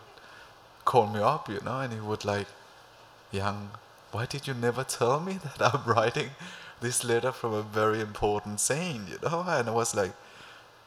call 0.85 1.07
me 1.07 1.21
up, 1.21 1.49
you 1.49 1.61
know, 1.65 1.81
and 1.81 1.93
he 1.93 2.01
would 2.01 2.25
like, 2.25 2.49
Young, 3.33 3.71
why 4.13 4.27
did 4.27 4.47
you 4.47 4.55
never 4.55 4.85
tell 4.85 5.21
me 5.21 5.39
that 5.59 5.75
I'm 5.75 5.85
writing 5.85 6.31
this 6.81 7.05
letter 7.05 7.33
from 7.33 7.55
a 7.55 7.63
very 7.63 8.01
important 8.01 8.61
saint, 8.61 9.09
you 9.09 9.19
know? 9.23 9.45
And 9.49 9.69
I 9.69 9.73
was 9.73 9.95
like, 9.95 10.13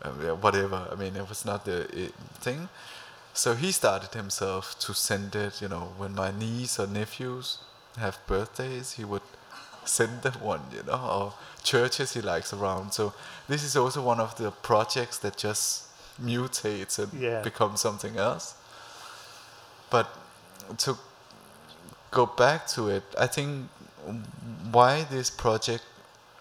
uh, 0.01 0.11
yeah, 0.23 0.31
whatever. 0.31 0.87
I 0.91 0.95
mean, 0.95 1.15
it 1.15 1.27
was 1.27 1.45
not 1.45 1.65
the 1.65 1.83
uh, 1.83 2.07
thing. 2.39 2.69
So 3.33 3.53
he 3.55 3.71
started 3.71 4.13
himself 4.13 4.77
to 4.79 4.93
send 4.93 5.35
it, 5.35 5.61
you 5.61 5.67
know, 5.67 5.93
when 5.97 6.13
my 6.15 6.31
niece 6.31 6.79
or 6.79 6.87
nephews 6.87 7.59
have 7.97 8.17
birthdays, 8.27 8.93
he 8.93 9.05
would 9.05 9.21
send 9.85 10.21
them 10.21 10.33
one, 10.41 10.61
you 10.73 10.83
know, 10.83 10.99
or 10.99 11.33
churches 11.63 12.13
he 12.13 12.21
likes 12.21 12.53
around. 12.53 12.93
So 12.93 13.13
this 13.47 13.63
is 13.63 13.75
also 13.75 14.01
one 14.01 14.19
of 14.19 14.37
the 14.37 14.51
projects 14.51 15.17
that 15.19 15.37
just 15.37 15.87
mutates 16.21 16.99
and 16.99 17.13
yeah. 17.19 17.41
becomes 17.41 17.81
something 17.81 18.17
else. 18.17 18.55
But 19.89 20.07
to 20.79 20.97
go 22.11 22.25
back 22.25 22.67
to 22.67 22.89
it, 22.89 23.03
I 23.17 23.27
think 23.27 23.69
why 24.71 25.05
this 25.09 25.29
project 25.29 25.83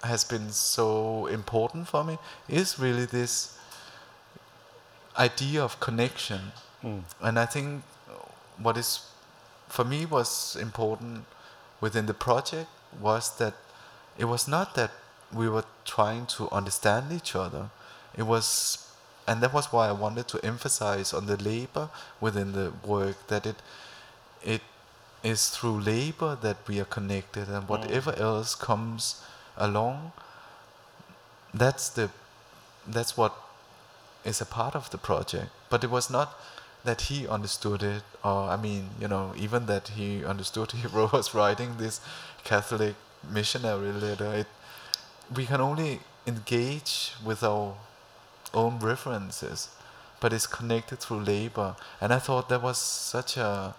has 0.03 0.25
been 0.25 0.51
so 0.51 1.27
important 1.27 1.89
for 1.89 2.05
me 2.05 2.19
is 2.49 2.79
really 2.79 3.07
this 3.07 3.59
idea 5.19 5.63
of 5.63 5.81
connection. 5.81 6.41
Mm. 6.83 7.03
And 7.21 7.39
I 7.39 7.47
think 7.47 7.83
what 8.59 8.77
is 8.77 9.07
for 9.69 9.85
me 9.85 10.07
was 10.07 10.57
important 10.61 11.25
within 11.81 12.07
the 12.07 12.15
project 12.15 12.69
was 13.01 13.37
that 13.39 13.55
it 14.17 14.25
was 14.25 14.49
not 14.49 14.75
that 14.75 14.91
we 15.33 15.49
were 15.49 15.65
trying 15.85 16.27
to 16.27 16.51
understand 16.51 17.13
each 17.13 17.37
other. 17.37 17.71
It 18.17 18.23
was, 18.23 18.91
and 19.27 19.43
that 19.43 19.53
was 19.53 19.67
why 19.73 19.89
I 19.89 19.93
wanted 19.93 20.27
to 20.29 20.45
emphasize 20.45 21.13
on 21.13 21.27
the 21.27 21.37
labor 21.37 21.91
within 22.21 22.53
the 22.53 22.73
work 22.85 23.27
that 23.29 23.47
it, 23.47 23.57
it 24.43 24.63
is 25.23 25.51
through 25.51 25.81
labor 25.81 26.37
that 26.41 26.57
we 26.67 26.81
are 26.81 26.85
connected, 26.85 27.49
and 27.49 27.69
whatever 27.69 28.13
mm. 28.13 28.21
else 28.21 28.55
comes 28.55 29.23
along, 29.57 30.13
that's 31.53 31.89
the, 31.89 32.11
that's 32.87 33.17
what 33.17 33.35
is 34.25 34.41
a 34.41 34.47
part 34.47 34.75
of 34.75 34.91
the 34.91 34.99
project. 34.99 35.51
But 35.71 35.85
it 35.85 35.91
was 35.91 36.11
not 36.11 36.39
that 36.85 37.03
he 37.03 37.27
understood 37.27 37.83
it, 37.83 38.03
or 38.25 38.49
I 38.49 38.57
mean, 38.57 38.91
you 39.01 39.09
know, 39.09 39.33
even 39.37 39.67
that 39.67 39.89
he 39.89 40.25
understood 40.25 40.73
he 40.73 40.87
was 40.93 41.35
writing 41.35 41.77
this 41.79 42.01
Catholic 42.45 42.95
missionary 43.29 43.93
letter. 43.93 44.33
It, 44.35 44.47
we 45.35 45.47
can 45.47 45.61
only 45.61 46.01
engage 46.27 47.13
with 47.25 47.43
our 47.43 47.75
own 48.55 48.79
references, 48.79 49.69
but 50.21 50.33
it's 50.33 50.47
connected 50.47 51.01
through 51.01 51.21
labor. 51.21 51.77
And 52.01 52.13
I 52.13 52.19
thought 52.19 52.49
that 52.49 52.63
was 52.63 52.79
such 52.79 53.37
a 53.37 53.75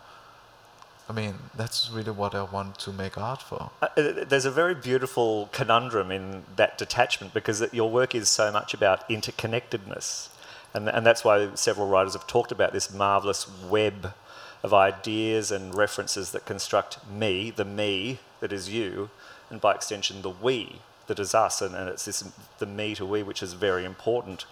I 1.10 1.14
mean, 1.14 1.36
that's 1.56 1.90
really 1.92 2.12
what 2.12 2.36
I 2.36 2.44
want 2.44 2.78
to 2.80 2.94
make 2.94 3.18
art 3.18 3.42
for. 3.42 3.72
Uh, 3.82 3.88
there's 3.96 4.46
a 4.46 4.52
very 4.52 4.76
beautiful 4.76 5.50
conundrum 5.52 6.12
in 6.12 6.44
that 6.56 6.78
detachment 6.78 7.34
because 7.34 7.66
your 7.74 7.90
work 7.90 8.14
is 8.14 8.30
so 8.30 8.52
much 8.52 8.74
about 8.76 9.10
interconnectedness. 9.10 10.30
And, 10.74 10.88
and 10.88 11.04
that's 11.06 11.26
why 11.26 11.56
several 11.56 11.88
writers 11.88 12.14
have 12.14 12.28
talked 12.28 12.52
about 12.52 12.74
this 12.74 12.94
marvelous 12.94 13.48
web 13.68 14.14
of 14.62 14.72
ideas 14.72 15.52
and 15.52 15.74
references 15.74 16.32
that 16.32 16.46
construct 16.46 17.00
me, 17.10 17.50
the 17.50 17.66
me 17.66 18.20
that 18.40 18.54
is 18.54 18.70
you, 18.70 19.10
and 19.50 19.60
by 19.60 19.74
extension, 19.74 20.22
the 20.22 20.30
we 20.30 20.82
that 21.08 21.18
is 21.18 21.34
us. 21.34 21.60
And, 21.60 21.74
and 21.74 21.90
it's 21.90 22.06
this 22.06 22.24
the 22.60 22.68
me 22.68 22.94
to 22.96 23.06
we 23.06 23.24
which 23.24 23.42
is 23.42 23.54
very 23.54 23.84
important. 23.84 24.46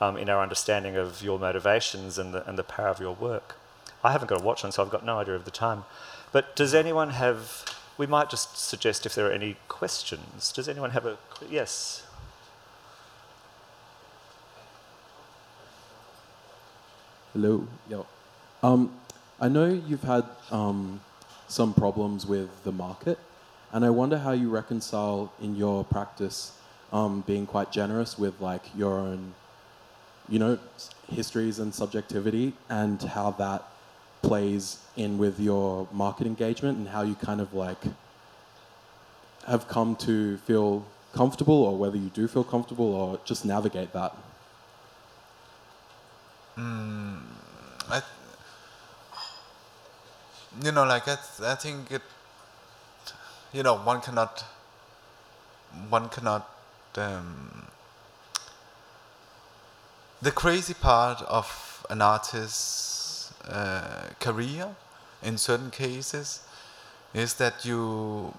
um, 0.00 0.16
in 0.16 0.28
our 0.28 0.42
understanding 0.42 0.96
of 0.96 1.22
your 1.22 1.38
motivations 1.38 2.18
and 2.18 2.34
the, 2.34 2.48
and 2.48 2.58
the 2.58 2.64
power 2.64 2.88
of 2.88 3.00
your 3.00 3.14
work. 3.14 3.56
I 4.04 4.12
haven't 4.12 4.28
got 4.28 4.42
a 4.42 4.44
watch 4.44 4.64
on, 4.66 4.70
so 4.70 4.82
I've 4.82 4.90
got 4.90 5.04
no 5.04 5.18
idea 5.18 5.34
of 5.34 5.46
the 5.46 5.50
time. 5.50 5.84
But 6.30 6.54
does 6.54 6.74
anyone 6.74 7.10
have? 7.10 7.64
We 7.96 8.06
might 8.06 8.28
just 8.28 8.58
suggest 8.58 9.06
if 9.06 9.14
there 9.14 9.26
are 9.28 9.32
any 9.32 9.56
questions. 9.68 10.52
Does 10.52 10.68
anyone 10.68 10.90
have 10.90 11.06
a 11.06 11.16
yes? 11.48 12.06
Hello. 17.32 17.66
Yeah. 17.88 18.02
Um, 18.62 18.92
I 19.40 19.48
know 19.48 19.66
you've 19.66 20.02
had 20.02 20.24
um, 20.50 21.00
some 21.48 21.72
problems 21.72 22.26
with 22.26 22.50
the 22.64 22.72
market, 22.72 23.18
and 23.72 23.86
I 23.86 23.90
wonder 23.90 24.18
how 24.18 24.32
you 24.32 24.50
reconcile 24.50 25.32
in 25.40 25.56
your 25.56 25.82
practice 25.82 26.52
um, 26.92 27.22
being 27.26 27.46
quite 27.46 27.72
generous 27.72 28.18
with 28.18 28.38
like 28.40 28.62
your 28.76 28.98
own, 28.98 29.34
you 30.28 30.38
know, 30.38 30.58
histories 31.10 31.58
and 31.58 31.74
subjectivity, 31.74 32.52
and 32.68 33.00
how 33.02 33.30
that 33.32 33.64
plays 34.34 34.78
in 34.96 35.16
with 35.24 35.36
your 35.38 35.86
market 35.92 36.26
engagement, 36.26 36.74
and 36.78 36.88
how 36.88 37.02
you 37.10 37.16
kind 37.28 37.40
of 37.40 37.54
like 37.54 37.82
have 39.46 39.68
come 39.68 39.94
to 39.94 40.14
feel 40.38 40.70
comfortable, 41.20 41.60
or 41.66 41.72
whether 41.82 41.98
you 42.04 42.10
do 42.20 42.26
feel 42.26 42.46
comfortable, 42.54 42.90
or 43.00 43.20
just 43.24 43.44
navigate 43.44 43.92
that. 43.92 44.12
Mm, 46.58 47.20
I, 47.96 47.98
you 50.64 50.72
know, 50.72 50.84
like 50.94 51.06
I, 51.14 51.16
I 51.52 51.54
think 51.64 51.90
it, 51.90 52.02
you 53.52 53.62
know, 53.62 53.76
one 53.92 54.00
cannot, 54.00 54.44
one 55.88 56.08
cannot. 56.08 56.44
Um, 56.96 57.66
the 60.22 60.30
crazy 60.30 60.74
part 60.74 61.22
of 61.22 61.46
an 61.90 62.00
artist's 62.00 62.93
uh, 63.48 64.08
career, 64.20 64.74
in 65.22 65.38
certain 65.38 65.70
cases, 65.70 66.42
is 67.12 67.34
that 67.34 67.64
you 67.64 68.34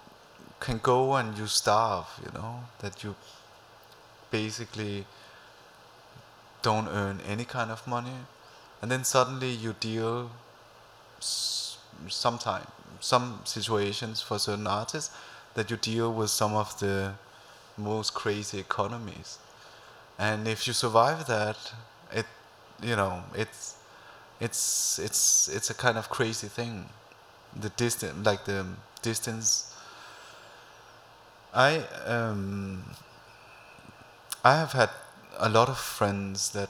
can 0.60 0.80
go 0.80 1.16
and 1.16 1.38
you 1.38 1.47
starve. 1.47 2.08
You 2.24 2.32
know, 2.34 2.62
that 2.80 3.03
you 3.03 3.16
basically 4.32 5.06
don't 6.62 6.88
earn 6.88 7.22
any 7.28 7.45
kind 7.45 7.72
of 7.72 7.86
money, 7.88 8.26
and 8.82 8.91
then 8.91 9.03
suddenly 9.03 9.51
you 9.51 9.76
deal 9.80 10.32
sometime 11.20 12.68
some 12.99 13.39
situations 13.43 14.22
for 14.22 14.39
certain 14.39 14.68
artists 14.68 15.16
that 15.53 15.70
you 15.70 15.78
deal 15.78 16.12
with 16.12 16.30
some 16.30 16.53
of 16.53 16.78
the 16.80 17.14
most 17.78 18.14
crazy 18.14 18.60
economies, 18.60 19.38
and 20.18 20.47
if 20.47 20.66
you 20.68 20.74
survive 20.74 21.28
that, 21.28 21.74
it 22.12 22.26
you 22.82 22.95
know 22.95 23.24
it's 23.36 23.76
it's 24.40 25.00
it's 25.00 25.48
it's 25.48 25.70
a 25.70 25.74
kind 25.74 25.98
of 25.98 26.10
crazy 26.10 26.48
thing. 26.48 26.90
The 27.56 27.70
distance, 27.70 28.26
like 28.26 28.46
the 28.46 28.66
distance. 29.02 29.74
I 31.54 31.78
um, 32.06 32.84
I 34.44 34.56
have 34.58 34.74
had 34.74 34.90
a 35.38 35.50
lot 35.50 35.70
of 35.70 35.78
friends 35.78 36.52
that 36.52 36.70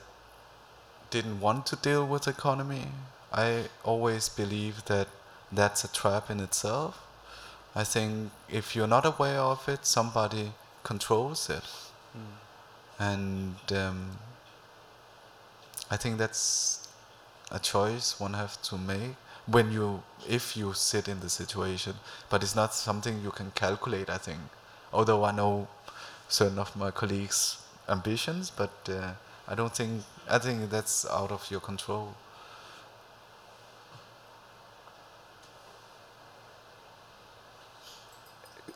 didn't 1.09 1.39
want 1.39 1.65
to 1.67 1.75
deal 1.75 2.05
with 2.05 2.27
economy. 2.27 2.87
I 3.33 3.65
always 3.83 4.29
believe 4.29 4.85
that 4.85 5.07
that's 5.51 5.83
a 5.83 5.91
trap 5.91 6.29
in 6.29 6.39
itself. 6.39 7.01
I 7.75 7.83
think 7.83 8.31
if 8.47 8.75
you're 8.75 8.87
not 8.87 9.05
aware 9.05 9.39
of 9.39 9.67
it, 9.67 9.85
somebody 9.85 10.53
controls 10.83 11.49
it, 11.49 11.63
and 12.99 13.55
um, 13.71 14.17
I 15.91 15.97
think 15.97 16.17
that's 16.17 16.84
a 17.51 17.59
choice 17.59 18.19
one 18.19 18.33
have 18.33 18.61
to 18.63 18.77
make 18.77 19.15
when 19.45 19.71
you 19.71 20.03
if 20.27 20.57
you 20.57 20.73
sit 20.73 21.07
in 21.07 21.19
the 21.19 21.29
situation. 21.29 21.95
But 22.29 22.43
it's 22.43 22.55
not 22.55 22.73
something 22.73 23.21
you 23.21 23.31
can 23.31 23.51
calculate. 23.51 24.09
I 24.09 24.17
think, 24.17 24.39
although 24.91 25.23
I 25.23 25.31
know 25.31 25.67
certain 26.27 26.59
of 26.59 26.75
my 26.75 26.91
colleagues' 26.91 27.57
ambitions, 27.87 28.49
but 28.49 28.73
uh, 28.89 29.13
I 29.47 29.55
don't 29.55 29.75
think 29.75 30.03
I 30.29 30.39
think 30.39 30.69
that's 30.69 31.05
out 31.05 31.31
of 31.31 31.49
your 31.51 31.59
control. 31.59 32.15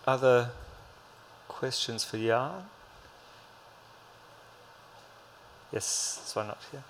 Other 0.06 0.50
questions 1.48 2.04
for 2.04 2.18
Danh? 2.18 2.66
Yes, 5.72 6.20
this 6.24 6.36
one 6.36 6.50
up 6.50 6.62
here. 6.72 6.84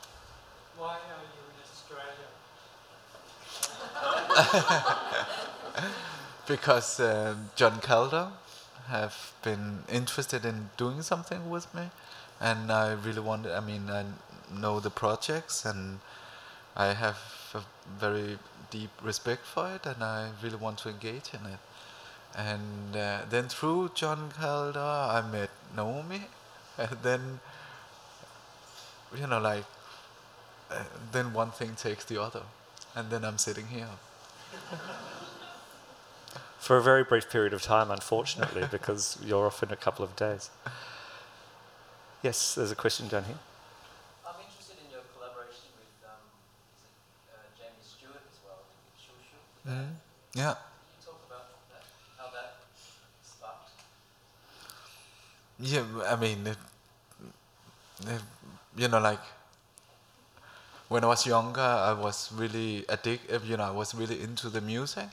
Why 0.77 0.93
are 0.93 1.25
you 1.27 1.43
in 1.51 1.59
Australia? 1.67 2.29
because 6.47 6.99
uh, 6.99 7.35
John 7.55 7.79
Kaldor 7.81 8.31
have 8.87 9.33
been 9.43 9.79
interested 9.91 10.45
in 10.45 10.69
doing 10.77 11.01
something 11.01 11.49
with 11.49 11.73
me, 11.75 11.89
and 12.39 12.71
I 12.71 12.93
really 12.93 13.19
wanted. 13.19 13.53
I 13.53 13.59
mean, 13.59 13.89
I 13.89 14.05
know 14.53 14.79
the 14.79 14.89
projects, 14.89 15.65
and 15.65 15.99
I 16.75 16.93
have 16.93 17.17
a 17.53 17.61
very 17.99 18.37
deep 18.71 18.91
respect 19.03 19.45
for 19.45 19.69
it, 19.73 19.85
and 19.85 20.03
I 20.03 20.29
really 20.41 20.57
want 20.57 20.77
to 20.79 20.89
engage 20.89 21.33
in 21.33 21.45
it. 21.45 21.59
And 22.37 22.95
uh, 22.95 23.21
then 23.29 23.49
through 23.49 23.91
John 23.95 24.31
Kaldor, 24.39 24.77
I 24.77 25.21
met 25.29 25.49
Naomi, 25.75 26.21
and 26.77 26.97
then 27.03 27.39
you 29.17 29.27
know, 29.27 29.39
like 29.39 29.65
uh, 30.71 30.83
then 31.11 31.33
one 31.33 31.51
thing 31.51 31.75
takes 31.75 32.05
the 32.05 32.21
other, 32.21 32.43
and 32.95 33.09
then 33.09 33.25
I'm 33.25 33.37
sitting 33.37 33.67
here. 33.67 33.89
For 36.59 36.77
a 36.77 36.81
very 36.81 37.03
brief 37.03 37.29
period 37.29 37.53
of 37.53 37.61
time, 37.61 37.89
unfortunately, 37.91 38.65
because 38.71 39.17
you're 39.25 39.47
off 39.47 39.63
in 39.63 39.71
a 39.71 39.75
couple 39.75 40.05
of 40.05 40.15
days. 40.15 40.49
Yes, 42.21 42.55
there's 42.55 42.71
a 42.71 42.75
question 42.75 43.07
down 43.07 43.23
here. 43.25 43.39
I'm 44.27 44.35
interested 44.43 44.77
in 44.83 44.91
your 44.91 45.03
collaboration 45.15 45.71
with 45.79 45.91
um, 46.07 46.19
is 46.75 46.83
it, 46.83 46.95
uh, 47.31 47.47
Jamie 47.57 47.83
Stewart 47.83 48.23
as 48.27 48.39
well, 48.43 48.59
with 48.67 48.99
Xiu 48.99 49.15
Xiu. 49.23 49.39
Mm. 49.71 49.95
Yeah. 50.35 50.55
Can 50.55 50.95
you 50.95 51.05
talk 51.05 51.21
about 51.27 51.47
that? 51.71 51.83
How 52.17 52.27
that 52.35 52.63
sparked? 53.23 53.71
Yeah, 55.59 55.83
I 56.07 56.15
mean, 56.15 56.47
it, 56.47 56.57
it, 58.07 58.21
you 58.77 58.87
know, 58.87 58.99
like 58.99 59.19
when 60.89 61.03
I 61.03 61.07
was 61.07 61.25
younger, 61.25 61.61
I 61.61 61.93
was 61.93 62.31
really 62.33 62.85
addicted. 62.89 63.43
You 63.45 63.57
know, 63.57 63.63
I 63.63 63.71
was 63.71 63.95
really 63.95 64.21
into 64.21 64.49
the 64.49 64.59
music, 64.59 65.07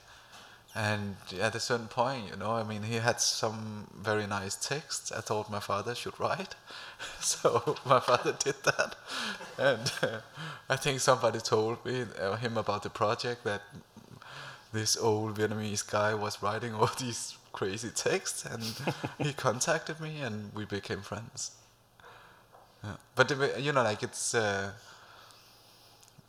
and 0.74 1.16
at 1.40 1.54
a 1.54 1.60
certain 1.60 1.88
point, 1.88 2.30
you 2.30 2.36
know, 2.36 2.52
I 2.52 2.64
mean, 2.64 2.82
he 2.82 2.96
had 2.96 3.20
some 3.20 3.86
very 3.94 4.26
nice 4.26 4.56
texts. 4.56 5.12
I 5.12 5.20
thought 5.20 5.50
my 5.50 5.60
father 5.60 5.94
should 5.94 6.18
write, 6.18 6.54
so 7.20 7.76
my 7.86 8.00
father 8.00 8.34
did 8.38 8.56
that, 8.64 8.96
and 9.58 9.92
uh, 10.02 10.20
I 10.68 10.76
think 10.76 11.00
somebody 11.00 11.38
told 11.38 11.84
me 11.84 12.04
uh, 12.20 12.36
him 12.36 12.56
about 12.56 12.82
the 12.82 12.90
project 12.90 13.44
that 13.44 13.62
this 14.72 14.96
old 14.96 15.38
Vietnamese 15.38 15.88
guy 15.88 16.14
was 16.14 16.42
writing 16.42 16.74
all 16.74 16.90
these 16.98 17.36
crazy 17.52 17.90
texts, 17.90 18.44
and 18.44 18.62
he 19.18 19.32
contacted 19.32 20.00
me, 20.00 20.20
and 20.20 20.52
we 20.54 20.64
became 20.64 21.00
friends. 21.00 21.52
Yeah. 22.84 22.96
But 23.14 23.32
uh, 23.32 23.56
you 23.58 23.72
know, 23.72 23.82
like 23.82 24.02
it's, 24.02 24.34
uh, 24.34 24.72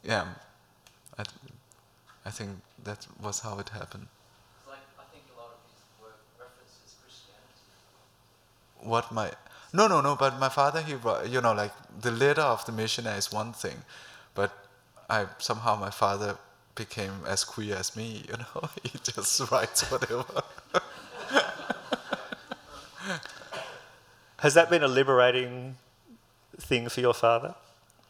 yeah, 0.07 0.27
I, 1.19 1.25
I 2.25 2.29
think 2.31 2.51
that 2.83 3.07
was 3.21 3.39
how 3.39 3.57
it 3.59 3.69
happened. 3.69 4.07
It's 4.59 4.67
like 4.67 4.85
I 4.99 5.03
think 5.11 5.23
a 5.33 5.39
lot 5.41 5.49
of 5.55 5.59
his 5.65 5.81
work 6.03 6.19
references 6.39 6.95
Christianity. 7.01 7.65
What 8.81 9.11
my 9.11 9.31
no 9.73 9.87
no 9.87 10.01
no, 10.01 10.15
but 10.15 10.39
my 10.39 10.49
father 10.49 10.81
he 10.81 10.93
wri- 10.95 11.29
you 11.29 11.41
know 11.41 11.53
like 11.53 11.73
the 12.01 12.11
letter 12.11 12.41
of 12.41 12.65
the 12.65 12.71
missionary 12.71 13.17
is 13.17 13.31
one 13.31 13.53
thing, 13.53 13.83
but 14.35 14.51
I 15.09 15.25
somehow 15.39 15.75
my 15.75 15.89
father 15.91 16.37
became 16.75 17.23
as 17.27 17.43
queer 17.43 17.75
as 17.75 17.95
me. 17.95 18.23
You 18.27 18.37
know, 18.37 18.69
he 18.83 18.97
just 19.03 19.51
writes 19.51 19.83
whatever. 19.91 20.25
Has 24.39 24.53
that 24.55 24.69
been 24.69 24.83
a 24.83 24.87
liberating 24.87 25.77
thing 26.59 26.89
for 26.89 27.01
your 27.01 27.13
father? 27.13 27.55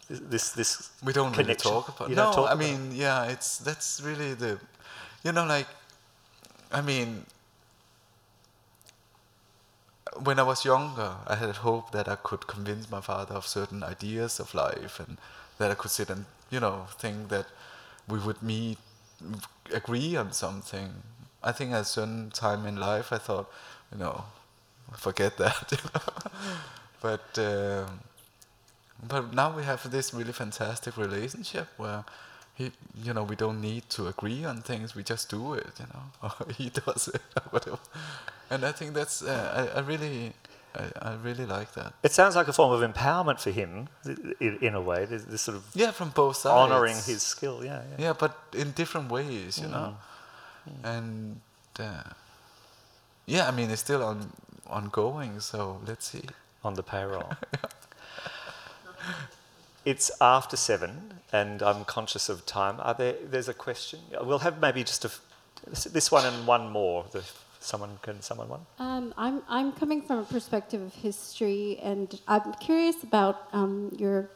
This 0.09 0.51
this 0.51 0.89
We 1.03 1.13
don't 1.13 1.33
really 1.35 1.53
connection? 1.55 1.71
talk 1.71 1.89
about. 1.89 2.09
You 2.09 2.15
no, 2.15 2.25
talk 2.31 2.51
I 2.51 2.53
about 2.53 2.69
it? 2.71 2.79
mean, 2.79 2.91
yeah, 2.93 3.25
it's 3.25 3.57
that's 3.57 4.01
really 4.01 4.33
the, 4.33 4.59
you 5.23 5.31
know, 5.33 5.45
like, 5.45 5.67
I 6.71 6.81
mean, 6.81 7.25
when 10.23 10.39
I 10.39 10.43
was 10.43 10.65
younger, 10.65 11.15
I 11.27 11.35
had 11.35 11.55
hope 11.57 11.91
that 11.91 12.07
I 12.07 12.15
could 12.15 12.47
convince 12.47 12.89
my 12.89 13.01
father 13.01 13.35
of 13.35 13.45
certain 13.47 13.83
ideas 13.83 14.39
of 14.39 14.53
life, 14.53 14.99
and 14.99 15.17
that 15.57 15.71
I 15.71 15.75
could 15.75 15.91
sit 15.91 16.09
and 16.09 16.25
you 16.49 16.59
know 16.59 16.87
think 16.97 17.29
that 17.29 17.47
we 18.07 18.19
would 18.19 18.41
meet, 18.41 18.77
agree 19.73 20.15
on 20.15 20.31
something. 20.31 21.03
I 21.43 21.51
think 21.51 21.71
at 21.71 21.81
a 21.81 21.85
certain 21.85 22.31
time 22.31 22.65
in 22.65 22.77
life, 22.77 23.11
I 23.13 23.17
thought, 23.17 23.49
you 23.91 23.97
know, 23.99 24.25
forget 24.97 25.37
that. 25.37 25.71
You 25.71 25.77
know? 25.93 26.57
but 27.01 27.37
um, 27.39 27.99
but 29.05 29.33
now 29.33 29.55
we 29.55 29.63
have 29.63 29.89
this 29.91 30.13
really 30.13 30.33
fantastic 30.33 30.97
relationship 30.97 31.67
where 31.77 32.03
he, 32.55 32.71
you 33.03 33.13
know, 33.13 33.23
we 33.23 33.35
don't 33.35 33.61
need 33.61 33.89
to 33.91 34.07
agree 34.07 34.43
on 34.45 34.61
things. 34.61 34.95
We 34.95 35.03
just 35.03 35.29
do 35.29 35.53
it, 35.53 35.67
you 35.79 35.85
know, 35.93 36.03
or 36.39 36.51
he 36.53 36.69
does 36.69 37.07
it, 37.07 37.21
or 37.37 37.43
whatever. 37.51 37.79
And 38.49 38.63
I 38.65 38.71
think 38.71 38.93
that's 38.93 39.21
uh, 39.21 39.69
I, 39.75 39.77
I 39.77 39.81
really, 39.81 40.33
I, 40.75 41.09
I 41.09 41.13
really 41.15 41.45
like 41.45 41.73
that. 41.73 41.93
It 42.01 42.11
sounds 42.13 42.35
like 42.35 42.47
a 42.47 42.53
form 42.53 42.71
of 42.71 42.81
empowerment 42.93 43.39
for 43.39 43.51
him, 43.51 43.89
in, 44.39 44.57
in 44.61 44.73
a 44.73 44.81
way. 44.81 45.05
This, 45.05 45.23
this 45.25 45.41
sort 45.41 45.57
of 45.57 45.63
Yeah, 45.75 45.91
from 45.91 46.09
both 46.09 46.37
sides. 46.37 46.53
honouring 46.71 46.95
his 46.95 47.21
skill. 47.21 47.63
Yeah, 47.63 47.81
yeah. 47.91 48.05
Yeah, 48.05 48.13
but 48.17 48.35
in 48.53 48.71
different 48.71 49.11
ways, 49.11 49.59
you 49.59 49.67
know. 49.67 49.97
And 50.83 51.39
uh, 51.79 52.03
yeah, 53.25 53.47
I 53.47 53.51
mean, 53.51 53.69
it's 53.69 53.81
still 53.81 54.03
on 54.03 54.31
ongoing. 54.67 55.39
So 55.39 55.79
let's 55.85 56.07
see. 56.07 56.23
on 56.63 56.73
the 56.73 56.83
payroll. 56.83 57.31
it's 59.85 60.11
after 60.19 60.57
seven, 60.57 61.13
and 61.31 61.61
I'm 61.61 61.85
conscious 61.85 62.29
of 62.29 62.45
time. 62.45 62.75
Are 62.79 62.93
there? 62.93 63.15
There's 63.23 63.49
a 63.49 63.53
question. 63.53 63.99
We'll 64.21 64.39
have 64.39 64.59
maybe 64.59 64.83
just 64.83 65.05
a, 65.05 65.11
this 65.89 66.11
one 66.11 66.25
and 66.25 66.47
one 66.47 66.69
more. 66.69 67.05
The, 67.11 67.23
someone 67.59 67.99
can 68.01 68.21
someone 68.21 68.49
one. 68.49 68.61
Um, 68.79 69.13
I'm, 69.17 69.41
I'm 69.49 69.71
coming 69.71 70.01
from 70.01 70.19
a 70.19 70.23
perspective 70.23 70.81
of 70.81 70.93
history, 70.93 71.79
and 71.81 72.19
I'm 72.27 72.53
curious 72.55 73.03
about 73.03 73.47
um, 73.53 73.95
your 73.97 74.29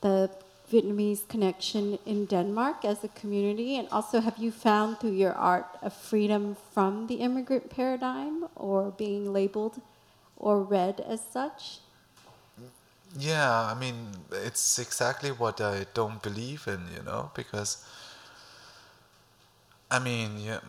the 0.00 0.30
Vietnamese 0.72 1.26
connection 1.28 1.98
in 2.06 2.26
Denmark 2.26 2.84
as 2.84 3.02
a 3.02 3.08
community, 3.08 3.76
and 3.76 3.88
also 3.90 4.20
have 4.20 4.38
you 4.38 4.52
found 4.52 4.98
through 5.00 5.12
your 5.12 5.32
art 5.32 5.66
a 5.82 5.90
freedom 5.90 6.56
from 6.72 7.06
the 7.08 7.16
immigrant 7.16 7.70
paradigm, 7.70 8.46
or 8.54 8.92
being 8.96 9.32
labeled 9.32 9.80
or 10.36 10.62
read 10.62 11.00
as 11.00 11.20
such? 11.32 11.80
Yeah, 13.18 13.64
I 13.64 13.74
mean, 13.74 14.12
it's 14.30 14.78
exactly 14.78 15.30
what 15.32 15.60
I 15.60 15.86
don't 15.94 16.22
believe 16.22 16.66
in, 16.68 16.86
you 16.96 17.02
know, 17.02 17.30
because 17.34 17.84
I 19.90 19.98
mean, 19.98 20.38
yeah, 20.38 20.60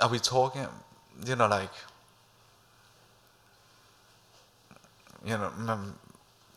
are 0.00 0.08
we 0.08 0.18
talking, 0.18 0.66
you 1.26 1.36
know, 1.36 1.46
like, 1.48 1.70
you 5.24 5.36
know, 5.36 5.52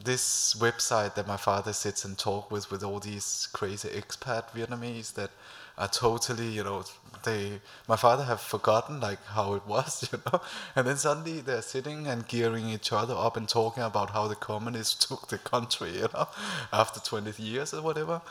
this 0.04 0.56
website 0.56 1.16
that 1.16 1.28
my 1.28 1.38
father 1.38 1.74
sits 1.74 2.06
and 2.06 2.18
talk 2.18 2.50
with, 2.52 2.72
with 2.72 2.84
all 2.84 3.00
these 3.00 3.50
crazy 3.52 3.89
expat 3.89 4.50
Vietnamese 4.52 5.14
that 5.16 5.32
are 5.78 5.88
totally, 5.88 6.47
you 6.47 6.64
know, 6.64 6.84
they, 7.24 7.60
my 7.88 7.95
father 7.95 8.24
have 8.24 8.39
forgotten 8.39 9.00
like 9.00 9.24
how 9.26 9.54
it 9.56 9.66
was, 9.68 10.08
you 10.12 10.20
know, 10.26 10.41
and 10.76 10.88
then 10.88 10.97
suddenly 10.97 11.41
they're 11.41 11.62
sitting 11.62 12.08
and 12.08 12.28
gearing 12.28 12.70
each 12.70 12.93
other 12.93 13.14
up 13.14 13.36
and 13.36 13.47
talking 13.50 13.84
about 13.84 14.12
how 14.12 14.28
the 14.28 14.36
communists 14.36 15.06
took 15.08 15.28
the 15.28 15.38
country, 15.38 15.91
you 15.91 16.08
know, 16.14 16.28
after 16.72 17.00
20 17.00 17.41
years 17.41 17.74
or 17.74 17.82
whatever. 17.82 18.22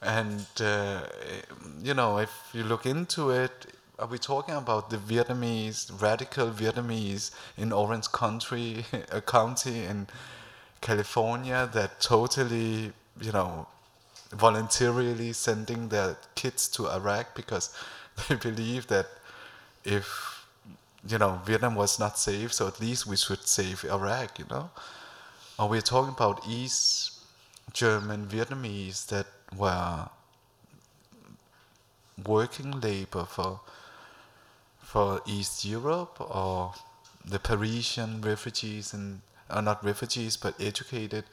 And, 0.00 0.46
uh, 0.60 1.02
you 1.82 1.94
know, 1.94 2.18
if 2.18 2.50
you 2.52 2.64
look 2.64 2.86
into 2.86 3.30
it, 3.30 3.66
are 3.98 4.06
we 4.06 4.18
talking 4.18 4.54
about 4.54 4.90
the 4.90 4.96
Vietnamese, 4.96 5.90
radical 6.00 6.50
Vietnamese 6.50 7.32
in 7.56 7.72
Orange 7.72 8.12
Country, 8.12 8.84
a 9.10 9.20
county 9.20 9.84
in 9.84 10.06
California 10.80 11.68
that 11.72 12.00
totally, 12.00 12.92
you 13.20 13.32
know, 13.32 13.66
voluntarily 14.32 15.32
sending 15.32 15.88
their 15.88 16.16
kids 16.34 16.68
to 16.68 16.88
Iraq 16.88 17.34
because 17.34 17.74
they 18.28 18.36
believe 18.36 18.86
that 18.88 19.06
if, 19.84 20.46
you 21.06 21.18
know, 21.18 21.40
Vietnam 21.44 21.74
was 21.74 21.98
not 21.98 22.18
safe, 22.18 22.52
so 22.52 22.66
at 22.66 22.80
least 22.80 23.06
we 23.06 23.16
should 23.16 23.46
save 23.46 23.84
Iraq, 23.84 24.38
you 24.38 24.46
know? 24.50 24.70
Or 25.58 25.68
we're 25.68 25.80
talking 25.80 26.14
about 26.14 26.46
East 26.46 27.18
German 27.72 28.26
Vietnamese 28.26 29.06
that 29.08 29.26
were 29.56 30.08
working 32.26 32.80
labor 32.80 33.24
for 33.24 33.60
for 34.82 35.20
East 35.26 35.66
Europe 35.66 36.16
or 36.18 36.72
the 37.24 37.38
Parisian 37.38 38.22
refugees 38.22 38.94
and 38.94 39.20
are 39.50 39.62
not 39.62 39.84
refugees 39.84 40.36
but 40.36 40.54
educated 40.60 41.24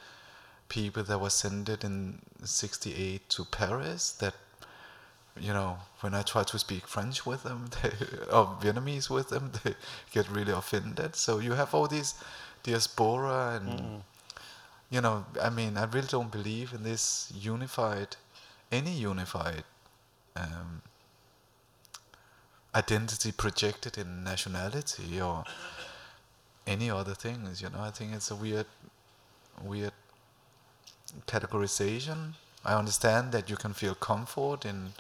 people 0.70 1.04
that 1.04 1.20
were 1.20 1.30
sent 1.30 1.70
in 1.84 2.20
68 2.44 3.30
to 3.30 3.46
Paris 3.46 4.12
that 4.12 4.34
you 5.40 5.54
know 5.54 5.78
when 6.00 6.14
I 6.14 6.22
try 6.22 6.44
to 6.44 6.58
speak 6.60 6.88
French 6.88 7.26
with 7.26 7.44
them 7.44 7.70
they, 7.82 7.90
or 8.32 8.58
Vietnamese 8.62 9.10
with 9.10 9.30
them 9.30 9.52
they 9.64 9.76
get 10.12 10.30
really 10.30 10.54
offended. 10.54 11.16
So 11.16 11.40
you 11.40 11.54
have 11.54 11.74
all 11.74 11.88
these 11.88 12.16
diaspora 12.64 13.60
and 13.62 14.04
you 14.90 15.02
know 15.02 15.26
I 15.42 15.50
mean 15.50 15.78
I 15.78 15.86
really 15.86 16.08
don't 16.08 16.32
believe 16.32 16.74
in 16.74 16.84
this 16.84 17.32
unified 17.36 18.16
any 18.72 18.92
unified 18.92 19.64
um, 20.36 20.82
identity 22.74 23.32
projected 23.32 23.98
in 23.98 24.24
nationality 24.24 25.22
or 25.22 25.46
any 26.68 26.90
other 26.90 27.14
things. 27.14 27.62
You 27.62 27.70
know, 27.70 27.82
I 27.82 27.92
think 27.92 28.14
it's 28.14 28.32
a 28.32 28.36
weird, 28.36 28.66
weird 29.64 29.94
categorization. 31.28 32.34
I 32.64 32.74
understand 32.74 33.32
that 33.32 33.50
you 33.50 33.56
can 33.56 33.74
feel 33.74 33.96
comfort 33.96 34.66
in 34.66 34.94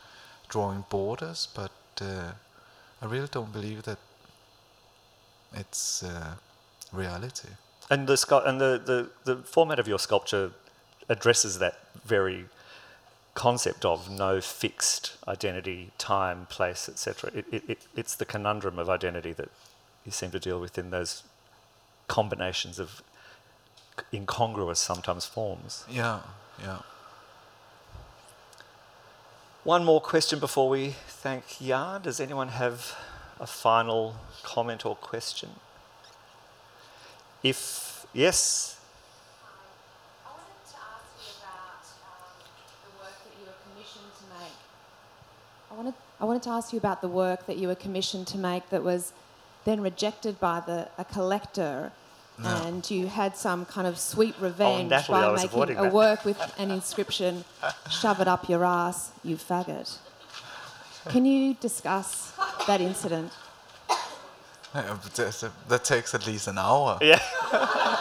drawing 0.49 0.85
borders, 0.89 1.47
but 1.53 1.71
uh, 2.01 2.31
I 3.01 3.05
really 3.05 3.27
don't 3.31 3.51
believe 3.51 3.83
that 3.83 3.97
it's 5.53 6.03
uh, 6.03 6.35
reality. 6.91 7.49
And 7.89 8.07
the 8.07 8.13
scu- 8.13 8.47
and 8.47 8.59
the, 8.59 8.81
the, 9.25 9.35
the 9.35 9.43
format 9.43 9.79
of 9.79 9.87
your 9.87 9.99
sculpture 9.99 10.51
addresses 11.09 11.59
that 11.59 11.79
very 12.05 12.45
concept 13.35 13.85
of 13.85 14.09
no 14.09 14.41
fixed 14.41 15.17
identity, 15.27 15.91
time, 15.97 16.47
place, 16.49 16.87
etc. 16.89 17.31
It, 17.33 17.45
it, 17.51 17.63
it, 17.67 17.77
it's 17.95 18.15
the 18.15 18.25
conundrum 18.25 18.79
of 18.79 18.89
identity 18.89 19.33
that 19.33 19.49
you 20.05 20.11
seem 20.11 20.31
to 20.31 20.39
deal 20.39 20.59
with 20.59 20.77
in 20.77 20.89
those 20.89 21.23
combinations 22.07 22.79
of 22.79 23.01
incongruous 24.13 24.79
sometimes 24.79 25.25
forms. 25.25 25.85
Yeah, 25.89 26.21
yeah. 26.61 26.79
One 29.63 29.83
more 29.83 29.99
question 29.99 30.39
before 30.39 30.69
we 30.69 30.89
thank 31.07 31.43
Danh. 31.59 32.01
Does 32.03 32.19
anyone 32.19 32.49
have 32.49 32.95
a 33.39 33.47
final 33.47 34.15
comment 34.43 34.85
or 34.85 34.95
question? 34.95 35.49
If 37.41 38.05
yes, 38.13 38.79
I 40.23 40.29
wanted 40.29 40.71
to 40.71 40.77
ask 40.77 41.17
you 41.19 41.33
about 41.41 41.81
um, 42.05 42.37
the 42.85 42.93
work 43.01 43.17
that 43.23 43.33
you 43.39 43.45
were 43.47 43.57
commissioned 43.65 44.11
to 44.19 44.25
make. 44.37 45.95
I 46.19 46.25
wanted 46.25 46.43
to 46.43 46.49
ask 46.49 46.71
you 46.71 46.77
about 46.77 47.01
the 47.01 47.07
work 47.07 47.45
that 47.47 47.57
you 47.57 47.67
were 47.67 47.75
commissioned 47.75 48.27
to 48.27 48.37
make 48.37 48.69
that 48.69 48.83
was 48.83 49.13
then 49.65 49.81
rejected 49.81 50.39
by 50.39 50.61
the, 50.61 50.87
a 50.97 51.03
collector, 51.05 51.91
and 52.43 52.89
you 52.91 53.07
had 53.07 53.35
some 53.37 53.65
kind 53.65 53.87
of 53.87 53.97
sweet 53.97 54.35
revenge 54.39 54.89
Natalie, 54.89 55.17
I 55.19 55.35
by 55.35 55.43
making 55.43 55.77
a 55.77 55.83
that. 55.83 55.93
work 55.93 56.25
with 56.25 56.39
an 56.57 56.69
inscription, 56.71 57.43
"Shove 57.89 58.19
it 58.21 58.27
up 58.27 58.47
your 58.49 58.63
ass, 58.65 59.11
you 59.23 59.35
faggot." 59.37 59.97
Can 61.09 61.25
you 61.25 61.53
discuss 61.55 62.33
that 62.67 62.81
incident? 62.81 63.31
Yeah, 64.75 64.97
but 65.01 65.13
that's- 65.15 65.45
that 65.69 65.83
takes 65.85 66.13
at 66.13 66.27
least 66.27 66.47
an 66.49 66.57
hour. 66.57 66.97
yeah. 67.01 67.19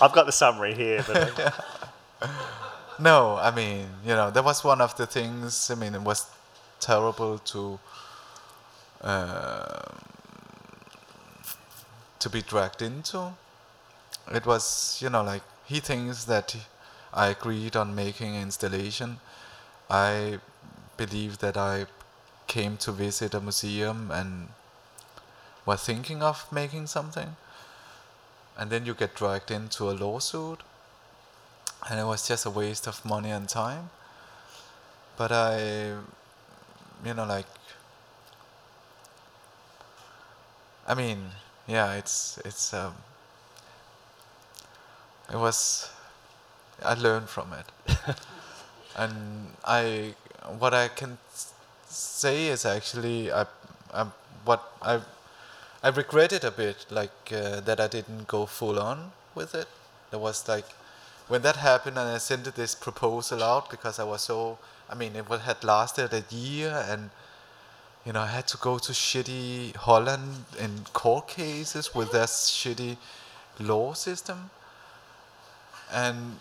I've 0.00 0.12
got 0.12 0.26
the 0.26 0.32
summary 0.32 0.74
here, 0.74 1.02
but 1.06 1.40
uh, 1.40 2.28
No, 2.98 3.36
I 3.36 3.50
mean, 3.50 3.86
you 4.04 4.14
know, 4.14 4.30
that 4.30 4.44
was 4.44 4.62
one 4.64 4.80
of 4.80 4.96
the 4.96 5.06
things. 5.06 5.70
I 5.70 5.74
mean, 5.74 5.94
it 5.94 6.00
was 6.02 6.26
terrible 6.80 7.38
to 7.38 7.78
uh, 9.02 9.82
to 12.18 12.30
be 12.30 12.42
dragged 12.42 12.82
into. 12.82 13.32
It 14.32 14.46
was, 14.46 14.98
you 15.00 15.10
know, 15.10 15.22
like 15.22 15.42
he 15.64 15.80
thinks 15.80 16.24
that 16.24 16.56
I 17.12 17.28
agreed 17.28 17.76
on 17.76 17.94
making 17.94 18.36
an 18.36 18.42
installation. 18.42 19.20
I 19.88 20.40
believe 20.96 21.38
that 21.38 21.56
I 21.56 21.86
came 22.46 22.76
to 22.78 22.92
visit 22.92 23.34
a 23.34 23.40
museum 23.40 24.10
and 24.10 24.48
were 25.64 25.76
thinking 25.76 26.22
of 26.22 26.50
making 26.52 26.86
something, 26.86 27.36
and 28.58 28.70
then 28.70 28.86
you 28.86 28.94
get 28.94 29.14
dragged 29.14 29.50
into 29.50 29.90
a 29.90 29.92
lawsuit 29.92 30.62
and 31.88 32.00
it 32.00 32.04
was 32.04 32.26
just 32.26 32.46
a 32.46 32.50
waste 32.50 32.86
of 32.86 33.04
money 33.04 33.30
and 33.30 33.48
time. 33.48 33.90
But 35.16 35.32
I, 35.32 35.92
you 37.04 37.14
know, 37.14 37.24
like, 37.24 37.46
I 40.86 40.94
mean, 40.94 41.30
yeah, 41.66 41.94
it's 41.94 42.38
it's 42.44 42.72
um, 42.72 42.94
it 45.32 45.36
was, 45.36 45.90
I 46.84 46.94
learned 46.94 47.28
from 47.28 47.52
it, 47.52 47.66
and 48.96 49.52
I 49.64 50.14
what 50.58 50.74
I 50.74 50.88
can 50.88 51.18
say 51.88 52.48
is 52.48 52.64
actually 52.64 53.32
I, 53.32 53.46
I 53.94 54.06
what 54.44 54.62
I 54.82 55.00
I 55.82 55.88
regret 55.90 56.32
it 56.32 56.44
a 56.44 56.50
bit, 56.50 56.86
like 56.90 57.32
uh, 57.32 57.60
that 57.60 57.80
I 57.80 57.88
didn't 57.88 58.28
go 58.28 58.46
full 58.46 58.78
on 58.80 59.12
with 59.34 59.54
it. 59.54 59.68
There 60.10 60.20
was 60.20 60.48
like 60.48 60.66
when 61.28 61.42
that 61.42 61.56
happened, 61.56 61.98
and 61.98 62.08
I 62.08 62.18
sent 62.18 62.54
this 62.54 62.74
proposal 62.74 63.42
out 63.42 63.70
because 63.70 63.98
I 63.98 64.04
was 64.04 64.22
so. 64.22 64.58
I 64.88 64.94
mean, 64.94 65.16
it 65.16 65.26
had 65.26 65.64
lasted 65.64 66.12
a 66.12 66.24
year, 66.34 66.84
and 66.88 67.10
you 68.04 68.12
know, 68.12 68.20
I 68.20 68.28
had 68.28 68.46
to 68.48 68.56
go 68.58 68.78
to 68.78 68.92
shitty 68.92 69.74
Holland 69.74 70.44
in 70.58 70.84
court 70.92 71.28
cases 71.28 71.94
with 71.94 72.12
their 72.12 72.26
shitty 72.26 72.96
law 73.58 73.94
system, 73.94 74.50
and 75.92 76.36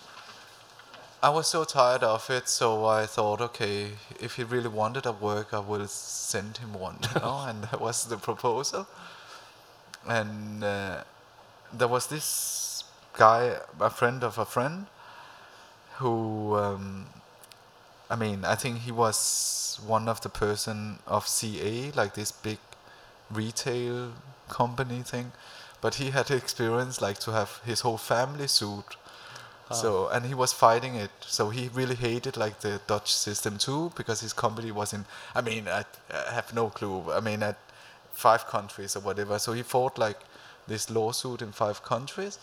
I 1.24 1.30
was 1.30 1.48
so 1.48 1.64
tired 1.64 2.04
of 2.04 2.30
it, 2.30 2.48
so 2.48 2.86
I 2.86 3.08
thought, 3.08 3.42
okay, 3.42 3.88
if 4.20 4.36
he 4.36 4.44
really 4.44 4.68
wanted 4.68 5.08
a 5.08 5.12
work, 5.12 5.56
I 5.56 5.60
will 5.60 5.88
send 5.88 6.58
him 6.58 6.74
one, 6.74 7.00
you 7.16 7.20
know, 7.20 7.46
and 7.48 7.64
that 7.64 7.82
was 7.82 8.06
the 8.06 8.18
proposal. 8.18 8.88
And 10.08 10.64
uh, 10.64 11.04
there 11.74 11.88
was 11.88 12.06
this 12.06 12.75
guy, 13.18 13.58
a 13.80 13.90
friend 13.90 14.24
of 14.24 14.38
a 14.38 14.46
friend, 14.46 14.88
who, 15.98 16.56
um, 16.56 17.08
I 18.10 18.16
mean, 18.16 18.46
I 18.46 18.56
think 18.56 18.80
he 18.80 18.92
was 18.92 19.80
one 19.86 20.08
of 20.08 20.22
the 20.22 20.30
person 20.30 21.00
of 21.08 21.28
C&A, 21.28 21.92
like 21.92 22.16
this 22.16 22.32
big 22.32 22.60
retail 23.32 24.14
company 24.50 25.02
thing, 25.02 25.32
but 25.82 25.96
he 25.96 26.12
had 26.12 26.32
experience 26.32 27.02
like 27.02 27.20
to 27.20 27.32
have 27.32 27.62
his 27.66 27.82
whole 27.82 27.98
family 27.98 28.48
sued 28.48 28.96
so 29.72 30.10
and 30.10 30.26
he 30.26 30.34
was 30.34 30.54
fighting 30.54 30.96
it. 30.96 31.10
So 31.22 31.50
he 31.50 31.70
really 31.70 31.96
hated 31.96 32.38
like 32.38 32.60
the 32.60 32.82
Dutch 32.86 33.14
system 33.14 33.58
too 33.58 33.92
because 33.96 34.22
his 34.22 34.34
company 34.34 34.72
was 34.72 34.94
in. 34.94 35.06
I 35.34 35.42
mean, 35.42 35.68
I, 35.68 35.86
I 36.12 36.34
have 36.34 36.54
no 36.54 36.70
clue. 36.70 37.12
I 37.12 37.20
mean, 37.20 37.42
at 37.42 37.58
five 38.14 38.46
countries 38.48 38.96
or 38.96 39.00
whatever. 39.00 39.40
So 39.40 39.54
he 39.54 39.64
fought 39.64 39.98
like 39.98 40.20
this 40.68 40.90
lawsuit 40.90 41.42
in 41.42 41.52
five 41.52 41.84
countries, 41.84 42.38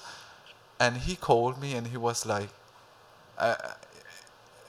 and 0.82 0.96
he 1.06 1.14
called 1.14 1.60
me 1.62 1.74
and 1.74 1.86
he 1.86 1.96
was 1.96 2.26
like, 2.26 2.50
uh, 3.38 3.54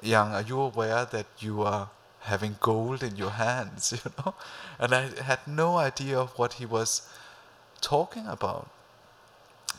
"Young, 0.02 0.34
are 0.40 0.46
you 0.52 0.60
aware 0.60 1.06
that 1.06 1.26
you 1.40 1.64
are 1.64 1.90
having 2.32 2.58
gold 2.60 3.02
in 3.02 3.16
your 3.16 3.32
hands?" 3.32 3.94
You 3.98 4.12
know, 4.18 4.36
and 4.80 4.94
I 4.94 5.02
had 5.30 5.40
no 5.48 5.78
idea 5.78 6.20
of 6.20 6.38
what 6.42 6.54
he 6.60 6.68
was 6.68 6.92
talking 7.82 8.28
about. 8.28 8.68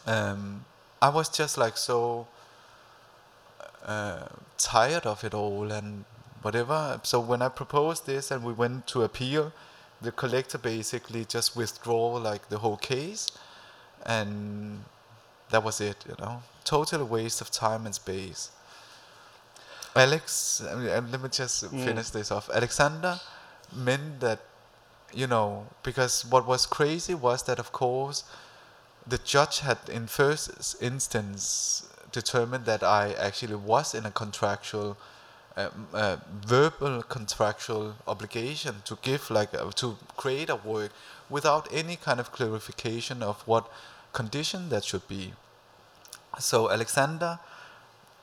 Um, 0.06 0.64
I 1.00 1.10
was 1.18 1.28
just 1.28 1.56
like 1.64 1.76
so 1.76 2.26
uh, 3.84 4.26
tired 4.58 5.06
of 5.06 5.22
it 5.28 5.34
all 5.34 5.70
and 5.70 6.04
whatever. 6.42 7.00
So 7.04 7.20
when 7.20 7.42
I 7.42 7.48
proposed 7.48 8.06
this 8.06 8.30
and 8.32 8.42
we 8.44 8.52
went 8.52 8.88
to 8.88 9.02
appeal, 9.02 9.52
the 10.02 10.12
collector 10.12 10.58
basically 10.58 11.24
just 11.36 11.56
withdraw 11.56 12.06
like 12.30 12.48
the 12.48 12.58
whole 12.58 12.76
case, 12.76 13.30
and 14.04 14.84
that 15.50 15.62
was 15.62 15.80
it. 15.80 15.96
You 16.08 16.14
know, 16.18 16.42
total 16.64 17.04
waste 17.04 17.40
of 17.40 17.50
time 17.50 17.86
and 17.86 17.94
space. 17.94 18.50
Alex, 19.96 20.62
I 20.68 20.74
mean, 20.74 21.10
let 21.12 21.22
me 21.22 21.28
just 21.28 21.70
finish 21.70 22.10
this 22.10 22.32
off. 22.32 22.50
Alexander 22.52 23.20
meant 23.72 24.20
that, 24.20 24.40
you 25.12 25.28
know, 25.28 25.66
because 25.84 26.24
what 26.26 26.46
was 26.46 26.66
crazy 26.66 27.14
was 27.14 27.44
that, 27.44 27.60
of 27.60 27.70
course, 27.70 28.24
the 29.06 29.18
judge 29.18 29.60
had 29.60 29.78
in 29.88 30.08
first 30.08 30.82
instance 30.82 31.88
determined 32.10 32.64
that 32.64 32.82
I 32.82 33.12
actually 33.12 33.54
was 33.54 33.94
in 33.94 34.04
a 34.06 34.10
contractual, 34.10 34.96
um, 35.56 35.86
uh, 35.92 36.16
verbal 36.44 37.02
contractual 37.02 37.94
obligation 38.08 38.76
to 38.86 38.98
give 39.02 39.30
like 39.30 39.54
uh, 39.54 39.70
to 39.76 39.96
create 40.16 40.50
a 40.50 40.56
work 40.56 40.90
without 41.30 41.68
any 41.72 41.96
kind 41.96 42.18
of 42.18 42.32
clarification 42.32 43.22
of 43.22 43.42
what 43.46 43.70
condition 44.14 44.68
that 44.70 44.84
should 44.84 45.06
be. 45.08 45.32
So 46.38 46.70
Alexander 46.70 47.38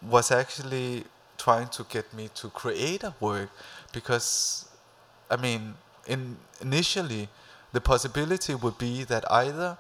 was 0.01 0.31
actually 0.31 1.05
trying 1.37 1.67
to 1.69 1.83
get 1.83 2.13
me 2.13 2.29
to 2.35 2.49
create 2.49 3.03
a 3.03 3.13
work 3.19 3.49
because 3.93 4.65
I 5.29 5.37
mean 5.37 5.75
in 6.07 6.37
initially 6.61 7.29
the 7.73 7.81
possibility 7.81 8.53
would 8.55 8.77
be 8.77 9.03
that 9.03 9.23
either 9.31 9.77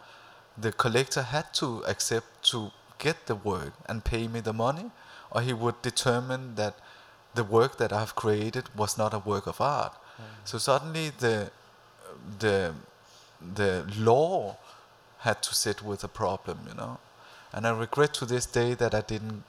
the 0.57 0.71
collector 0.71 1.23
had 1.23 1.53
to 1.55 1.83
accept 1.93 2.29
to 2.51 2.71
get 2.97 3.25
the 3.25 3.35
work 3.35 3.73
and 3.87 4.03
pay 4.03 4.27
me 4.27 4.39
the 4.39 4.53
money 4.53 4.91
or 5.31 5.41
he 5.41 5.53
would 5.53 5.81
determine 5.81 6.55
that 6.55 6.75
the 7.33 7.43
work 7.43 7.77
that 7.77 7.91
I've 7.93 8.15
created 8.15 8.65
was 8.75 8.97
not 8.97 9.13
a 9.13 9.19
work 9.19 9.47
of 9.47 9.61
art. 9.61 9.93
Mm. 9.93 10.23
So 10.43 10.57
suddenly 10.57 11.11
the 11.25 11.51
the 12.39 12.73
the 13.55 13.85
law 13.97 14.57
had 15.21 15.41
to 15.43 15.55
sit 15.55 15.81
with 15.81 16.01
the 16.01 16.07
problem, 16.07 16.59
you 16.67 16.75
know. 16.75 16.99
And 17.53 17.67
I 17.67 17.71
regret 17.71 18.13
to 18.15 18.25
this 18.25 18.45
day 18.45 18.73
that 18.75 18.93
I 18.93 19.01
didn't 19.01 19.43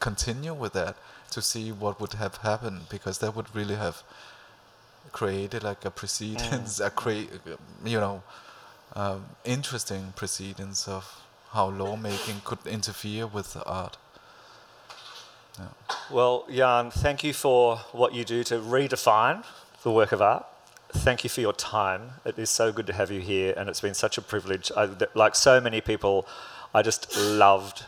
continue 0.00 0.54
with 0.54 0.72
that 0.74 0.96
to 1.30 1.42
see 1.42 1.70
what 1.72 2.00
would 2.00 2.14
have 2.14 2.36
happened 2.38 2.82
because 2.88 3.18
that 3.18 3.34
would 3.36 3.54
really 3.54 3.76
have 3.76 4.02
created 5.12 5.62
like 5.62 5.84
a 5.84 5.90
precedence, 5.90 6.80
a 6.80 6.90
cra- 6.90 7.26
you 7.84 8.00
know, 8.00 8.22
um, 8.94 9.26
interesting 9.44 10.12
precedence 10.16 10.88
of 10.88 11.20
how 11.52 11.68
lawmaking 11.68 12.40
could 12.44 12.64
interfere 12.66 13.26
with 13.26 13.52
the 13.54 13.64
art. 13.64 13.96
Well, 16.10 16.44
Danh, 16.48 16.90
thank 16.90 17.22
you 17.24 17.32
for 17.32 17.76
what 17.92 18.14
you 18.14 18.24
do 18.24 18.42
to 18.44 18.54
redefine 18.58 19.44
the 19.82 19.90
work 19.90 20.12
of 20.12 20.22
art. 20.22 20.46
Thank 20.92 21.24
you 21.24 21.30
for 21.30 21.40
your 21.40 21.52
time. 21.52 22.10
It 22.24 22.38
is 22.38 22.50
so 22.50 22.72
good 22.72 22.86
to 22.88 22.92
have 22.92 23.10
you 23.10 23.20
here, 23.20 23.54
and 23.56 23.68
it's 23.68 23.80
been 23.80 23.94
such 23.94 24.18
a 24.18 24.22
privilege. 24.22 24.72
I, 24.76 24.88
like 25.14 25.34
so 25.34 25.60
many 25.60 25.80
people, 25.80 26.26
I 26.74 26.82
just 26.82 27.16
loved 27.16 27.84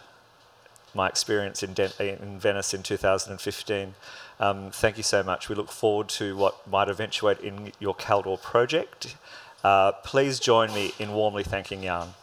my 0.94 1.09
experience 1.09 1.62
in, 1.62 1.74
in 1.98 2.38
Venice 2.38 2.74
in 2.74 2.82
2015. 2.82 3.94
Um, 4.38 4.70
thank 4.70 4.96
you 4.96 5.03
so 5.03 5.22
much. 5.22 5.48
We 5.48 5.55
look 5.55 5.70
forward 5.70 6.09
to 6.11 6.36
what 6.36 6.66
might 6.68 6.88
eventuate 6.88 7.40
in 7.40 7.72
your 7.80 7.94
Kaldor 7.94 8.40
project. 8.40 9.16
Uh, 9.64 9.92
please 9.92 10.38
join 10.40 10.72
me 10.72 10.92
in 10.98 11.12
warmly 11.12 11.44
thanking 11.44 11.82
Danh. 11.82 12.14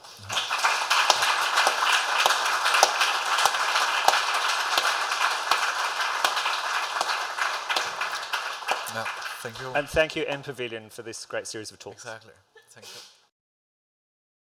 Yeah, 8.93 9.05
thank 9.39 9.59
you. 9.61 9.67
And 9.75 9.87
thank 9.87 10.15
you, 10.15 10.25
MPavilion, 10.25 10.91
for 10.91 11.01
this 11.01 11.25
great 11.25 11.47
series 11.47 11.71
of 11.71 11.79
talks. 11.79 12.03
exactly. 12.03 12.33
Thank 12.71 12.87
you. 12.87 13.18